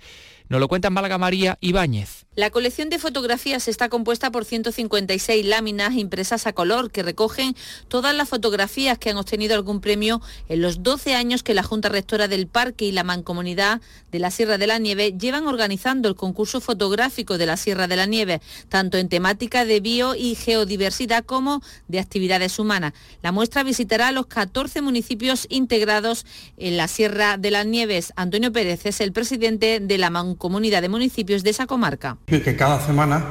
Nos 0.49 0.61
lo 0.61 0.68
cuenta 0.68 0.87
en 0.87 0.95
Málaga 0.95 1.18
María 1.18 1.59
Ibáñez. 1.61 2.27
La 2.37 2.51
colección 2.51 2.91
de 2.91 3.01
fotografías 3.01 3.66
está 3.66 3.89
compuesta 3.89 4.31
por 4.31 4.45
156 4.45 5.45
láminas 5.45 5.95
impresas 5.95 6.47
a 6.47 6.53
color 6.53 6.93
que 6.93 7.03
recogen 7.03 7.57
todas 7.89 8.14
las 8.14 8.28
fotografías 8.28 8.99
que 8.99 9.11
han 9.11 9.16
obtenido 9.16 9.57
algún 9.57 9.81
premio 9.81 10.22
en 10.49 10.62
los 10.62 10.85
12 10.85 11.16
años 11.16 11.43
que 11.43 11.55
la 11.55 11.64
Junta 11.64 11.89
Rectora 11.89 12.28
del 12.28 12.47
Parque 12.47 12.85
y 12.85 12.93
la 12.93 13.03
Mancomunidad 13.03 13.81
de 14.12 14.20
la 14.20 14.31
Sierra 14.31 14.59
de 14.59 14.68
la 14.68 14.78
Nieve 14.78 15.12
llevan 15.18 15.49
organizando 15.49 16.09
el 16.09 16.14
concurso 16.14 16.61
fotográfico 16.61 17.37
de 17.37 17.47
la 17.47 17.57
Sierra 17.57 17.89
de 17.89 17.97
la 17.97 18.07
Nieve, 18.07 18.41
tanto 18.68 18.97
en 18.97 19.09
temática 19.09 19.64
de 19.64 19.81
bio 19.81 20.14
y 20.14 20.37
geodiversidad 20.37 21.24
como 21.24 21.62
de 21.89 21.99
actividades 21.99 22.61
humanas. 22.61 22.93
La 23.22 23.33
muestra 23.33 23.64
visitará 23.64 24.12
los 24.12 24.26
14 24.26 24.83
municipios 24.83 25.49
integrados 25.51 26.24
en 26.59 26.76
la 26.76 26.87
Sierra 26.87 27.39
de 27.39 27.51
las 27.51 27.66
Nieves. 27.66 28.12
Antonio 28.14 28.53
Pérez 28.53 28.87
es 28.87 29.01
el 29.01 29.12
presidente 29.12 29.81
de 29.81 29.99
la 29.99 30.11
Mancomunidad 30.11 30.81
de 30.81 30.89
Municipios 30.89 31.43
de 31.43 31.51
esa 31.51 31.66
comarca. 31.66 32.18
Y 32.37 32.41
que 32.41 32.57
cada 32.57 32.81
semana 32.81 33.22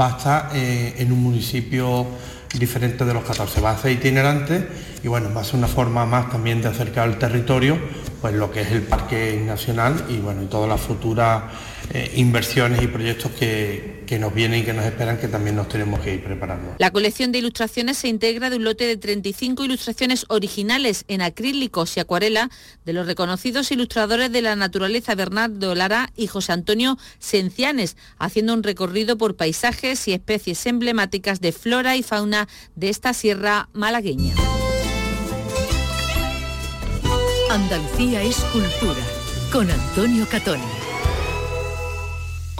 va 0.00 0.06
a 0.06 0.18
estar 0.18 0.50
eh, 0.54 0.94
en 0.98 1.12
un 1.12 1.22
municipio 1.22 2.06
diferente 2.58 3.04
de 3.04 3.14
los 3.14 3.24
14. 3.24 3.60
Va 3.60 3.72
a 3.72 3.78
ser 3.78 3.92
itinerante 3.92 4.66
y 5.02 5.08
bueno, 5.08 5.30
va 5.34 5.42
a 5.42 5.44
ser 5.44 5.56
una 5.56 5.68
forma 5.68 6.04
más 6.06 6.30
también 6.30 6.60
de 6.60 6.68
acercar 6.68 7.08
al 7.08 7.18
territorio 7.18 7.78
pues 8.20 8.34
lo 8.34 8.50
que 8.50 8.60
es 8.60 8.72
el 8.72 8.82
Parque 8.82 9.42
Nacional 9.44 10.04
y 10.08 10.18
bueno, 10.18 10.42
y 10.42 10.46
todas 10.46 10.68
las 10.68 10.80
futuras 10.80 11.44
eh, 11.92 12.12
inversiones 12.16 12.82
y 12.82 12.86
proyectos 12.86 13.32
que, 13.32 13.99
que 14.10 14.18
nos 14.18 14.34
vienen 14.34 14.62
y 14.62 14.64
que 14.64 14.72
nos 14.72 14.84
esperan 14.84 15.18
que 15.18 15.28
también 15.28 15.54
nos 15.54 15.68
tenemos 15.68 16.00
que 16.00 16.14
ir 16.14 16.24
preparando. 16.24 16.74
La 16.78 16.90
colección 16.90 17.30
de 17.30 17.38
ilustraciones 17.38 17.96
se 17.96 18.08
integra 18.08 18.50
de 18.50 18.56
un 18.56 18.64
lote 18.64 18.84
de 18.84 18.96
35 18.96 19.64
ilustraciones 19.64 20.24
originales 20.28 21.04
en 21.06 21.22
acrílicos 21.22 21.96
y 21.96 22.00
acuarela 22.00 22.50
de 22.84 22.92
los 22.92 23.06
reconocidos 23.06 23.70
ilustradores 23.70 24.32
de 24.32 24.42
la 24.42 24.56
naturaleza 24.56 25.14
Bernardo 25.14 25.76
Lara 25.76 26.10
y 26.16 26.26
José 26.26 26.50
Antonio 26.50 26.98
Sencianes, 27.20 27.96
haciendo 28.18 28.52
un 28.52 28.64
recorrido 28.64 29.16
por 29.16 29.36
paisajes 29.36 30.08
y 30.08 30.12
especies 30.12 30.66
emblemáticas 30.66 31.40
de 31.40 31.52
flora 31.52 31.96
y 31.96 32.02
fauna 32.02 32.48
de 32.74 32.88
esta 32.88 33.14
sierra 33.14 33.68
malagueña. 33.74 34.34
Andalucía 37.48 38.22
es 38.24 38.38
cultura 38.52 39.06
con 39.52 39.70
Antonio 39.70 40.26
Catoni. 40.28 40.79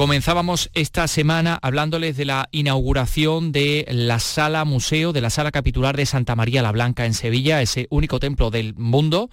Comenzábamos 0.01 0.70
esta 0.72 1.07
semana 1.09 1.59
hablándoles 1.61 2.16
de 2.16 2.24
la 2.24 2.48
inauguración 2.53 3.53
de 3.53 3.84
la 3.90 4.18
sala 4.18 4.64
museo, 4.64 5.12
de 5.12 5.20
la 5.20 5.28
sala 5.28 5.51
capitular 5.51 5.94
de 5.94 6.07
Santa 6.07 6.34
María 6.34 6.62
la 6.62 6.72
Blanca 6.72 7.05
en 7.05 7.12
Sevilla, 7.12 7.61
ese 7.61 7.86
único 7.90 8.18
templo 8.18 8.51
del 8.51 8.74
mundo 8.76 9.28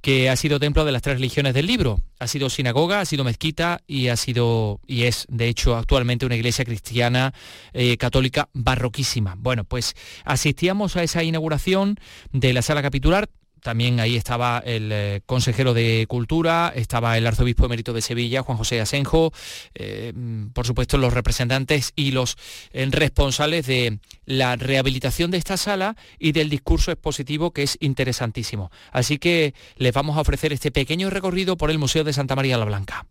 que 0.00 0.30
ha 0.30 0.36
sido 0.36 0.58
templo 0.58 0.86
de 0.86 0.92
las 0.92 1.02
tres 1.02 1.16
religiones 1.16 1.52
del 1.52 1.66
libro. 1.66 2.00
Ha 2.18 2.26
sido 2.26 2.48
sinagoga, 2.48 3.00
ha 3.00 3.04
sido 3.04 3.22
mezquita 3.22 3.82
y 3.86 4.08
ha 4.08 4.16
sido 4.16 4.80
y 4.86 5.02
es 5.02 5.26
de 5.28 5.48
hecho 5.48 5.76
actualmente 5.76 6.24
una 6.24 6.36
iglesia 6.36 6.64
cristiana 6.64 7.34
eh, 7.74 7.98
católica 7.98 8.48
barroquísima. 8.54 9.34
Bueno, 9.36 9.64
pues 9.64 9.94
asistíamos 10.24 10.96
a 10.96 11.02
esa 11.02 11.22
inauguración 11.22 11.98
de 12.32 12.54
la 12.54 12.62
sala 12.62 12.80
capitular. 12.80 13.28
También 13.62 14.00
ahí 14.00 14.16
estaba 14.16 14.58
el 14.64 14.90
eh, 14.92 15.20
consejero 15.24 15.72
de 15.72 16.06
Cultura, 16.08 16.72
estaba 16.74 17.16
el 17.16 17.26
arzobispo 17.26 17.66
emérito 17.66 17.92
de 17.92 18.02
Sevilla, 18.02 18.42
Juan 18.42 18.58
José 18.58 18.80
Asenjo, 18.80 19.32
eh, 19.74 20.12
mm, 20.14 20.48
por 20.48 20.66
supuesto 20.66 20.98
los 20.98 21.12
representantes 21.12 21.92
y 21.94 22.10
los 22.10 22.36
eh, 22.72 22.86
responsables 22.90 23.66
de 23.66 23.98
la 24.26 24.56
rehabilitación 24.56 25.30
de 25.30 25.38
esta 25.38 25.56
sala 25.56 25.96
y 26.18 26.32
del 26.32 26.50
discurso 26.50 26.90
expositivo 26.90 27.52
que 27.52 27.62
es 27.62 27.78
interesantísimo. 27.80 28.70
Así 28.90 29.18
que 29.18 29.54
les 29.76 29.92
vamos 29.92 30.16
a 30.16 30.22
ofrecer 30.22 30.52
este 30.52 30.72
pequeño 30.72 31.08
recorrido 31.08 31.56
por 31.56 31.70
el 31.70 31.78
Museo 31.78 32.02
de 32.02 32.12
Santa 32.12 32.34
María 32.34 32.58
la 32.58 32.64
Blanca. 32.64 33.06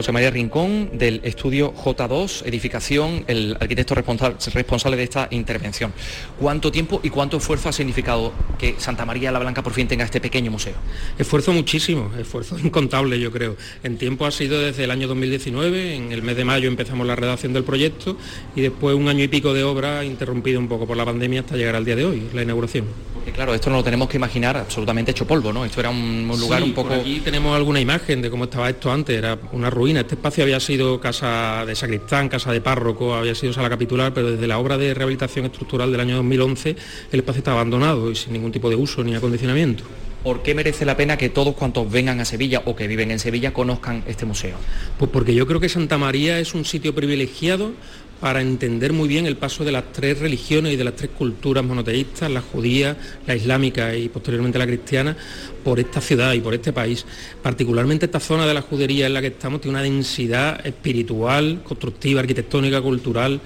José 0.00 0.12
María 0.12 0.30
Rincón 0.30 0.88
del 0.94 1.20
estudio 1.24 1.74
J2 1.74 2.46
Edificación, 2.46 3.22
el 3.26 3.54
arquitecto 3.60 3.94
responsable 3.94 4.96
de 4.96 5.02
esta 5.02 5.28
intervención. 5.30 5.92
¿Cuánto 6.38 6.72
tiempo 6.72 7.00
y 7.02 7.10
cuánto 7.10 7.36
esfuerzo 7.36 7.68
ha 7.68 7.72
significado 7.74 8.32
que 8.58 8.76
Santa 8.78 9.04
María 9.04 9.30
la 9.30 9.38
Blanca 9.40 9.62
por 9.62 9.74
fin 9.74 9.86
tenga 9.88 10.06
este 10.06 10.18
pequeño 10.18 10.50
museo? 10.50 10.72
Esfuerzo 11.18 11.52
muchísimo, 11.52 12.10
esfuerzo 12.18 12.58
incontable 12.64 13.20
yo 13.20 13.30
creo. 13.30 13.58
En 13.82 13.98
tiempo 13.98 14.24
ha 14.24 14.30
sido 14.30 14.58
desde 14.58 14.84
el 14.84 14.90
año 14.90 15.06
2019, 15.06 15.96
en 15.96 16.12
el 16.12 16.22
mes 16.22 16.34
de 16.34 16.46
mayo 16.46 16.68
empezamos 16.68 17.06
la 17.06 17.14
redacción 17.14 17.52
del 17.52 17.64
proyecto 17.64 18.16
y 18.56 18.62
después 18.62 18.96
un 18.96 19.06
año 19.08 19.22
y 19.22 19.28
pico 19.28 19.52
de 19.52 19.64
obra 19.64 20.02
interrumpido 20.02 20.60
un 20.60 20.68
poco 20.68 20.86
por 20.86 20.96
la 20.96 21.04
pandemia 21.04 21.40
hasta 21.40 21.58
llegar 21.58 21.76
al 21.76 21.84
día 21.84 21.96
de 21.96 22.06
hoy, 22.06 22.22
la 22.32 22.40
inauguración. 22.40 22.86
Claro, 23.32 23.54
esto 23.54 23.70
no 23.70 23.76
lo 23.76 23.84
tenemos 23.84 24.08
que 24.08 24.16
imaginar 24.16 24.56
absolutamente 24.56 25.10
hecho 25.10 25.26
polvo, 25.26 25.52
¿no? 25.52 25.64
Esto 25.64 25.80
era 25.80 25.90
un, 25.90 26.26
lugar 26.28 26.62
un 26.62 26.72
poco... 26.72 26.94
aquí 26.94 27.20
tenemos 27.20 27.56
alguna 27.56 27.80
imagen 27.80 28.22
de 28.22 28.30
cómo 28.30 28.44
estaba 28.44 28.68
esto 28.68 28.90
antes, 28.90 29.16
era 29.16 29.38
una 29.52 29.70
ruina. 29.70 30.00
Este 30.00 30.14
espacio 30.14 30.44
había 30.44 30.60
sido 30.60 31.00
casa 31.00 31.64
de 31.66 31.74
sacristán, 31.74 32.28
casa 32.28 32.52
de 32.52 32.60
párroco, 32.60 33.14
había 33.14 33.34
sido 33.34 33.52
sala 33.52 33.68
capitular, 33.68 34.12
pero 34.12 34.32
desde 34.32 34.46
la 34.46 34.58
obra 34.58 34.76
de 34.76 34.94
rehabilitación 34.94 35.46
estructural 35.46 35.90
del 35.90 36.00
año 36.00 36.16
2011 36.16 36.76
el 37.12 37.20
espacio 37.20 37.38
estaba 37.38 37.60
abandonado 37.60 38.10
y 38.10 38.16
sin 38.16 38.32
ningún 38.32 38.52
tipo 38.52 38.70
de 38.70 38.76
uso 38.76 39.02
ni 39.04 39.14
acondicionamiento. 39.14 39.84
¿Por 40.22 40.42
qué 40.42 40.54
merece 40.54 40.84
la 40.84 40.98
pena 40.98 41.16
que 41.16 41.30
todos 41.30 41.54
cuantos 41.54 41.90
vengan 41.90 42.20
a 42.20 42.26
Sevilla 42.26 42.62
o 42.66 42.76
que 42.76 42.86
viven 42.86 43.10
en 43.10 43.18
Sevilla 43.18 43.54
conozcan 43.54 44.04
este 44.06 44.26
museo? 44.26 44.56
Pues 44.98 45.10
porque 45.10 45.34
yo 45.34 45.46
creo 45.46 45.60
que 45.60 45.70
Santa 45.70 45.96
María 45.96 46.38
es 46.38 46.52
un 46.54 46.66
sitio 46.66 46.94
privilegiado 46.94 47.72
para 48.20 48.42
entender 48.42 48.92
muy 48.92 49.08
bien 49.08 49.26
el 49.26 49.36
paso 49.36 49.64
de 49.64 49.72
las 49.72 49.92
tres 49.92 50.18
religiones 50.18 50.74
y 50.74 50.76
de 50.76 50.84
las 50.84 50.94
tres 50.94 51.10
culturas 51.16 51.64
monoteístas, 51.64 52.30
la 52.30 52.42
judía, 52.42 52.96
la 53.26 53.34
islámica 53.34 53.96
y 53.96 54.08
posteriormente 54.08 54.58
la 54.58 54.66
cristiana, 54.66 55.16
por 55.64 55.80
esta 55.80 56.00
ciudad 56.00 56.32
y 56.34 56.40
por 56.40 56.54
este 56.54 56.72
país. 56.72 57.06
Particularmente 57.42 58.06
esta 58.06 58.20
zona 58.20 58.46
de 58.46 58.54
la 58.54 58.62
judería 58.62 59.06
en 59.06 59.14
la 59.14 59.20
que 59.20 59.28
estamos 59.28 59.60
tiene 59.60 59.78
una 59.78 59.82
densidad 59.82 60.64
espiritual, 60.66 61.62
constructiva, 61.64 62.20
arquitectónica, 62.20 62.80
cultural 62.82 63.40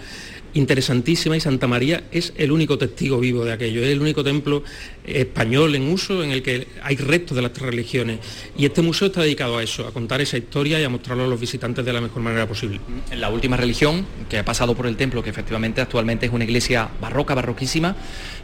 interesantísima 0.55 1.37
y 1.37 1.41
Santa 1.41 1.67
María 1.67 2.05
es 2.11 2.33
el 2.37 2.53
único 2.53 2.79
testigo 2.79 3.19
vivo 3.21 3.45
de 3.45 3.53
aquello, 3.53 3.83
es 3.83 3.91
el 3.91 4.01
único 4.01 4.25
templo 4.25 4.63
español 5.05 5.75
en 5.75 5.93
uso 5.93 6.25
en 6.25 6.31
el 6.31 6.43
que 6.43 6.67
hay 6.83 6.97
restos 6.97 7.37
de 7.37 7.43
las 7.43 7.53
tres 7.53 7.67
religiones. 7.67 8.21
Y 8.57 8.65
este 8.65 8.83
museo 8.83 9.09
está 9.09 9.23
dedicado 9.23 9.59
a 9.59 9.63
eso, 9.63 9.87
a 9.87 9.93
contar 9.93 10.21
esa 10.21 10.39
historia 10.39 10.81
y 10.81 10.85
a 10.85 10.89
mostrarlo 10.89 11.25
a 11.25 11.27
los 11.27 11.41
visitantes 11.41 11.85
de 11.85 11.93
la 11.93 12.01
mejor 12.01 12.23
manera 12.23 12.47
posible. 12.47 12.81
La 13.17 13.29
última 13.29 13.57
religión 13.57 14.07
que 14.29 14.39
ha 14.39 14.45
pasado 14.45 14.75
por 14.75 14.87
el 14.87 14.97
templo, 14.97 15.23
que 15.23 15.31
efectivamente 15.31 15.81
actualmente 15.81 16.27
es 16.27 16.33
una 16.33 16.45
iglesia 16.45 16.89
barroca, 17.01 17.35
barroquísima, 17.35 17.97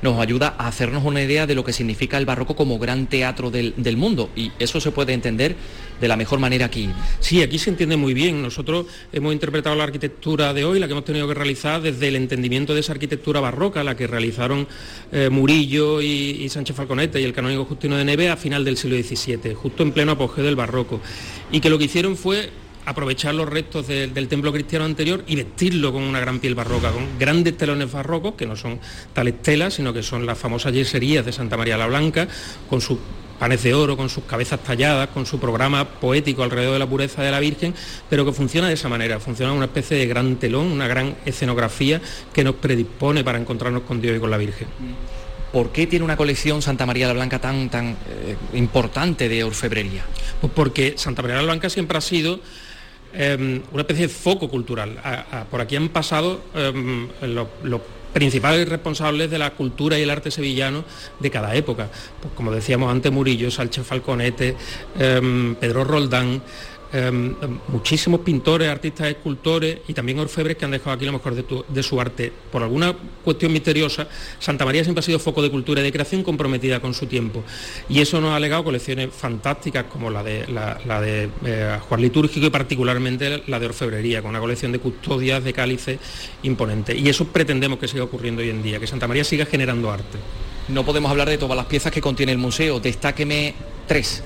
nos 0.02 0.20
ayuda 0.20 0.54
a 0.58 0.68
hacernos 0.68 1.04
una 1.04 1.22
idea 1.22 1.46
de 1.46 1.54
lo 1.54 1.64
que 1.64 1.72
significa 1.72 2.18
el 2.18 2.26
barroco 2.26 2.56
como 2.56 2.78
gran 2.78 3.06
teatro 3.06 3.50
del, 3.50 3.74
del 3.76 3.96
mundo. 3.96 4.30
Y 4.36 4.52
eso 4.58 4.80
se 4.80 4.90
puede 4.90 5.12
entender 5.12 5.56
de 6.00 6.08
la 6.08 6.16
mejor 6.16 6.38
manera 6.38 6.66
aquí. 6.66 6.90
Sí, 7.20 7.42
aquí 7.42 7.58
se 7.58 7.70
entiende 7.70 7.96
muy 7.96 8.14
bien. 8.14 8.42
Nosotros 8.42 8.86
hemos 9.12 9.32
interpretado 9.32 9.76
la 9.76 9.84
arquitectura 9.84 10.52
de 10.54 10.64
hoy, 10.64 10.78
la 10.78 10.86
que 10.86 10.92
hemos 10.92 11.04
tenido 11.04 11.28
que 11.28 11.34
realizar 11.34 11.82
desde 11.82 12.08
el 12.08 12.16
entendimiento 12.16 12.74
de 12.74 12.80
esa 12.80 12.92
arquitectura 12.92 13.40
barroca, 13.40 13.84
la 13.84 13.96
que 13.96 14.06
realizaron 14.06 14.66
eh, 15.12 15.28
Murillo 15.30 16.00
y, 16.00 16.48
Sánchez 16.48 16.76
Falconete 16.76 17.20
y 17.20 17.24
el 17.24 17.32
canónigo 17.32 17.64
Justino 17.64 17.96
de 17.96 18.04
Neve 18.04 18.28
a 18.28 18.36
final 18.36 18.64
del 18.64 18.76
siglo 18.76 18.96
XVII, 18.96 19.54
justo 19.54 19.82
en 19.82 19.92
pleno 19.92 20.12
apogeo 20.12 20.44
del 20.44 20.56
barroco. 20.56 21.00
Y 21.52 21.60
que 21.60 21.70
lo 21.70 21.78
que 21.78 21.84
hicieron 21.84 22.16
fue 22.16 22.50
aprovechar 22.86 23.34
los 23.34 23.48
restos 23.48 23.86
del 23.86 24.28
templo 24.28 24.52
cristiano 24.52 24.84
anterior 24.84 25.22
y 25.26 25.36
vestirlo 25.36 25.92
con 25.92 26.02
una 26.02 26.18
gran 26.18 26.40
piel 26.40 26.54
barroca, 26.54 26.90
con 26.90 27.18
grandes 27.18 27.56
telones 27.56 27.92
barrocos, 27.92 28.34
que 28.34 28.46
no 28.46 28.56
son 28.56 28.80
tales 29.12 29.40
telas, 29.42 29.74
sino 29.74 29.92
que 29.92 30.02
son 30.02 30.26
las 30.26 30.38
famosas 30.38 30.72
yeserías 30.72 31.24
de 31.24 31.32
Santa 31.32 31.56
María 31.56 31.76
la 31.76 31.86
Blanca, 31.86 32.26
con 32.68 32.80
su 32.80 32.98
panes 33.40 33.62
de 33.62 33.72
oro, 33.72 33.96
con 33.96 34.10
sus 34.10 34.24
cabezas 34.24 34.60
talladas, 34.62 35.08
con 35.08 35.24
su 35.24 35.40
programa 35.40 35.88
poético 35.88 36.42
alrededor 36.42 36.74
de 36.74 36.78
la 36.78 36.86
pureza 36.86 37.22
de 37.22 37.30
la 37.30 37.40
Virgen, 37.40 37.74
pero 38.10 38.26
que 38.26 38.32
funciona 38.32 38.68
de 38.68 38.74
esa 38.74 38.90
manera, 38.90 39.18
funciona 39.18 39.54
una 39.54 39.64
especie 39.64 39.96
de 39.96 40.06
gran 40.06 40.36
telón, 40.36 40.66
una 40.66 40.86
gran 40.86 41.16
escenografía 41.24 42.02
que 42.34 42.44
nos 42.44 42.56
predispone 42.56 43.24
para 43.24 43.38
encontrarnos 43.38 43.84
con 43.84 44.02
Dios 44.02 44.14
y 44.14 44.20
con 44.20 44.30
la 44.30 44.36
Virgen. 44.36 44.68
¿Por 45.54 45.72
qué 45.72 45.86
tiene 45.86 46.04
una 46.04 46.18
colección 46.18 46.60
Santa 46.60 46.84
María 46.84 47.06
la 47.06 47.14
Blanca 47.14 47.40
tan, 47.40 47.70
tan 47.70 47.96
eh, 48.10 48.36
importante 48.52 49.30
de 49.30 49.42
orfebrería? 49.42 50.04
Pues 50.38 50.52
porque 50.54 50.94
Santa 50.98 51.22
María 51.22 51.38
la 51.38 51.44
Blanca 51.44 51.70
siempre 51.70 51.96
ha 51.96 52.02
sido 52.02 52.40
em, 53.14 53.62
una 53.72 53.80
especie 53.80 54.06
de 54.06 54.12
foco 54.12 54.50
cultural. 54.50 55.00
por 55.50 55.62
aquí 55.62 55.76
han 55.76 55.88
pasado 55.88 56.42
em, 56.54 57.08
los 57.22 57.80
principales 58.12 58.68
responsables 58.68 59.30
de 59.30 59.38
la 59.38 59.50
cultura 59.50 59.98
y 59.98 60.02
el 60.02 60.10
arte 60.10 60.30
sevillano 60.30 60.84
de 61.18 61.30
cada 61.30 61.54
época. 61.54 61.88
Pues 62.20 62.34
como 62.34 62.50
decíamos 62.50 62.90
antes, 62.90 63.10
Murillo, 63.12 63.50
Sánchez 63.50 63.86
Falconete, 63.86 64.56
em, 64.98 65.54
Pedro 65.54 65.84
Roldán, 65.84 66.42
Em, 66.92 67.36
muchísimos 67.68 68.20
pintores, 68.20 68.68
artistas, 68.68 69.06
escultores 69.06 69.78
y 69.86 69.94
también 69.94 70.18
orfebres 70.18 70.56
que 70.56 70.64
han 70.64 70.72
dejado 70.72 70.90
aquí 70.90 71.04
lo 71.04 71.12
mejor 71.12 71.36
de, 71.36 71.82
su 71.84 72.00
arte. 72.00 72.32
Por 72.50 72.64
alguna 72.64 72.96
cuestión 73.24 73.52
misteriosa, 73.52 74.08
Santa 74.40 74.64
María 74.64 74.82
siempre 74.82 74.98
ha 74.98 75.02
sido 75.04 75.20
foco 75.20 75.40
de 75.40 75.50
cultura 75.50 75.80
y 75.80 75.84
de 75.84 75.92
creación 75.92 76.24
comprometida 76.24 76.80
con 76.80 76.92
su 76.92 77.06
tiempo. 77.06 77.44
Y 77.88 78.00
eso 78.00 78.20
nos 78.20 78.34
ha 78.34 78.40
legado 78.40 78.64
colecciones 78.64 79.10
fantásticas 79.14 79.84
como 79.84 80.10
la 80.10 80.24
de, 80.24 80.48
la, 80.48 81.00
de 81.00 81.28
eh, 81.44 81.78
Juan 81.88 82.00
Litúrgico 82.00 82.46
y 82.46 82.50
particularmente 82.50 83.44
la 83.46 83.60
de 83.60 83.66
orfebrería, 83.66 84.20
con 84.20 84.30
una 84.30 84.40
colección 84.40 84.72
de 84.72 84.80
custodias, 84.80 85.44
de 85.44 85.52
cálices 85.52 85.98
imponentes. 86.42 86.98
Y 86.98 87.08
eso 87.08 87.24
pretendemos 87.26 87.78
que 87.78 87.86
siga 87.86 88.02
ocurriendo 88.02 88.42
hoy 88.42 88.50
en 88.50 88.64
día, 88.64 88.80
que 88.80 88.88
Santa 88.88 89.06
María 89.06 89.22
siga 89.22 89.46
generando 89.46 89.92
arte. 89.92 90.18
No 90.66 90.84
podemos 90.84 91.08
hablar 91.10 91.28
de 91.28 91.38
todas 91.38 91.56
las 91.56 91.66
piezas 91.66 91.92
que 91.92 92.00
contiene 92.00 92.32
el 92.32 92.38
museo, 92.38 92.80
destáqueme 92.80 93.54
tres. 93.86 94.24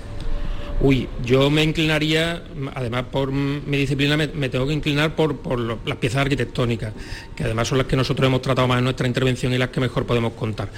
Uy, 0.84 1.08
yo 1.24 1.48
me 1.48 1.62
inclinaría, 1.62 2.42
además 2.74 3.04
por 3.10 3.32
mi 3.32 3.74
disciplina 3.78 4.18
me, 4.18 4.50
tengo 4.50 4.66
que 4.66 4.74
inclinar 4.74 5.16
por, 5.16 5.78
las 5.88 5.96
piezas 5.96 6.20
arquitectónicas, 6.20 6.92
que 7.34 7.44
además 7.44 7.68
son 7.68 7.78
las 7.78 7.86
que 7.86 7.96
nosotros 7.96 8.26
hemos 8.26 8.42
tratado 8.42 8.68
más 8.68 8.80
en 8.80 8.84
nuestra 8.84 9.06
intervención 9.06 9.54
y 9.54 9.56
las 9.56 9.70
que 9.70 9.80
mejor 9.80 10.04
podemos 10.04 10.34
contar. 10.34 10.68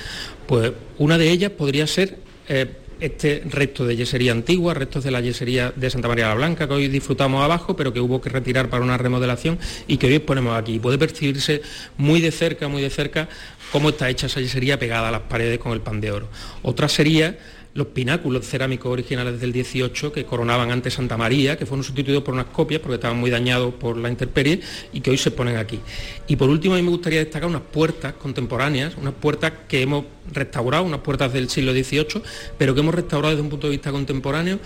Pues 0.47 0.71
una 0.99 1.19
de 1.19 1.29
ellas 1.29 1.51
podría 1.51 1.89
ser 1.89 2.19
eh, 2.49 2.71
este 3.01 3.43
resto 3.51 3.85
de 3.85 3.97
yesería 3.97 4.31
antigua, 4.31 4.75
restos 4.75 5.03
de 5.03 5.11
la 5.11 5.21
yesería 5.21 5.73
de 5.75 5.91
Santa 5.91 6.07
María 6.07 6.29
la 6.29 6.35
Blanca, 6.35 6.69
que 6.69 6.75
hoy 6.75 6.87
disfrutamos 6.87 7.43
abajo, 7.43 7.75
pero 7.75 7.93
que 7.93 7.99
hubo 7.99 8.21
que 8.21 8.31
retirar 8.31 8.71
para 8.71 8.85
una 8.85 8.97
remodelación 8.97 9.59
y 9.89 9.97
que 9.97 10.07
hoy 10.07 10.15
exponemos 10.15 10.57
aquí. 10.57 10.79
Puede 10.79 10.99
percibirse 10.99 11.63
muy 11.97 12.21
de 12.21 12.31
cerca, 12.31 12.69
muy 12.69 12.81
de 12.81 12.91
cerca, 12.91 13.29
cómo 13.73 13.89
está 13.89 14.09
hecha 14.09 14.27
esa 14.27 14.41
yesería 14.41 14.79
pegada 14.79 15.09
a 15.09 15.11
las 15.11 15.23
paredes 15.23 15.59
con 15.59 15.73
el 15.73 15.81
pan 15.81 16.01
de 16.01 16.13
oro. 16.13 16.29
Otra 16.63 16.89
sería 16.89 17.37
los 17.77 17.89
pináculos 17.89 18.47
cerámicos 18.47 18.91
originales 18.91 19.41
del 19.41 19.53
18 19.53 20.13
que 20.13 20.25
coronaban 20.25 20.71
antes 20.71 20.95
Santa 20.95 21.17
María, 21.17 21.57
que 21.57 21.67
fueron 21.67 21.85
sustituidos 21.85 22.23
por 22.23 22.35
unas 22.35 22.47
copias 22.47 22.81
porque 22.81 22.95
estaban 22.95 23.19
muy 23.19 23.31
dañados 23.31 23.75
por 23.75 23.97
la 23.97 24.09
intemperie 24.09 24.61
y 24.93 25.01
que 25.01 25.11
hoy 25.11 25.19
se 25.19 25.31
ponen 25.31 25.57
aquí. 25.57 25.81
Y 26.27 26.37
por 26.37 26.49
último 26.49 26.75
a 26.75 26.79
mí 26.79 26.83
me 26.83 26.91
gustaría 26.91 27.21
destacar 27.21 27.49
unas 27.49 27.63
puertas 27.63 28.15
contemporáneas, 28.15 28.97
unas 28.97 29.15
puertas 29.15 29.53
que 29.69 29.83
hemos 29.83 30.07
restaurado, 30.33 30.85
unas 30.85 31.01
puertas 31.01 31.33
del 31.33 31.51
siglo 31.51 31.73
XVIII, 31.73 32.23
pero 32.59 32.75
que 32.75 32.81
hemos 32.81 32.95
restaurado 32.95 33.35
desde 33.35 33.43
un 33.43 33.51
punto 33.51 33.67
de 33.67 33.73
vista 33.73 33.93
contemporáneo 33.93 34.59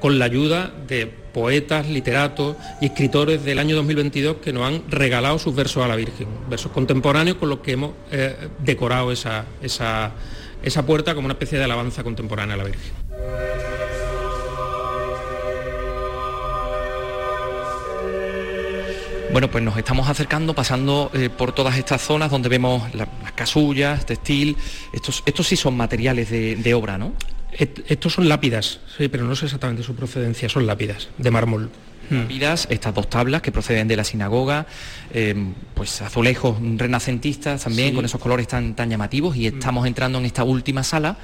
con 0.00 0.18
la 0.18 0.26
ayuda 0.26 0.72
de 0.86 1.06
poetas, 1.06 1.88
literatos 1.88 2.56
y 2.80 2.86
escritores 2.86 3.44
del 3.44 3.58
año 3.58 3.76
2022 3.76 4.36
que 4.36 4.52
nos 4.52 4.64
han 4.64 4.82
regalado 4.90 5.38
sus 5.38 5.54
versos 5.54 5.84
a 5.84 5.88
la 5.88 5.96
Virgen, 5.96 6.28
versos 6.50 6.72
contemporáneos 6.72 7.36
con 7.38 7.48
los 7.48 7.60
que 7.60 7.72
hemos 7.72 7.92
eh, 8.10 8.48
decorado 8.58 9.12
esa, 9.12 9.46
esa 9.62 10.12
esa 10.62 10.84
puerta 10.84 11.14
como 11.14 11.26
una 11.26 11.34
especie 11.34 11.58
de 11.58 11.64
alabanza 11.64 12.02
contemporánea 12.02 12.54
a 12.54 12.58
la 12.58 12.64
Virgen. 12.64 12.92
Bueno, 19.36 19.50
pues 19.50 19.62
nos 19.62 19.76
estamos 19.76 20.08
acercando, 20.08 20.54
pasando 20.54 21.10
eh, 21.12 21.28
por 21.28 21.52
todas 21.52 21.76
estas 21.76 22.00
zonas 22.00 22.30
donde 22.30 22.48
vemos 22.48 22.94
las 22.94 23.08
casullas, 23.34 24.06
textil. 24.06 24.56
Estos, 24.94 25.22
estos 25.26 25.46
sí 25.46 25.56
son 25.56 25.76
materiales 25.76 26.30
de, 26.30 26.74
obra, 26.74 26.96
¿no? 26.96 27.12
Estos 27.58 28.12
son 28.12 28.28
lápidas, 28.28 28.80
sí, 28.96 29.08
pero 29.08 29.24
no 29.24 29.34
sé 29.34 29.46
exactamente 29.46 29.82
su 29.82 29.94
procedencia, 29.94 30.48
son 30.48 30.66
lápidas 30.66 31.08
de 31.18 31.30
mármol. 31.30 31.70
Lápidas, 32.08 32.68
estas 32.70 32.94
dos 32.94 33.10
tablas 33.10 33.42
que 33.42 33.50
proceden 33.50 33.88
de 33.88 33.96
la 33.96 34.04
sinagoga, 34.04 34.66
em, 35.12 35.54
pues 35.74 36.00
azulejos 36.02 36.56
renacentistas 36.76 37.64
también 37.64 37.96
con 37.96 38.04
esos 38.04 38.20
colores 38.20 38.46
tan, 38.46 38.76
tan 38.76 38.88
llamativos 38.88 39.34
y 39.36 39.48
estamos 39.48 39.88
entrando 39.88 40.18
en 40.18 40.24
esta 40.24 40.44
última 40.44 40.84
sala 40.84 41.16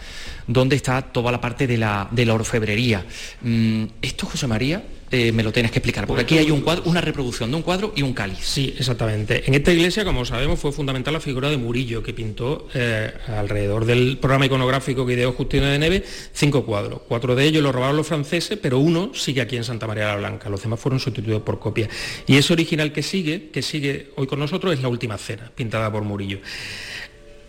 donde 0.49 0.75
está 0.75 1.01
toda 1.03 1.31
la 1.31 1.41
parte 1.41 1.69
de 1.69 1.79
la, 1.79 2.09
de 2.11 2.27
la 2.27 2.35
orfebrería. 2.35 3.05
Mm, 3.43 3.85
esto, 4.03 4.27
José 4.27 4.49
María, 4.49 4.83
eh, 5.15 5.31
me 5.31 5.43
lo 5.43 5.53
tienes 5.53 5.71
que 5.71 5.79
explicar, 5.79 6.07
porque 6.07 6.23
aquí 6.23 6.39
hay 6.39 6.51
una 6.51 7.01
reproducción 7.03 7.51
de 7.51 7.57
un 7.57 7.63
cuadro 7.63 7.93
y 7.95 8.01
un 8.01 8.15
cáliz. 8.15 8.39
Sí, 8.41 8.75
exactamente. 8.79 9.43
En 9.47 9.53
esta 9.53 9.71
iglesia, 9.71 10.07
como 10.07 10.25
sabemos, 10.25 10.59
fue 10.59 10.73
fundamental 10.73 11.13
la 11.13 11.21
figura 11.21 11.51
de 11.51 11.59
Murillo, 11.59 12.03
que 12.03 12.15
pintó 12.15 12.67
eh, 12.73 13.13
alrededor 13.29 13.85
del 13.85 14.17
programa 14.17 14.47
iconográfico 14.47 15.05
que 15.05 15.13
ideó 15.13 15.33
Justino 15.33 15.67
de 15.67 15.79
Neve 15.79 16.03
cinco 16.33 16.65
cuadros. 16.65 17.03
Cuatro 17.07 17.35
de 17.35 17.45
ellos 17.45 17.63
los 17.63 17.75
robaron 17.75 17.95
los 17.99 18.07
franceses, 18.07 18.59
pero 18.61 18.79
uno 18.79 19.13
sigue 19.13 19.43
aquí 19.43 19.55
en 19.57 19.65
Santa 19.65 19.87
María 19.87 20.07
la 20.07 20.17
Blanca. 20.17 20.49
Los 20.49 20.63
demás 20.63 20.81
fueron 20.81 20.99
sustituidos 20.99 21.43
por 21.43 21.59
copias. 21.59 21.91
Y 22.27 22.39
ese 22.39 22.55
original 22.55 22.91
que 22.91 23.03
sigue, 23.03 23.51
que 23.51 23.61
sigue 23.61 24.13
hoy 24.17 24.27
con 24.27 24.39
nosotros, 24.39 24.73
es 24.73 24.81
la 24.81 24.89
última 24.89 25.19
cena, 25.19 25.53
pintada 25.55 25.93
por 25.93 26.05
Murillo. 26.05 26.39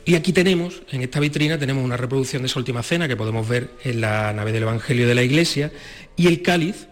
Y 0.04 0.16
aquí 0.16 0.34
tenemos, 0.34 0.82
en 0.92 1.02
esta 1.02 1.22
vitrina, 1.22 1.58
tenemos 1.58 1.86
una 1.86 1.96
reproducción 1.96 2.42
de 2.42 2.48
esa 2.48 2.60
última 2.60 2.84
cena 2.84 3.08
que 3.08 3.16
podemos 3.16 3.48
ver 3.48 3.70
en 3.86 4.02
la 4.02 4.34
nave 4.34 4.52
del 4.52 4.64
Evangelio 4.64 5.08
de 5.08 5.16
la 5.16 5.24
Iglesia 5.24 5.72
y 6.18 6.28
el 6.28 6.42
cáliz 6.42 6.88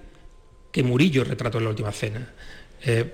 que 0.72 0.84
Murillo 0.84 1.24
retrató 1.24 1.58
en 1.58 1.66
la 1.66 1.70
última 1.70 1.92
cena. 1.92 2.28
Eh, 2.86 3.06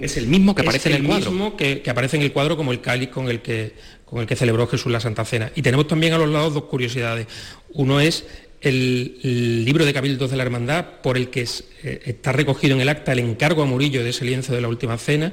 es 0.00 0.16
el 0.16 0.26
mismo 0.26 0.54
que 0.54 0.62
aparece 0.62 0.90
en 0.90 0.96
el, 0.96 1.04
cuadro. 1.04 1.30
mismo 1.30 1.56
que, 1.56 1.82
aparece 1.88 2.16
en 2.16 2.22
el 2.22 2.32
cuadro 2.32 2.56
como 2.56 2.72
el 2.72 2.80
cáliz 2.80 3.08
con 3.08 3.28
el 3.28 3.40
que 3.40 3.74
con 4.04 4.20
el 4.20 4.26
que 4.26 4.34
celebró 4.34 4.66
Jesús 4.66 4.90
la 4.90 4.98
Santa 4.98 5.24
Cena. 5.24 5.52
Y 5.54 5.62
tenemos 5.62 5.86
también 5.86 6.12
a 6.12 6.18
los 6.18 6.28
lados 6.28 6.52
dos 6.52 6.64
curiosidades. 6.64 7.28
Uno 7.74 8.00
es 8.00 8.24
el, 8.60 9.64
libro 9.64 9.84
de 9.84 9.92
Cabildos 9.92 10.30
de 10.30 10.36
la 10.36 10.42
Hermandad, 10.42 10.84
por 11.00 11.16
el 11.16 11.30
que 11.30 11.42
eh, 11.42 12.02
está 12.04 12.32
recogido 12.32 12.74
en 12.74 12.80
el 12.80 12.88
acta 12.88 13.12
el 13.12 13.20
encargo 13.20 13.62
a 13.62 13.66
Murillo 13.66 14.02
de 14.02 14.10
ese 14.10 14.24
lienzo 14.24 14.52
de 14.52 14.60
la 14.60 14.68
Última 14.68 14.98
Cena, 14.98 15.32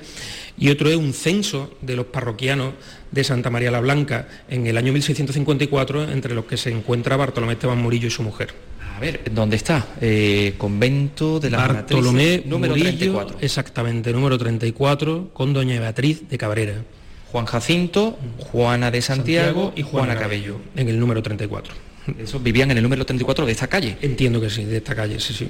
y 0.57 0.69
otro 0.69 0.89
es 0.89 0.95
un 0.95 1.13
censo 1.13 1.75
de 1.81 1.95
los 1.95 2.05
parroquianos 2.05 2.73
de 3.11 3.23
Santa 3.23 3.49
María 3.49 3.71
la 3.71 3.79
Blanca 3.79 4.27
en 4.47 4.67
el 4.67 4.77
año 4.77 4.93
1654, 4.93 6.11
entre 6.11 6.35
los 6.35 6.45
que 6.45 6.57
se 6.57 6.69
encuentra 6.69 7.17
Bartolomé 7.17 7.53
Esteban 7.53 7.79
Murillo 7.79 8.07
y 8.07 8.11
su 8.11 8.21
mujer. 8.21 8.53
A 8.97 8.99
ver, 8.99 9.21
¿dónde 9.31 9.57
está? 9.57 9.85
Eh, 10.01 10.55
convento 10.57 11.39
de 11.39 11.51
la 11.51 11.59
Bartolomé 11.59 12.41
número 12.47 12.73
34. 12.73 13.37
Exactamente, 13.41 14.11
número 14.11 14.39
34, 14.39 15.29
con 15.33 15.53
doña 15.53 15.79
Beatriz 15.79 16.27
de 16.27 16.35
Cabrera. 16.35 16.73
Juan 17.31 17.45
Jacinto, 17.45 18.17
Juana 18.39 18.89
de 18.89 19.03
Santiago, 19.03 19.71
y 19.75 19.83
Juana, 19.83 20.15
Cabello. 20.15 20.59
En 20.75 20.89
el 20.89 20.99
número 20.99 21.21
34. 21.21 21.75
¿Esos 22.17 22.41
vivían 22.41 22.71
en 22.71 22.77
el 22.77 22.83
número 22.83 23.05
34 23.05 23.45
de 23.45 23.51
esta 23.51 23.67
calle? 23.67 23.97
Entiendo 24.01 24.41
que 24.41 24.49
sí, 24.49 24.65
de 24.65 24.77
esta 24.77 24.95
calle, 24.95 25.19
sí, 25.19 25.31
sí. 25.31 25.47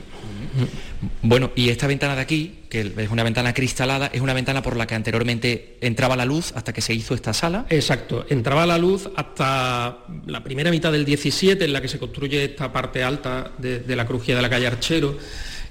Bueno, 1.22 1.52
y 1.56 1.70
esta 1.70 1.88
ventana 1.88 2.16
de 2.16 2.22
aquí, 2.22 2.60
que 2.70 2.94
es 2.98 3.10
una 3.10 3.24
ventana 3.24 3.54
cristalada, 3.54 4.08
es 4.08 4.22
una 4.22 4.34
ventana 4.34 4.62
por 4.62 4.76
la 4.78 4.88
que 4.88 4.96
anteriormente 4.96 5.78
entraba 5.82 6.16
la 6.16 6.26
luz 6.26 6.54
hasta 6.56 6.74
que 6.74 6.82
se 6.82 6.94
hizo 6.94 7.14
esta 7.14 7.34
sala. 7.34 7.66
Exacto, 7.70 8.26
entraba 8.30 8.66
la 8.66 8.78
luz 8.78 9.10
hasta 9.16 10.00
la 10.26 10.44
primera 10.44 10.72
mitad 10.72 10.92
del 10.92 11.06
17, 11.06 11.66
en 11.66 11.74
la 11.74 11.82
que 11.82 11.88
se 11.88 12.00
construye 12.00 12.44
esta 12.44 12.72
parte 12.72 13.04
alta 13.04 13.52
de, 13.58 13.96
la 13.96 14.06
crujía 14.06 14.36
de 14.36 14.42
la 14.42 14.50
calle 14.50 14.68
Archero 14.68 15.18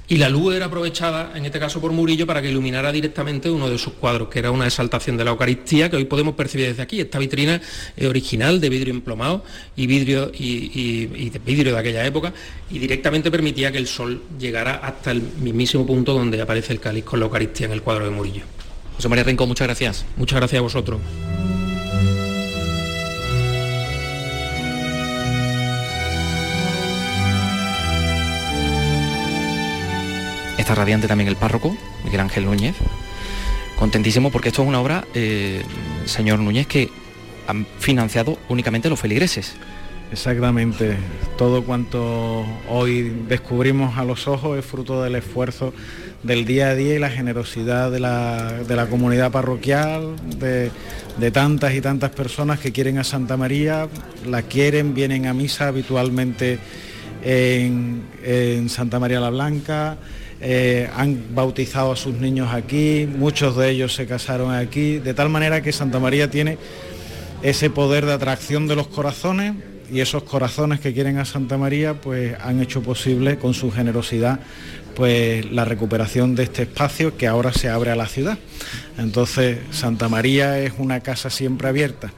y 0.09 0.17
la 0.19 0.29
luz 0.29 0.55
era 0.55 0.67
aprovechada, 0.67 1.33
en 1.35 1.47
este 1.47 1.59
caso 1.59 1.81
por 1.81 1.93
Murillo, 1.93 2.27
para 2.27 2.41
que 2.41 2.51
iluminara 2.51 2.93
directamente 2.93 3.51
uno 3.51 3.69
de 3.69 3.77
sus 3.77 3.95
cuadros, 3.95 4.29
que 4.29 4.39
era 4.39 4.51
una 4.53 4.67
exaltación 4.67 5.17
de 5.17 5.25
la 5.25 5.33
Eucaristía, 5.33 5.91
que 5.91 5.97
hoy 5.97 6.05
podemos 6.05 6.35
percibir 6.35 6.69
desde 6.69 6.83
aquí. 6.83 7.01
Esta 7.01 7.19
vitrina 7.19 7.61
es 7.97 8.07
original, 8.07 8.61
de 8.61 8.69
vidrio 8.69 8.95
emplomado 8.95 9.45
y 9.75 9.87
vidrio, 9.87 10.31
y, 10.33 11.31
de 11.31 11.39
vidrio 11.41 11.73
de 11.73 11.79
aquella 11.81 12.07
época, 12.07 12.33
y 12.71 12.79
directamente 12.79 13.31
permitía 13.31 13.73
que 13.73 13.79
el 13.79 13.89
sol 13.89 14.23
llegara 14.39 14.77
hasta 14.77 15.11
el 15.11 15.23
mismísimo 15.41 15.85
punto 15.85 16.13
donde 16.13 16.41
aparece 16.41 16.73
el 16.73 16.81
cáliz 16.81 17.05
con 17.05 17.19
la 17.19 17.27
Eucaristía 17.27 17.67
en 17.67 17.73
el 17.73 17.83
cuadro 17.83 18.05
de 18.05 18.11
Murillo. 18.11 18.43
José 18.95 19.09
María 19.09 19.25
Rincón, 19.25 19.49
muchas 19.49 19.67
gracias. 19.67 20.05
Muchas 20.17 20.39
gracias 20.39 20.61
a 20.61 20.63
vosotros. 20.63 21.01
Está 30.67 30.75
radiante 30.75 31.07
también 31.07 31.29
el 31.29 31.37
párroco, 31.37 31.77
Miguel 32.05 32.19
Ángel 32.19 32.45
Núñez. 32.45 32.75
Contentísimo 33.79 34.33
porque 34.33 34.49
esto 34.49 34.63
es 34.63 34.69
una 34.69 34.81
obra, 34.81 35.05
eh, 35.15 35.63
señor 36.07 36.41
Núñez, 36.41 36.67
que 36.67 36.91
han 37.47 37.65
financiado 37.79 38.37
únicamente 38.49 38.89
los 38.89 38.99
feligreses. 38.99 39.55
Exactamente. 40.11 40.97
Todo 41.39 41.63
cuanto 41.63 42.45
hoy 42.69 43.15
descubrimos 43.29 43.97
a 43.97 44.03
los 44.05 44.27
ojos 44.27 44.59
es 44.59 44.65
fruto 44.65 45.05
del 45.05 45.15
esfuerzo 45.15 45.73
del 46.25 46.45
día 46.45 46.71
a 46.71 46.75
día 46.75 46.97
y 46.97 46.99
la 46.99 47.11
generosidad 47.11 47.93
de 47.93 48.01
la, 48.01 48.87
comunidad 48.91 49.31
parroquial, 49.31 50.17
de, 50.41 51.31
tantas 51.31 51.75
y 51.75 51.81
tantas 51.81 52.11
personas 52.11 52.59
que 52.59 52.73
quieren 52.73 52.99
a 52.99 53.05
Santa 53.05 53.37
María, 53.37 53.87
la 54.27 54.43
quieren, 54.43 54.95
vienen 54.95 55.27
a 55.27 55.33
misa 55.33 55.69
habitualmente 55.69 56.59
en, 57.23 58.03
en 58.25 58.69
Santa 58.69 58.99
María 58.99 59.21
la 59.21 59.31
Blanca, 59.31 59.99
eh, 60.49 60.89
han 60.95 61.35
bautizado 61.35 61.91
a 61.91 61.97
sus 61.97 62.15
niños 62.15 62.55
aquí, 62.55 63.05
muchos 63.05 63.57
de 63.57 63.69
ellos 63.69 63.97
se 63.97 64.07
casaron 64.07 64.55
aquí, 64.55 65.01
de 65.01 65.13
tal 65.13 65.29
manera 65.29 65.61
que 65.61 65.73
Santa 65.73 65.99
María 65.99 66.31
tiene 66.31 66.57
ese 67.43 67.69
poder 67.69 68.07
de 68.07 68.13
atracción 68.13 68.69
de 68.69 68.77
los 68.77 68.87
corazones 68.87 69.55
y 69.91 69.99
esos 69.99 70.23
corazones 70.23 70.79
que 70.79 70.95
quieren 70.95 71.19
a 71.19 71.25
Santa 71.25 71.59
María 71.59 72.01
pues 72.01 72.37
han 72.41 72.63
hecho 72.63 72.81
posible 72.81 73.39
con 73.39 73.55
su 73.55 73.73
generosidad 73.73 74.39
pues 74.95 75.51
la 75.51 75.65
recuperación 75.65 76.37
de 76.37 76.45
este 76.45 76.63
espacio 76.63 77.17
que 77.17 77.27
ahora 77.27 77.53
se 77.53 77.69
abre 77.69 77.91
a 77.91 77.97
la 77.97 78.07
ciudad. 78.07 78.39
Entonces 78.99 79.59
Santa 79.73 80.09
María 80.09 80.61
es 80.61 80.75
una 80.79 81.01
casa 81.01 81.29
siempre 81.29 81.67
abierta 81.67 82.13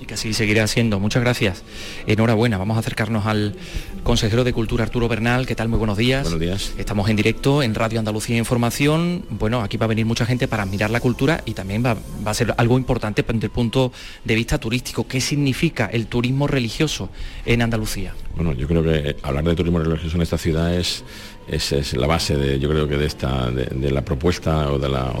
y 0.00 0.06
que 0.06 0.14
así 0.14 0.32
seguirá 0.32 0.66
siendo. 0.66 0.98
Muchas 0.98 1.22
gracias. 1.22 1.62
Enhorabuena. 2.06 2.56
Vamos 2.58 2.76
a 2.76 2.80
acercarnos 2.80 3.26
al 3.26 3.54
consejero 4.02 4.44
de 4.44 4.52
Cultura 4.52 4.84
Arturo 4.84 5.08
Bernal. 5.08 5.46
¿Qué 5.46 5.54
tal? 5.54 5.68
Muy 5.68 5.78
buenos 5.78 5.98
días. 5.98 6.22
Buenos 6.22 6.40
días. 6.40 6.72
Estamos 6.78 7.08
en 7.10 7.16
directo 7.16 7.62
en 7.62 7.74
Radio 7.74 7.98
Andalucía 7.98 8.36
Información. 8.38 9.24
Bueno, 9.30 9.60
aquí 9.60 9.76
va 9.76 9.84
a 9.84 9.88
venir 9.88 10.06
mucha 10.06 10.24
gente 10.24 10.48
para 10.48 10.64
mirar 10.64 10.90
la 10.90 11.00
cultura 11.00 11.42
y 11.44 11.52
también 11.52 11.84
va, 11.84 11.96
a 12.24 12.34
ser 12.34 12.54
algo 12.56 12.78
importante 12.78 13.22
desde 13.22 13.46
el 13.46 13.52
punto 13.52 13.92
de 14.24 14.34
vista 14.34 14.58
turístico. 14.58 15.06
¿Qué 15.06 15.20
significa 15.20 15.86
el 15.86 16.06
turismo 16.06 16.46
religioso 16.46 17.10
en 17.44 17.60
Andalucía? 17.62 18.14
Bueno, 18.34 18.54
yo 18.54 18.66
creo 18.66 18.82
que 18.82 19.16
hablar 19.22 19.44
de 19.44 19.54
turismo 19.54 19.80
religioso 19.80 20.16
en 20.16 20.22
esta 20.22 20.38
ciudad 20.38 20.74
es 20.74 21.04
esa 21.50 21.76
es 21.76 21.94
la 21.94 22.06
base 22.06 22.36
de, 22.36 22.60
yo 22.60 22.68
creo 22.68 22.86
que 22.86 22.96
de 22.96 23.06
esta, 23.06 23.50
de, 23.50 23.90
la 23.90 24.02
propuesta 24.02 24.70
o 24.70 24.78
de 24.78 24.88
la, 24.88 25.12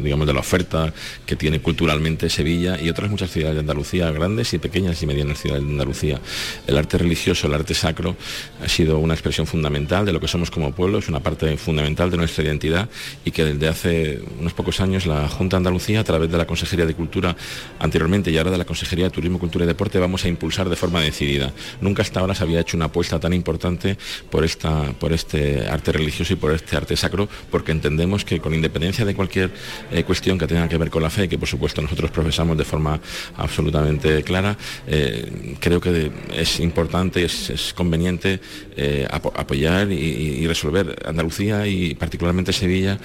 digamos, 0.00 0.26
de 0.26 0.34
la 0.34 0.40
oferta 0.40 0.92
que 1.24 1.34
tiene 1.34 1.60
culturalmente 1.60 2.28
Sevilla 2.28 2.78
y 2.78 2.90
otras 2.90 3.10
muchas 3.10 3.30
ciudades 3.30 3.54
de 3.54 3.60
Andalucía, 3.60 4.10
grandes 4.10 4.52
y 4.52 4.58
pequeñas 4.58 5.02
y 5.02 5.06
medianas 5.06 5.40
ciudades 5.40 5.64
de 5.64 5.70
Andalucía. 5.70 6.20
El 6.66 6.76
arte 6.76 6.98
religioso, 6.98 7.46
el 7.46 7.54
arte 7.54 7.72
sacro, 7.72 8.16
ha 8.62 8.68
sido 8.68 8.98
una 8.98 9.14
expresión 9.14 9.46
fundamental 9.46 10.04
de 10.04 10.12
lo 10.12 10.20
que 10.20 10.28
somos 10.28 10.50
como 10.50 10.72
pueblo, 10.72 10.98
es 10.98 11.08
una 11.08 11.20
parte 11.20 11.56
fundamental 11.56 12.10
de 12.10 12.18
nuestra 12.18 12.44
identidad 12.44 12.88
y 13.24 13.30
que 13.30 13.44
desde 13.44 13.68
hace 13.68 14.20
unos 14.38 14.52
pocos 14.52 14.80
años 14.80 15.06
la 15.06 15.26
Junta 15.28 15.56
de 15.56 15.58
Andalucía, 15.58 16.00
a 16.00 16.04
través 16.04 16.30
de 16.30 16.36
la 16.36 16.46
Consejería 16.46 16.84
de 16.84 16.94
Cultura 16.94 17.34
anteriormente 17.78 18.30
y 18.30 18.36
ahora 18.36 18.50
de 18.50 18.58
la 18.58 18.66
Consejería 18.66 19.06
de 19.06 19.10
Turismo, 19.10 19.38
Cultura 19.38 19.64
y 19.64 19.68
Deporte, 19.68 19.98
vamos 19.98 20.24
a 20.26 20.28
impulsar 20.28 20.68
de 20.68 20.76
forma 20.76 21.00
decidida. 21.00 21.50
Nunca 21.80 22.02
hasta 22.02 22.20
ahora 22.20 22.34
se 22.34 22.44
había 22.44 22.60
hecho 22.60 22.76
una 22.76 22.86
apuesta 22.86 23.18
tan 23.18 23.32
importante 23.32 23.96
por, 24.30 24.44
esta, 24.44 24.92
por 24.98 25.14
este 25.14 25.61
arte 25.68 25.92
religioso 25.92 26.32
y 26.32 26.36
por 26.36 26.52
este 26.52 26.76
arte 26.76 26.96
sacro, 26.96 27.28
porque 27.50 27.72
entendemos 27.72 28.24
que 28.24 28.40
con 28.40 28.54
independencia 28.54 29.04
de 29.04 29.14
cualquier 29.14 29.50
eh, 29.90 30.04
cuestión 30.04 30.38
que 30.38 30.46
tenga 30.46 30.68
que 30.68 30.78
ver 30.78 30.90
con 30.90 31.02
la 31.02 31.10
fe, 31.10 31.28
que 31.28 31.38
por 31.38 31.48
supuesto 31.48 31.82
nosotros 31.82 32.10
profesamos 32.10 32.56
de 32.56 32.64
forma 32.64 33.00
absolutamente 33.36 34.22
clara, 34.22 34.56
eh, 34.86 35.56
creo 35.60 35.80
que 35.80 36.10
es 36.34 36.60
importante, 36.60 37.24
es, 37.24 37.50
es 37.50 37.72
conveniente 37.74 38.40
eh, 38.76 39.06
apoyar 39.10 39.90
y, 39.90 40.46
resolver. 40.46 40.96
Andalucía 41.06 41.66
y 41.66 41.94
particularmente 41.94 42.52
Sevilla, 42.52 42.98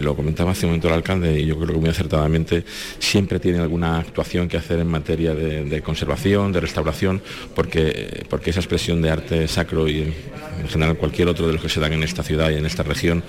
lo 0.00 0.16
comentaba 0.16 0.52
hace 0.52 0.66
un 0.66 0.72
momento 0.72 0.88
el 0.88 0.94
alcalde 0.94 1.38
y 1.38 1.46
yo 1.46 1.56
creo 1.56 1.74
que 1.74 1.80
muy 1.80 1.90
acertadamente, 1.90 2.64
siempre 2.98 3.38
tiene 3.38 3.58
alguna 3.58 3.98
actuación 3.98 4.48
que 4.48 4.56
hacer 4.56 4.80
en 4.80 4.88
materia 4.88 5.34
de, 5.34 5.82
conservación, 5.82 6.52
de 6.52 6.60
restauración, 6.60 7.22
porque, 7.54 8.24
porque 8.28 8.50
esa 8.50 8.60
expresión 8.60 9.02
de 9.02 9.10
arte 9.10 9.48
sacro 9.48 9.88
y 9.88 10.12
en 10.60 10.68
general 10.68 10.96
cualquier 10.96 11.28
otro 11.28 11.46
de 11.46 11.54
los 11.54 11.62
que 11.62 11.68
se 11.68 11.80
en 11.90 12.02
esta 12.02 12.22
ciudad 12.22 12.50
y 12.50 12.56
en 12.56 12.66
esta 12.66 12.82
región 12.82 13.24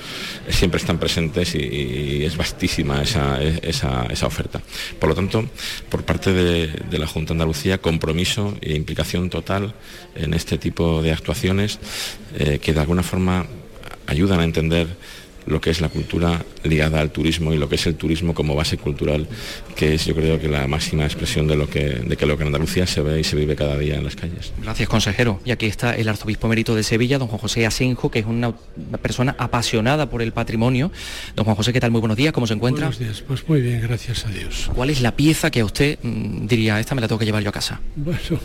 siempre 0.50 0.80
están 0.80 1.00
presentes 1.00 1.56
y, 1.56 2.24
es 2.26 2.38
vastísima 2.38 3.02
esa, 3.02 4.28
oferta. 4.28 4.62
Por 5.00 5.10
lo 5.10 5.16
tanto, 5.16 5.50
por 5.90 6.04
parte 6.04 6.34
de, 6.34 6.98
la 7.00 7.08
Junta 7.08 7.34
de 7.34 7.36
Andalucía, 7.36 7.80
compromiso 7.80 8.58
e 8.62 8.76
implicación 8.76 9.30
total 9.30 9.74
en 10.16 10.34
este 10.34 10.58
tipo 10.58 11.02
de 11.02 11.12
actuaciones 11.12 11.80
eh, 12.38 12.60
que 12.62 12.74
de 12.74 12.80
alguna 12.80 13.04
forma 13.04 13.48
ayudan 14.08 14.40
a 14.40 14.44
entender 14.44 14.88
lo 15.46 15.62
que 15.62 15.70
es 15.70 15.82
la 15.82 15.90
cultura 15.90 16.44
ligada 16.64 17.02
al 17.02 17.12
turismo 17.12 17.54
y 17.54 17.58
lo 17.58 17.70
que 17.70 17.76
es 17.76 17.86
el 17.88 17.96
turismo 17.96 18.34
como 18.34 18.56
base 18.56 18.78
cultural, 18.78 19.28
que 19.76 19.96
es 19.96 20.06
yo 20.06 20.16
creo 20.16 20.40
que 20.40 20.48
la 20.48 20.68
máxima 20.68 21.04
expresión 21.04 21.48
de 21.48 21.56
lo 21.56 21.70
que, 21.70 21.80
de 21.80 22.16
que 22.16 22.26
lo 22.26 22.38
que 22.38 22.44
en 22.44 22.48
Andalucía 22.48 22.88
se 22.88 23.02
ve 23.02 23.20
y 23.20 23.24
se 23.24 23.36
vive 23.36 23.56
cada 23.56 23.78
día 23.78 23.96
en 23.96 24.04
las 24.04 24.16
calles. 24.16 24.54
Gracias, 24.62 24.88
consejero. 24.88 25.40
Y 25.46 25.52
aquí 25.52 25.66
está 25.66 25.96
el 25.96 26.08
arzobispo 26.08 26.48
emérito 26.48 26.76
de 26.76 26.84
Sevilla, 26.84 27.18
don 27.18 27.28
Juan 27.28 27.40
José 27.40 27.66
Asenjo, 27.66 28.10
que 28.12 28.20
es 28.20 28.26
una 28.26 28.54
persona 29.02 29.36
apasionada 29.38 30.10
por 30.10 30.22
el 30.22 30.32
patrimonio. 30.32 30.92
Don 31.36 31.46
Juan 31.46 31.56
José, 31.56 31.74
¿qué 31.74 31.80
tal? 31.80 31.92
Muy 31.92 32.00
buenos 32.00 32.18
días, 32.18 32.34
¿cómo 32.34 32.48
se 32.48 32.54
encuentra? 32.54 32.88
Buenos 32.88 33.00
días, 33.00 33.24
pues 33.28 33.48
muy 33.48 33.62
bien, 33.62 33.82
gracias 33.82 34.26
a 34.26 34.30
Dios. 34.30 34.70
¿Cuál 34.74 34.90
es 34.90 35.02
la 35.02 35.16
pieza 35.16 35.52
que 35.52 35.62
a 35.62 35.66
usted 35.66 36.00
mm, 36.02 36.48
diría, 36.48 36.80
esta 36.80 36.96
me 36.96 37.02
la 37.02 37.08
tengo 37.08 37.20
que 37.20 37.26
llevar 37.26 37.44
yo 37.44 37.50
a 37.50 37.54
casa? 37.54 37.82
Bueno, 37.96 38.40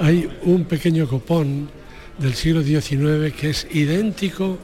hay 0.00 0.28
un 0.42 0.64
pequeño 0.64 1.08
copón 1.08 1.68
del 2.18 2.34
siglo 2.34 2.62
XIX 2.62 3.32
que 3.38 3.50
es 3.50 3.66
idéntico 3.72 4.58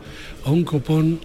a 0.44 0.50
un 0.50 0.64
copón 0.64 1.20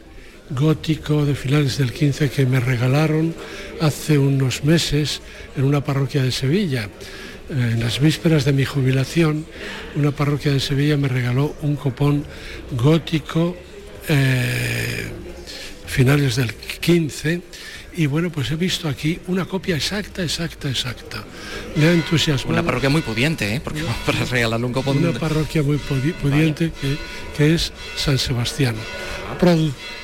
gótico 0.50 1.26
de 1.26 1.36
finales 1.36 1.78
del 1.78 1.92
15 1.92 2.30
que 2.30 2.46
me 2.46 2.60
regalaron 2.60 3.34
hace 3.82 4.18
unos 4.18 4.64
meses 4.64 5.22
en 5.58 5.64
una 5.64 5.84
parroquia 5.84 6.24
de 6.24 6.32
Sevilla. 6.32 6.90
Eh, 7.50 7.72
en 7.74 7.80
las 7.80 8.00
vísperas 8.00 8.46
de 8.46 8.54
mi 8.54 8.66
jubilación, 8.66 9.46
una 9.96 10.12
parroquia 10.12 10.52
de 10.52 10.60
Sevilla 10.60 10.98
me 10.98 11.08
regaló 11.08 11.56
un 11.62 11.76
copón 11.76 12.26
gótico 12.72 13.56
eh, 14.08 15.06
finales 15.86 16.36
del 16.36 16.54
15 16.54 17.42
y 17.98 18.08
bueno, 18.08 18.30
pues 18.30 18.52
he 18.52 18.56
visto 18.56 18.90
aquí 18.90 19.20
una 19.28 19.46
copia 19.46 19.76
exacta, 19.76 20.22
exacta, 20.22 20.70
exacta. 20.70 21.24
Me 21.76 21.88
ha 21.88 21.94
entusiasmado. 21.94 22.60
Una 22.60 22.64
parroquia 22.64 22.90
muy 22.90 23.02
pudiente, 23.02 23.56
¿eh? 23.56 23.62
Porque 23.64 23.84
para 24.06 24.26
regalarle 24.26 24.66
un 24.66 24.74
copón. 24.74 24.98
Una 24.98 25.18
parroquia 25.18 25.64
muy 25.64 25.78
pudiente 25.78 26.72
que, 26.82 26.98
que, 27.38 27.56
es 27.56 27.72
San 27.96 28.18
Sebastián. 28.18 28.76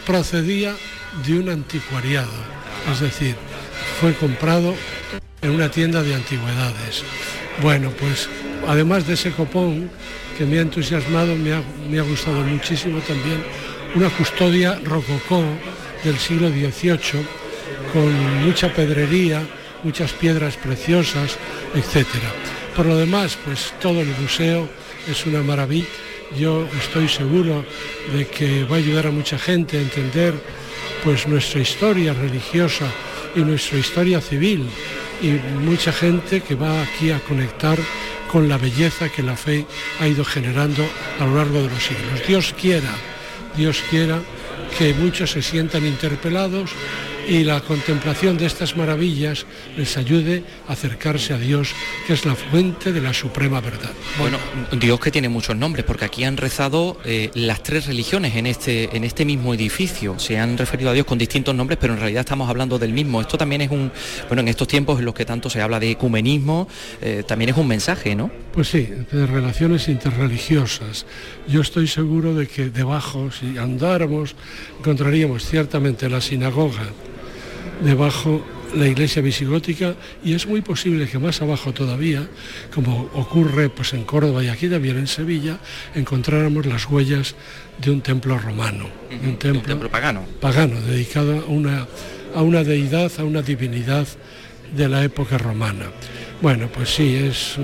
Procedía 0.05 0.76
de 1.26 1.39
un 1.39 1.49
anticuariado, 1.49 2.32
es 2.91 2.99
decir, 2.99 3.36
fue 3.99 4.13
comprado 4.13 4.76
en 5.41 5.51
una 5.51 5.69
tienda 5.69 6.03
de 6.03 6.15
antigüedades. 6.15 7.03
Bueno, 7.61 7.91
pues 7.91 8.30
además 8.67 9.07
de 9.07 9.13
ese 9.13 9.32
copón 9.32 9.89
que 10.38 10.45
me 10.45 10.59
ha 10.59 10.61
entusiasmado, 10.61 11.36
me 11.36 11.53
ha, 11.53 12.03
gustado 12.03 12.41
muchísimo 12.41 12.99
también 13.01 13.43
una 13.95 14.09
custodia 14.09 14.80
rococó 14.84 15.43
del 16.03 16.17
siglo 16.17 16.49
XVIII 16.49 17.26
con 17.93 18.45
mucha 18.45 18.74
pedrería, 18.74 19.41
muchas 19.84 20.13
piedras 20.13 20.55
preciosas, 20.57 21.38
etc. 21.76 22.07
Por 22.76 22.86
lo 22.86 22.97
demás, 22.97 23.38
pues 23.43 23.74
todo 23.82 24.01
el 24.01 24.07
museo 24.19 24.69
es 25.07 25.26
una 25.26 25.41
maravilla. 25.41 25.88
Yo 26.38 26.67
estoy 26.79 27.09
seguro 27.09 27.65
de 28.15 28.27
que 28.27 28.63
va 28.63 28.77
a 28.77 28.79
ayudar 28.79 29.07
a 29.07 29.11
mucha 29.11 29.38
gente 29.38 29.77
a 29.77 29.82
entender 29.82 30.34
pues 31.03 31.27
nuestra 31.27 31.61
historia 31.61 32.13
religiosa 32.13 32.86
y 33.36 33.39
nuestra 33.39 33.77
historia 33.77 34.21
civil 34.21 34.67
y 35.21 35.32
mucha 35.59 35.91
gente 35.91 36.41
que 36.41 36.55
va 36.55 36.82
aquí 36.82 37.11
a 37.11 37.19
conectar 37.19 37.77
con 38.32 38.47
la 38.47 38.57
belleza 38.57 39.09
que 39.09 39.23
la 39.23 39.36
fe 39.36 39.65
ha 39.99 40.07
ido 40.07 40.23
generando 40.23 40.86
a 41.19 41.25
lo 41.25 41.36
largo 41.36 41.61
de 41.61 41.69
los 41.69 41.84
siglos. 41.84 42.25
Dios 42.27 42.55
quiera, 42.59 42.91
Dios 43.57 43.84
quiera 43.89 44.19
que 44.77 44.93
muchos 44.93 45.32
se 45.32 45.41
sientan 45.41 45.86
interpelados 45.86 46.71
y 47.28 47.43
la 47.43 47.61
contemplación 47.61 48.38
de 48.38 48.45
estas 48.45 48.76
maravillas 48.76 49.45
les 49.78 49.97
ayude 49.97 50.43
a 50.67 50.74
acercarse 50.74 51.34
a 51.34 51.38
Dios, 51.38 51.74
que 52.07 52.13
es 52.13 52.26
la 52.26 52.36
fuente 52.36 52.91
de 52.91 53.01
la 53.01 53.13
suprema 53.13 53.61
verdad. 53.61 53.91
Bueno, 54.19 54.38
Dios 54.72 54.99
que 54.99 55.11
tiene 55.11 55.30
muchos 55.30 55.55
nombres, 55.55 55.86
porque 55.86 56.05
aquí 56.05 56.24
han 56.24 56.38
rezado 56.38 56.97
eh, 57.05 57.30
las 57.34 57.63
tres 57.63 57.86
religiones 57.86 58.36
en 58.36 58.47
este, 58.47 58.95
en 58.95 59.03
este 59.03 59.26
mismo 59.26 59.53
edificio. 59.53 60.19
Se 60.19 60.38
han 60.38 60.57
referido 60.57 60.89
a 60.89 60.93
Dios 60.93 61.05
con 61.05 61.17
distintos 61.17 61.55
nombres, 61.55 61.78
pero 61.80 61.93
en 61.93 61.99
realidad 61.99 62.22
estamos 62.22 62.49
hablando 62.49 62.80
del 62.80 62.93
mismo. 62.93 63.22
Esto 63.22 63.38
también 63.38 63.61
es 63.61 63.72
un, 63.72 63.91
bueno, 64.28 64.41
en 64.41 64.47
estos 64.47 64.67
tiempos 64.67 64.99
en 64.99 65.05
los 65.05 65.13
que 65.13 65.26
tanto 65.26 65.49
se 65.49 65.61
habla 65.61 65.80
de 65.80 65.91
ecumenismo, 65.91 66.67
eh, 67.01 67.24
también 67.26 67.49
es 67.49 67.57
un 67.57 67.67
mensaje, 67.67 68.15
¿no? 68.15 68.32
Pues 68.53 68.69
sí, 68.69 68.89
de 69.11 69.26
relaciones 69.26 69.88
interreligiosas. 69.88 71.05
Yo 71.47 71.61
estoy 71.61 71.88
seguro 71.88 72.34
de 72.34 72.47
que 72.47 72.69
debajo, 72.69 73.32
si 73.32 73.57
andáramos, 73.57 74.36
encontraríamos 74.80 75.45
ciertamente 75.45 76.09
la 76.09 76.22
sinagoga, 76.22 76.84
debajo 77.82 78.43
la 78.75 78.88
iglesia 78.88 79.21
visigótica 79.21 79.95
y 80.23 80.34
es 80.34 80.47
muy 80.47 80.61
posible 80.61 81.07
que 81.07 81.19
más 81.19 81.41
abajo 81.41 81.73
todavía, 81.73 82.27
como 82.73 83.09
ocurre 83.13 83.69
pues 83.69 83.93
en 83.93 84.03
Córdoba 84.03 84.43
y 84.43 84.47
aquí 84.47 84.69
también 84.69 84.97
en 84.97 85.07
Sevilla, 85.07 85.57
encontráramos 85.93 86.65
las 86.65 86.89
huellas 86.89 87.36
de 87.79 87.91
un 87.91 88.01
templo 88.01 88.38
romano, 88.38 88.86
un, 89.23 89.38
templo 89.38 89.89
pagano. 89.89 90.25
Pagano, 90.39 90.79
dedicado 90.82 91.39
a 91.39 91.45
una, 91.45 91.88
a 92.34 92.41
una 92.41 92.63
deidad, 92.63 93.11
a 93.17 93.23
una 93.23 93.41
divinidad 93.41 94.07
de 94.75 94.88
la 94.88 95.03
época 95.03 95.38
romana. 95.38 95.88
Bueno, 96.41 96.69
pues 96.73 96.89
sí, 96.95 97.15
es 97.15 97.57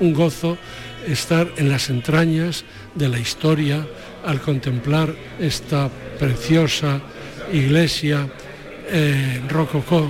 un 0.00 0.12
gozo 0.12 0.56
estar 1.06 1.52
en 1.56 1.68
las 1.68 1.90
entrañas 1.90 2.64
de 2.94 3.08
la 3.08 3.18
historia 3.18 3.86
al 4.24 4.40
contemplar 4.40 5.14
esta 5.40 5.90
preciosa 6.18 7.00
iglesia 7.52 8.28
eh, 8.88 9.42
rococó 9.48 10.08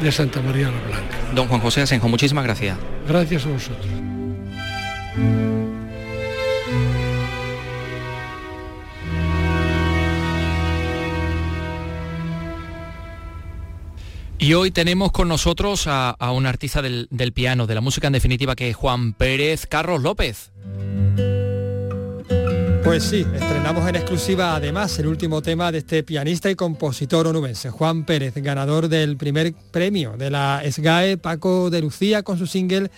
de 0.00 0.12
Santa 0.12 0.40
María 0.40 0.70
la 0.70 0.80
Blanca. 0.80 1.16
Don 1.34 1.48
Juan 1.48 1.60
José 1.60 1.82
Asenjo, 1.82 2.08
muchísimas 2.08 2.44
gracias. 2.44 2.76
Gracias 3.06 3.46
a 3.46 3.48
vosotros. 3.48 3.86
Y 14.40 14.54
hoy 14.54 14.70
tenemos 14.70 15.10
con 15.10 15.26
nosotros 15.28 15.86
a, 15.88 16.14
un 16.32 16.46
artista 16.46 16.80
del, 16.80 17.08
del, 17.10 17.32
piano, 17.32 17.66
de 17.66 17.74
la 17.74 17.80
música 17.80 18.06
en 18.06 18.12
definitiva, 18.12 18.54
que 18.54 18.70
es 18.70 18.76
Juan 18.76 19.12
Pérez 19.12 19.66
Carlos 19.66 20.00
López. 20.00 20.52
Pues 22.88 23.04
sí, 23.04 23.26
estrenamos 23.34 23.86
en 23.86 23.96
exclusiva 23.96 24.56
además 24.56 24.98
el 24.98 25.08
último 25.08 25.42
tema 25.42 25.70
de 25.70 25.76
este 25.76 26.02
pianista 26.02 26.50
y 26.50 26.54
compositor 26.54 27.26
onubense, 27.26 27.68
Juan 27.68 28.06
Pérez, 28.06 28.32
ganador 28.36 28.88
del 28.88 29.18
primer 29.18 29.52
premio 29.52 30.16
de 30.16 30.30
la 30.30 30.62
SGAE 30.64 31.18
Paco 31.18 31.68
de 31.68 31.82
Lucía 31.82 32.22
con 32.22 32.38
su 32.38 32.46
single 32.46 32.90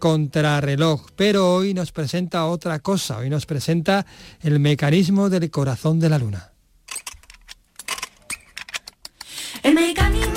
Contrarreloj. 0.00 1.12
Pero 1.14 1.54
hoy 1.54 1.74
nos 1.74 1.92
presenta 1.92 2.46
otra 2.46 2.80
cosa, 2.80 3.18
hoy 3.18 3.30
nos 3.30 3.46
presenta 3.46 4.04
el 4.42 4.58
mecanismo 4.58 5.30
del 5.30 5.48
corazón 5.48 6.00
de 6.00 6.08
la 6.08 6.18
luna. 6.18 6.50
El 9.62 9.74
mecanismo 9.74 10.35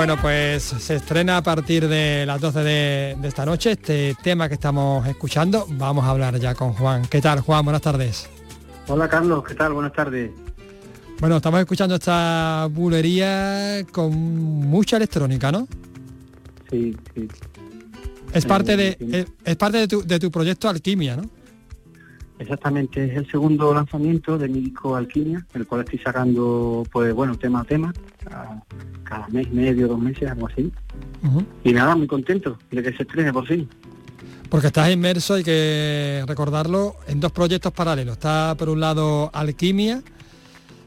Bueno, 0.00 0.16
pues 0.18 0.62
se 0.62 0.94
estrena 0.94 1.36
a 1.36 1.42
partir 1.42 1.86
de 1.86 2.24
las 2.24 2.40
12 2.40 2.60
de, 2.60 3.16
esta 3.22 3.44
noche 3.44 3.72
este 3.72 4.16
tema 4.22 4.48
que 4.48 4.54
estamos 4.54 5.06
escuchando. 5.06 5.66
Vamos 5.72 6.06
a 6.06 6.08
hablar 6.08 6.38
ya 6.38 6.54
con 6.54 6.72
Juan. 6.72 7.02
¿Qué 7.04 7.20
tal, 7.20 7.40
Juan? 7.40 7.62
Buenas 7.66 7.82
tardes. 7.82 8.26
Hola, 8.88 9.10
Carlos. 9.10 9.44
¿Qué 9.44 9.54
tal? 9.54 9.74
Buenas 9.74 9.92
tardes. 9.92 10.30
Bueno, 11.20 11.36
estamos 11.36 11.60
escuchando 11.60 11.96
esta 11.96 12.66
bulería 12.70 13.84
con 13.92 14.16
mucha 14.16 14.96
electrónica, 14.96 15.52
¿no? 15.52 15.68
Sí, 16.70 16.96
sí. 17.14 17.28
Es 18.32 18.46
parte 18.46 18.78
de, 18.78 18.96
es, 18.98 19.26
es 19.44 19.56
parte 19.56 19.76
de 19.76 19.86
tu, 19.86 20.02
de 20.02 20.18
tu 20.18 20.30
proyecto 20.30 20.70
Alquimia, 20.70 21.16
¿no? 21.16 21.24
Exactamente, 22.40 23.04
es 23.04 23.18
el 23.18 23.30
segundo 23.30 23.74
lanzamiento 23.74 24.38
de 24.38 24.48
mi 24.48 24.60
disco 24.60 24.96
Alquimia, 24.96 25.44
el 25.52 25.66
cual 25.66 25.82
estoy 25.82 25.98
sacando, 25.98 26.84
pues 26.90 27.12
bueno, 27.12 27.36
tema 27.36 27.60
a 27.60 27.64
tema, 27.64 27.92
cada, 29.04 29.28
mes, 29.28 29.52
medio, 29.52 29.86
dos 29.86 29.98
meses, 29.98 30.30
algo 30.30 30.48
así. 30.48 30.72
Y 31.64 31.72
nada, 31.74 31.94
muy 31.94 32.06
contento 32.06 32.56
de 32.70 32.82
que 32.82 32.96
se 32.96 33.02
estrene 33.02 33.30
por 33.30 33.46
fin. 33.46 33.68
Porque 34.48 34.68
estás 34.68 34.90
inmerso, 34.90 35.34
hay 35.34 35.44
que 35.44 36.24
recordarlo, 36.26 36.96
en 37.06 37.20
dos 37.20 37.30
proyectos 37.30 37.72
paralelos. 37.72 38.14
Está 38.14 38.54
por 38.56 38.70
un 38.70 38.80
lado 38.80 39.30
Alquimia, 39.34 40.02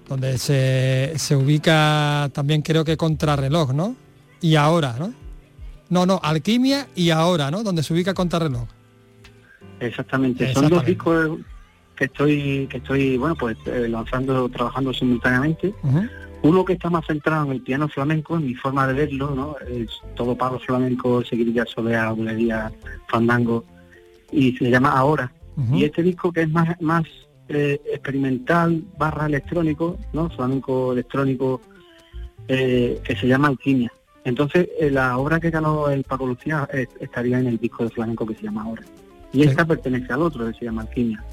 donde 0.10 0.40
se, 0.40 1.14
se 1.18 1.36
ubica 1.36 2.32
también 2.34 2.64
creo 2.64 2.84
que 2.84 2.98
Contrarreloj, 2.98 3.74
¿no? 3.74 3.96
Y 4.42 4.56
ahora, 4.56 4.96
¿no? 4.98 5.14
No, 5.90 6.08
no, 6.08 6.20
Alquimia 6.24 6.88
y 6.96 7.12
ahora, 7.12 7.52
¿no? 7.52 7.62
Donde 7.62 7.84
se 7.84 7.94
ubica 7.94 8.16
Contrarreloj. 8.16 8.68
Exactamente. 9.80 10.54
Son 10.54 10.70
dos 10.70 10.86
discos 10.86 11.40
que 11.96 12.06
estoy, 12.06 12.68
que 12.70 12.78
estoy, 12.78 13.18
bueno, 13.18 13.36
pues 13.36 13.58
eh, 13.66 13.88
lanzando, 13.90 14.50
trabajando 14.50 14.94
simultáneamente. 14.94 15.74
Uno 16.42 16.66
que 16.66 16.74
está 16.74 16.90
más 16.90 17.06
centrado 17.06 17.46
en 17.46 17.52
el 17.54 17.62
piano 17.62 17.88
flamenco, 17.88 18.36
en 18.36 18.46
mi 18.48 18.56
forma 18.56 18.86
de 18.88 18.94
verlo, 18.94 19.34
¿no? 19.34 19.56
Es 19.66 20.02
todo 20.16 20.38
pago 20.38 20.60
flamenco, 20.60 21.24
seguidilla 21.24 21.66
solea, 21.66 22.12
bulería, 22.12 22.72
fandango, 23.08 23.64
y 24.32 24.52
se 24.58 24.70
llama 24.70 24.92
Ahora. 24.92 25.32
Y 25.72 25.86
este 25.86 26.04
disco 26.04 26.32
que 26.32 26.42
es 26.42 26.50
más, 26.50 26.82
más 26.82 27.04
eh, 27.48 27.80
experimental, 27.94 28.84
barra 28.98 29.28
electrónico, 29.28 29.98
¿no? 30.12 30.30
Flamenco 30.32 30.92
electrónico, 30.92 31.62
eh, 32.48 33.00
que 33.06 33.16
se 33.16 33.28
llama 33.28 33.48
Alquimia. 33.48 33.94
Entonces, 34.26 34.68
la 34.80 35.18
obra 35.18 35.40
que 35.40 35.50
ganó 35.50 35.90
el 35.90 36.04
Paco 36.04 36.26
Lucía 36.26 36.68
estaría 37.00 37.40
en 37.40 37.48
el 37.48 37.58
disco 37.58 37.84
de 37.84 37.90
flamenco 37.90 38.26
que 38.26 38.36
se 38.36 38.44
llama 38.44 38.64
Ahora. 38.64 38.84
Y 39.34 39.44
esta 39.44 39.66
pertenece 39.66 40.14
al 40.14 40.22
otro, 40.22 40.46
que 40.48 40.58
se 40.58 40.66
llama 40.66 40.84
Alquimia. 40.84 41.24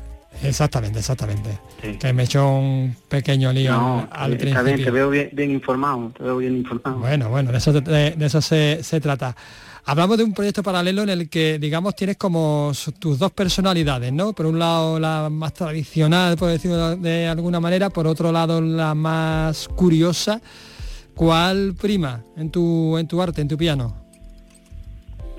Exactamente, 0.42 1.00
exactamente. 1.00 1.58
Que 1.98 2.12
me 2.12 2.22
echó 2.22 2.48
un 2.48 2.96
pequeño 3.08 3.52
lío 3.52 4.08
al 4.10 4.32
está 4.34 4.62
Bien, 4.62 4.82
te 4.82 4.90
veo 4.90 5.10
bien, 5.10 5.50
informado, 5.50 6.12
te 6.16 6.24
veo 6.24 6.38
bien 6.38 6.56
informado. 6.56 6.98
Bueno, 6.98 7.28
bueno, 7.28 7.52
de 7.52 7.58
eso, 7.58 7.72
de, 7.72 8.16
eso 8.18 8.40
se, 8.40 9.00
trata. 9.02 9.36
Hablamos 9.84 10.18
de 10.18 10.24
un 10.24 10.32
proyecto 10.32 10.62
paralelo 10.62 11.02
en 11.02 11.10
el 11.10 11.28
que, 11.28 11.58
digamos, 11.58 11.94
tienes 11.96 12.16
como 12.16 12.72
tus 12.98 13.18
dos 13.18 13.32
personalidades, 13.32 14.12
¿no? 14.12 14.32
Por 14.32 14.46
un 14.46 14.58
lado 14.58 14.98
la 14.98 15.28
más 15.30 15.52
tradicional, 15.52 16.36
por 16.36 16.50
decirlo 16.50 16.96
de 16.96 17.26
alguna 17.26 17.60
manera, 17.60 17.90
por 17.90 18.06
otro 18.06 18.30
lado 18.30 18.60
la 18.60 18.94
más 18.94 19.68
curiosa, 19.68 20.40
¿Cuál 21.20 21.74
prima 21.74 22.24
en 22.34 22.50
tu, 22.50 22.96
en 22.96 23.06
tu 23.06 23.20
arte, 23.20 23.42
en 23.42 23.48
tu 23.48 23.58
piano? 23.58 23.94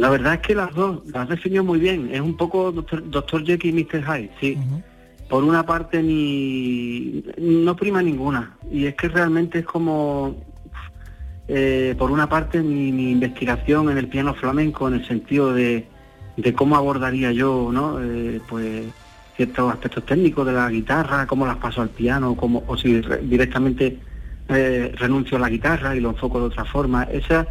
La 0.02 0.10
verdad 0.10 0.34
es 0.34 0.40
que 0.40 0.56
las 0.56 0.74
dos, 0.74 1.02
las 1.14 1.30
definió 1.30 1.64
muy 1.64 1.80
bien. 1.80 2.10
Es 2.12 2.22
un 2.22 2.36
poco 2.36 2.72
Doctor, 2.72 3.08
Doctor 3.08 3.46
Jekyll 3.46 3.78
y 3.78 3.84
Mr. 3.84 4.04
Hyde, 4.04 4.32
sí. 4.40 4.58
Por 5.30 5.44
una 5.44 5.64
parte 5.64 6.02
ni 6.02 7.24
no 7.38 7.76
prima 7.76 8.02
ninguna. 8.02 8.58
Y 8.72 8.88
es 8.88 8.96
que 8.96 9.10
realmente 9.10 9.60
es 9.60 9.66
como 9.66 10.36
eh, 11.48 11.94
por 12.00 12.10
una 12.10 12.28
parte 12.28 12.64
mi, 12.64 12.92
mi, 12.92 13.12
investigación 13.12 13.92
en 13.92 14.00
el 14.00 14.08
piano 14.08 14.34
flamenco 14.34 14.88
en 14.88 14.96
el 14.96 15.08
sentido 15.08 15.54
de, 15.54 15.86
de 16.36 16.54
cómo 16.54 16.78
abordaría 16.78 17.32
yo, 17.32 17.70
¿no? 17.72 18.02
Eh, 18.02 18.42
pues 18.50 18.86
ciertos 19.36 19.72
aspectos 19.72 20.04
técnicos 20.08 20.48
de 20.48 20.54
la 20.54 20.68
guitarra, 20.72 21.28
cómo 21.28 21.46
las 21.46 21.58
paso 21.58 21.80
al 21.80 21.90
piano, 21.90 22.36
cómo, 22.36 22.64
o 22.66 22.76
si 22.76 23.04
directamente 23.22 24.00
eh, 24.50 24.96
renuncio 24.98 25.38
a 25.38 25.42
la 25.42 25.50
guitarra 25.50 25.96
y 25.96 26.00
lo 26.00 26.10
enfoco 26.10 26.40
de 26.40 26.46
otra 26.48 26.66
forma. 26.66 27.04
Esa 27.04 27.46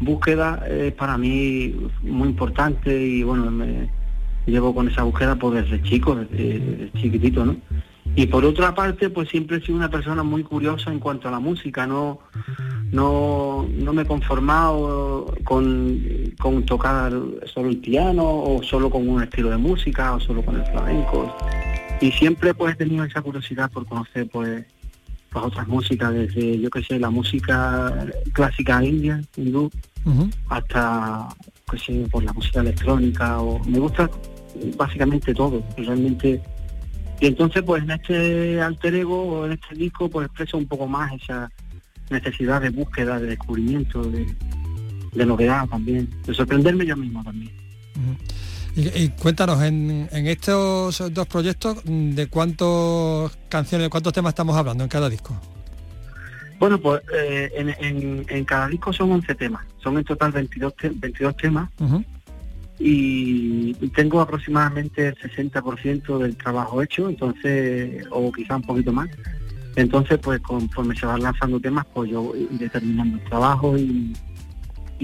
búsqueda 0.00 0.64
es 0.68 0.92
para 0.92 1.16
mí 1.18 1.74
muy 2.02 2.28
importante 2.28 3.06
y 3.06 3.22
bueno, 3.22 3.50
me 3.50 3.88
llevo 4.46 4.74
con 4.74 4.88
esa 4.88 5.02
búsqueda 5.02 5.36
pues 5.36 5.64
desde 5.64 5.82
chico, 5.82 6.14
desde, 6.16 6.90
chiquitito, 6.92 7.44
¿no? 7.44 7.56
Y 8.16 8.26
por 8.26 8.44
otra 8.44 8.74
parte, 8.74 9.10
pues 9.10 9.28
siempre 9.28 9.56
he 9.56 9.60
sido 9.60 9.76
una 9.76 9.90
persona 9.90 10.22
muy 10.22 10.44
curiosa 10.44 10.92
en 10.92 11.00
cuanto 11.00 11.26
a 11.26 11.30
la 11.32 11.40
música, 11.40 11.86
no, 11.86 12.20
no, 12.92 13.66
no 13.68 13.92
me 13.92 14.02
he 14.02 14.06
conformado 14.06 15.34
con, 15.42 16.00
con 16.38 16.64
tocar 16.64 17.12
solo 17.46 17.70
el 17.70 17.78
piano 17.78 18.22
o 18.24 18.62
solo 18.62 18.90
con 18.90 19.08
un 19.08 19.22
estilo 19.22 19.50
de 19.50 19.56
música 19.56 20.14
o 20.14 20.20
solo 20.20 20.42
con 20.44 20.56
el 20.56 20.66
flamenco. 20.66 21.34
Y 22.00 22.12
siempre 22.12 22.54
pues 22.54 22.74
he 22.74 22.76
tenido 22.76 23.04
esa 23.04 23.22
curiosidad 23.22 23.70
por 23.72 23.86
conocer 23.86 24.28
pues 24.28 24.64
pues, 25.34 25.46
otras 25.46 25.66
músicas, 25.66 26.14
desde 26.14 26.60
yo 26.60 26.70
que 26.70 26.82
sé, 26.84 26.98
la 26.98 27.10
música 27.10 27.92
clásica 28.32 28.84
india, 28.84 29.20
hindú, 29.36 29.68
hasta 30.48 31.28
que 31.68 31.76
sé, 31.76 32.06
por 32.08 32.22
la 32.22 32.32
música 32.32 32.60
electrónica 32.60 33.40
o 33.40 33.58
me 33.64 33.80
gusta 33.80 34.08
básicamente 34.76 35.34
todo, 35.34 35.60
realmente. 35.76 36.40
Y 37.20 37.26
entonces 37.26 37.62
pues 37.64 37.82
en 37.82 37.90
este 37.90 38.60
alter 38.60 38.94
ego 38.94 39.22
o 39.22 39.46
en 39.46 39.52
este 39.52 39.74
disco 39.74 40.08
pues 40.08 40.26
expreso 40.26 40.56
un 40.56 40.66
poco 40.66 40.86
más 40.86 41.12
esa 41.14 41.50
necesidad 42.10 42.60
de 42.62 42.70
búsqueda, 42.70 43.18
de 43.18 43.26
descubrimiento, 43.26 44.04
de, 44.04 44.26
de 45.12 45.26
novedad 45.26 45.66
también, 45.68 46.08
de 46.24 46.32
sorprenderme 46.32 46.86
yo 46.86 46.96
mismo 46.96 47.24
también. 47.24 47.50
Y, 48.76 49.08
cuéntanos, 49.10 49.62
en, 49.62 50.08
en, 50.10 50.26
estos 50.26 51.02
dos 51.12 51.26
proyectos, 51.28 51.78
¿de 51.84 52.26
cuántas 52.26 53.36
canciones, 53.48 53.86
de 53.86 53.90
cuántos 53.90 54.12
temas 54.12 54.30
estamos 54.30 54.56
hablando 54.56 54.82
en 54.82 54.90
cada 54.90 55.08
disco? 55.08 55.40
Bueno, 56.58 56.78
pues 56.78 57.02
eh, 57.14 57.52
en, 57.54 57.68
en, 57.68 58.26
en, 58.28 58.44
cada 58.44 58.66
disco 58.68 58.92
son 58.92 59.12
11 59.12 59.34
temas, 59.36 59.64
son 59.82 59.98
en 59.98 60.04
total 60.04 60.32
22, 60.32 60.74
22 60.96 61.36
temas 61.36 61.70
y, 62.78 63.72
tengo 63.94 64.20
aproximadamente 64.20 65.08
el 65.08 65.16
60% 65.16 66.18
del 66.18 66.36
trabajo 66.36 66.82
hecho, 66.82 67.08
entonces, 67.08 68.04
o 68.10 68.32
quizá 68.32 68.56
un 68.56 68.62
poquito 68.62 68.92
más. 68.92 69.08
Entonces, 69.76 70.18
pues 70.18 70.40
conforme 70.40 70.96
se 70.96 71.06
van 71.06 71.22
lanzando 71.22 71.60
temas, 71.60 71.86
pues 71.92 72.10
yo 72.10 72.22
voy 72.22 72.48
determinando 72.52 73.18
el 73.18 73.24
trabajo 73.24 73.76
y, 73.78 74.12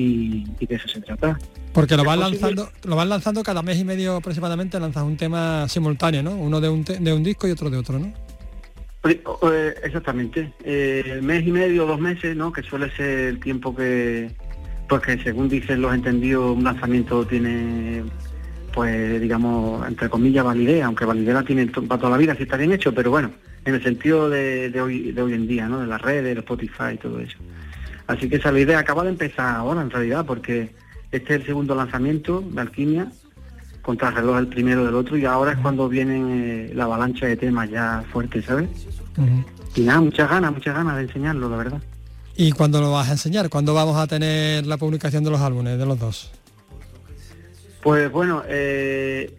y, 0.01 0.67
de 0.67 0.75
eso 0.75 0.89
se 0.89 1.01
trata. 1.01 1.39
Porque 1.73 1.97
lo 1.97 2.05
van 2.05 2.21
lanzando, 2.21 2.71
lo 2.85 2.97
van 2.97 3.09
lanzando 3.09 3.43
cada 3.43 3.63
mes 3.63 3.79
y 3.79 3.85
medio 3.85 4.17
aproximadamente, 4.17 4.81
lanzas 4.81 5.05
un 5.05 5.17
tema 5.17 5.69
simultáneo, 5.69 6.23
¿no? 6.23 6.33
Uno 6.33 6.61
de 6.61 6.69
un, 6.69 6.85
de 6.85 7.13
un 7.13 7.23
disco 7.23 7.47
y 7.47 7.53
otro 7.53 7.71
de 7.71 7.79
otro, 7.79 7.99
¿no? 7.99 8.13
Eh, 9.05 9.75
exactamente. 9.83 10.53
Eh, 10.63 11.21
mes 11.23 11.47
y 11.47 11.53
medio, 11.53 11.87
dos 11.87 12.01
meses, 12.01 12.37
¿no? 12.37 12.53
Que 12.53 12.63
suele 12.63 12.95
ser 12.97 13.29
el 13.29 13.41
tiempo 13.41 13.75
que, 13.75 14.31
porque 14.89 15.19
según 15.23 15.49
dicen 15.49 15.81
los 15.81 15.95
entendidos, 15.95 16.57
un 16.57 16.65
lanzamiento 16.65 17.27
tiene, 17.27 18.05
pues 18.75 19.21
digamos, 19.21 19.87
entre 19.89 20.11
comillas, 20.11 20.45
validez, 20.45 20.83
aunque 20.83 21.05
validez 21.05 21.35
la 21.35 21.45
tiene 21.45 21.67
para 21.67 21.99
toda 21.99 22.11
la 22.11 22.19
vida 22.19 22.35
si 22.35 22.43
está 22.43 22.57
bien 22.57 22.73
hecho, 22.73 22.95
pero 22.95 23.11
bueno, 23.11 23.31
en 23.65 23.75
el 23.75 23.83
sentido 23.83 24.29
de, 24.29 24.79
hoy, 24.81 25.13
de 25.13 25.23
hoy 25.23 25.33
en 25.33 25.47
día, 25.47 25.67
¿no? 25.67 25.81
De 25.81 25.87
las 25.87 26.03
redes, 26.03 26.25
de 26.25 26.41
Spotify 26.41 26.95
y 26.95 26.99
todo 26.99 27.21
eso. 27.21 27.39
Así 28.11 28.29
que 28.29 28.37
esa 28.37 28.51
idea 28.59 28.81
acaba 28.81 29.05
de 29.05 29.11
empezar 29.11 29.55
ahora, 29.55 29.83
en 29.83 29.89
realidad, 29.89 30.27
porque 30.27 30.75
este 31.13 31.35
es 31.35 31.41
el 31.43 31.47
segundo 31.47 31.77
lanzamiento 31.77 32.41
de 32.41 32.61
Alquimia, 32.61 33.13
contra 33.83 34.09
el 34.09 34.17
reloj 34.17 34.39
el 34.39 34.49
primero 34.49 34.85
del 34.85 34.97
otro, 34.97 35.17
y 35.17 35.25
ahora 35.27 35.53
es 35.53 35.59
cuando 35.59 35.89
viene 35.89 36.17
eh, 36.67 36.75
la 36.75 36.85
avalancha 36.85 37.27
de 37.27 37.37
temas 37.37 37.71
ya 37.71 38.03
fuertes, 38.11 38.47
¿sabes? 38.47 38.69
Y 39.77 39.83
nada, 39.83 40.01
muchas 40.01 40.29
ganas, 40.29 40.53
muchas 40.53 40.75
ganas 40.75 40.97
de 40.97 41.03
enseñarlo, 41.03 41.49
la 41.49 41.57
verdad. 41.57 41.81
¿Y 42.35 42.51
cuándo 42.51 42.81
lo 42.81 42.91
vas 42.91 43.09
a 43.11 43.13
enseñar? 43.13 43.49
¿Cuándo 43.49 43.75
vamos 43.75 43.97
a 43.97 44.09
tener 44.09 44.67
la 44.67 44.77
publicación 44.77 45.23
de 45.23 45.31
los 45.31 45.41
álbumes, 45.41 45.79
de 45.79 45.87
los 45.87 45.97
dos? 46.01 46.33
Pues 47.81 48.11
bueno, 48.11 48.43
eh, 48.49 49.39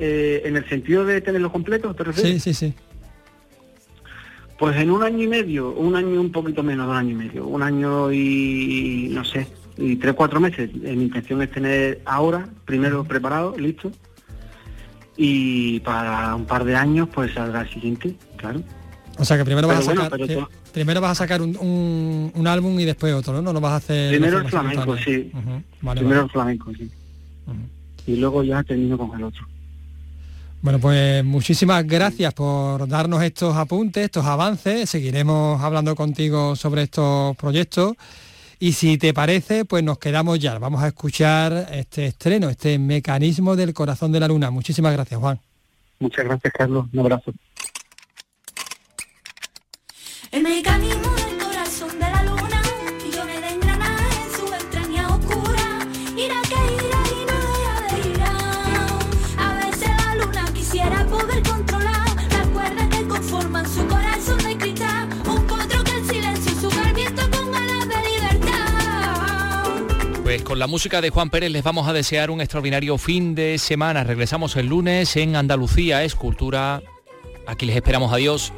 eh, 0.00 0.42
en 0.44 0.56
el 0.56 0.68
sentido 0.68 1.04
de 1.04 1.20
tenerlo 1.20 1.52
completo, 1.52 1.94
¿te 1.94 2.02
refieres? 2.02 2.42
Sí, 2.42 2.52
sí, 2.52 2.66
sí. 2.66 2.74
Pues 4.58 4.76
en 4.76 4.90
un 4.90 5.04
año 5.04 5.22
y 5.22 5.28
medio, 5.28 5.70
un 5.72 5.94
año 5.94 6.20
un 6.20 6.32
poquito 6.32 6.64
menos 6.64 6.86
de 6.86 6.90
un 6.92 6.98
año 6.98 7.10
y 7.10 7.14
medio, 7.14 7.46
un 7.46 7.62
año 7.62 8.12
y 8.12 9.08
no 9.12 9.24
sé, 9.24 9.46
y 9.76 9.96
tres, 9.96 10.14
cuatro 10.14 10.40
meses. 10.40 10.70
Eh, 10.84 10.96
mi 10.96 11.04
intención 11.04 11.40
es 11.42 11.50
tener 11.52 12.02
ahora, 12.04 12.48
primero 12.64 13.04
preparado, 13.04 13.56
listo, 13.56 13.92
y 15.16 15.78
para 15.80 16.34
un 16.34 16.44
par 16.44 16.64
de 16.64 16.74
años 16.74 17.08
pues 17.14 17.32
saldrá 17.34 17.62
el 17.62 17.70
siguiente, 17.70 18.16
claro. 18.36 18.60
O 19.16 19.24
sea 19.24 19.36
que 19.36 19.44
primero 19.44 19.68
vas 19.68 19.78
a 19.78 19.94
sacar, 19.94 20.12
primero 20.72 21.00
vas 21.00 21.12
a 21.12 21.14
sacar 21.14 21.40
un, 21.40 22.30
un, 22.34 22.46
álbum 22.46 22.78
y 22.80 22.84
después 22.84 23.14
otro, 23.14 23.34
¿no? 23.34 23.42
No 23.42 23.52
lo 23.52 23.60
vas 23.60 23.72
a 23.72 23.76
hacer. 23.76 24.10
Primero 24.10 24.38
el 24.38 24.48
flamenco, 24.48 24.96
sí. 24.96 25.30
primero 25.94 26.22
el 26.22 26.30
flamenco, 26.30 26.72
sí. 26.74 26.90
Y 28.06 28.16
luego 28.16 28.42
ya 28.42 28.62
termino 28.64 28.98
con 28.98 29.16
el 29.16 29.24
otro. 29.24 29.46
Bueno, 30.60 30.80
pues 30.80 31.24
muchísimas 31.24 31.86
gracias 31.86 32.34
por 32.34 32.88
darnos 32.88 33.22
estos 33.22 33.56
apuntes, 33.56 34.04
estos 34.04 34.26
avances. 34.26 34.90
Seguiremos 34.90 35.62
hablando 35.62 35.94
contigo 35.94 36.56
sobre 36.56 36.82
estos 36.82 37.36
proyectos. 37.36 37.94
Y 38.58 38.72
si 38.72 38.98
te 38.98 39.14
parece, 39.14 39.64
pues 39.64 39.84
nos 39.84 39.98
quedamos 39.98 40.40
ya. 40.40 40.58
Vamos 40.58 40.82
a 40.82 40.88
escuchar 40.88 41.68
este 41.70 42.06
estreno, 42.06 42.48
este 42.50 42.76
mecanismo 42.78 43.54
del 43.54 43.72
corazón 43.72 44.10
de 44.10 44.18
la 44.18 44.26
luna. 44.26 44.50
Muchísimas 44.50 44.92
gracias, 44.92 45.20
Juan. 45.20 45.38
Muchas 46.00 46.24
gracias, 46.24 46.52
Carlos. 46.52 46.86
Un 46.92 47.00
abrazo. 47.00 47.32
El 50.32 50.42
mecanismo 50.42 51.17
Pues 70.28 70.42
con 70.42 70.58
la 70.58 70.66
música 70.66 71.00
de 71.00 71.08
Juan 71.08 71.30
Pérez 71.30 71.50
les 71.50 71.64
vamos 71.64 71.88
a 71.88 71.94
desear 71.94 72.30
un 72.30 72.42
extraordinario 72.42 72.98
fin 72.98 73.34
de 73.34 73.56
semana. 73.56 74.04
Regresamos 74.04 74.56
el 74.56 74.66
lunes 74.66 75.16
en 75.16 75.36
Andalucía 75.36 76.04
Escultura. 76.04 76.82
Aquí 77.46 77.64
les 77.64 77.76
esperamos. 77.76 78.12
Adiós. 78.12 78.52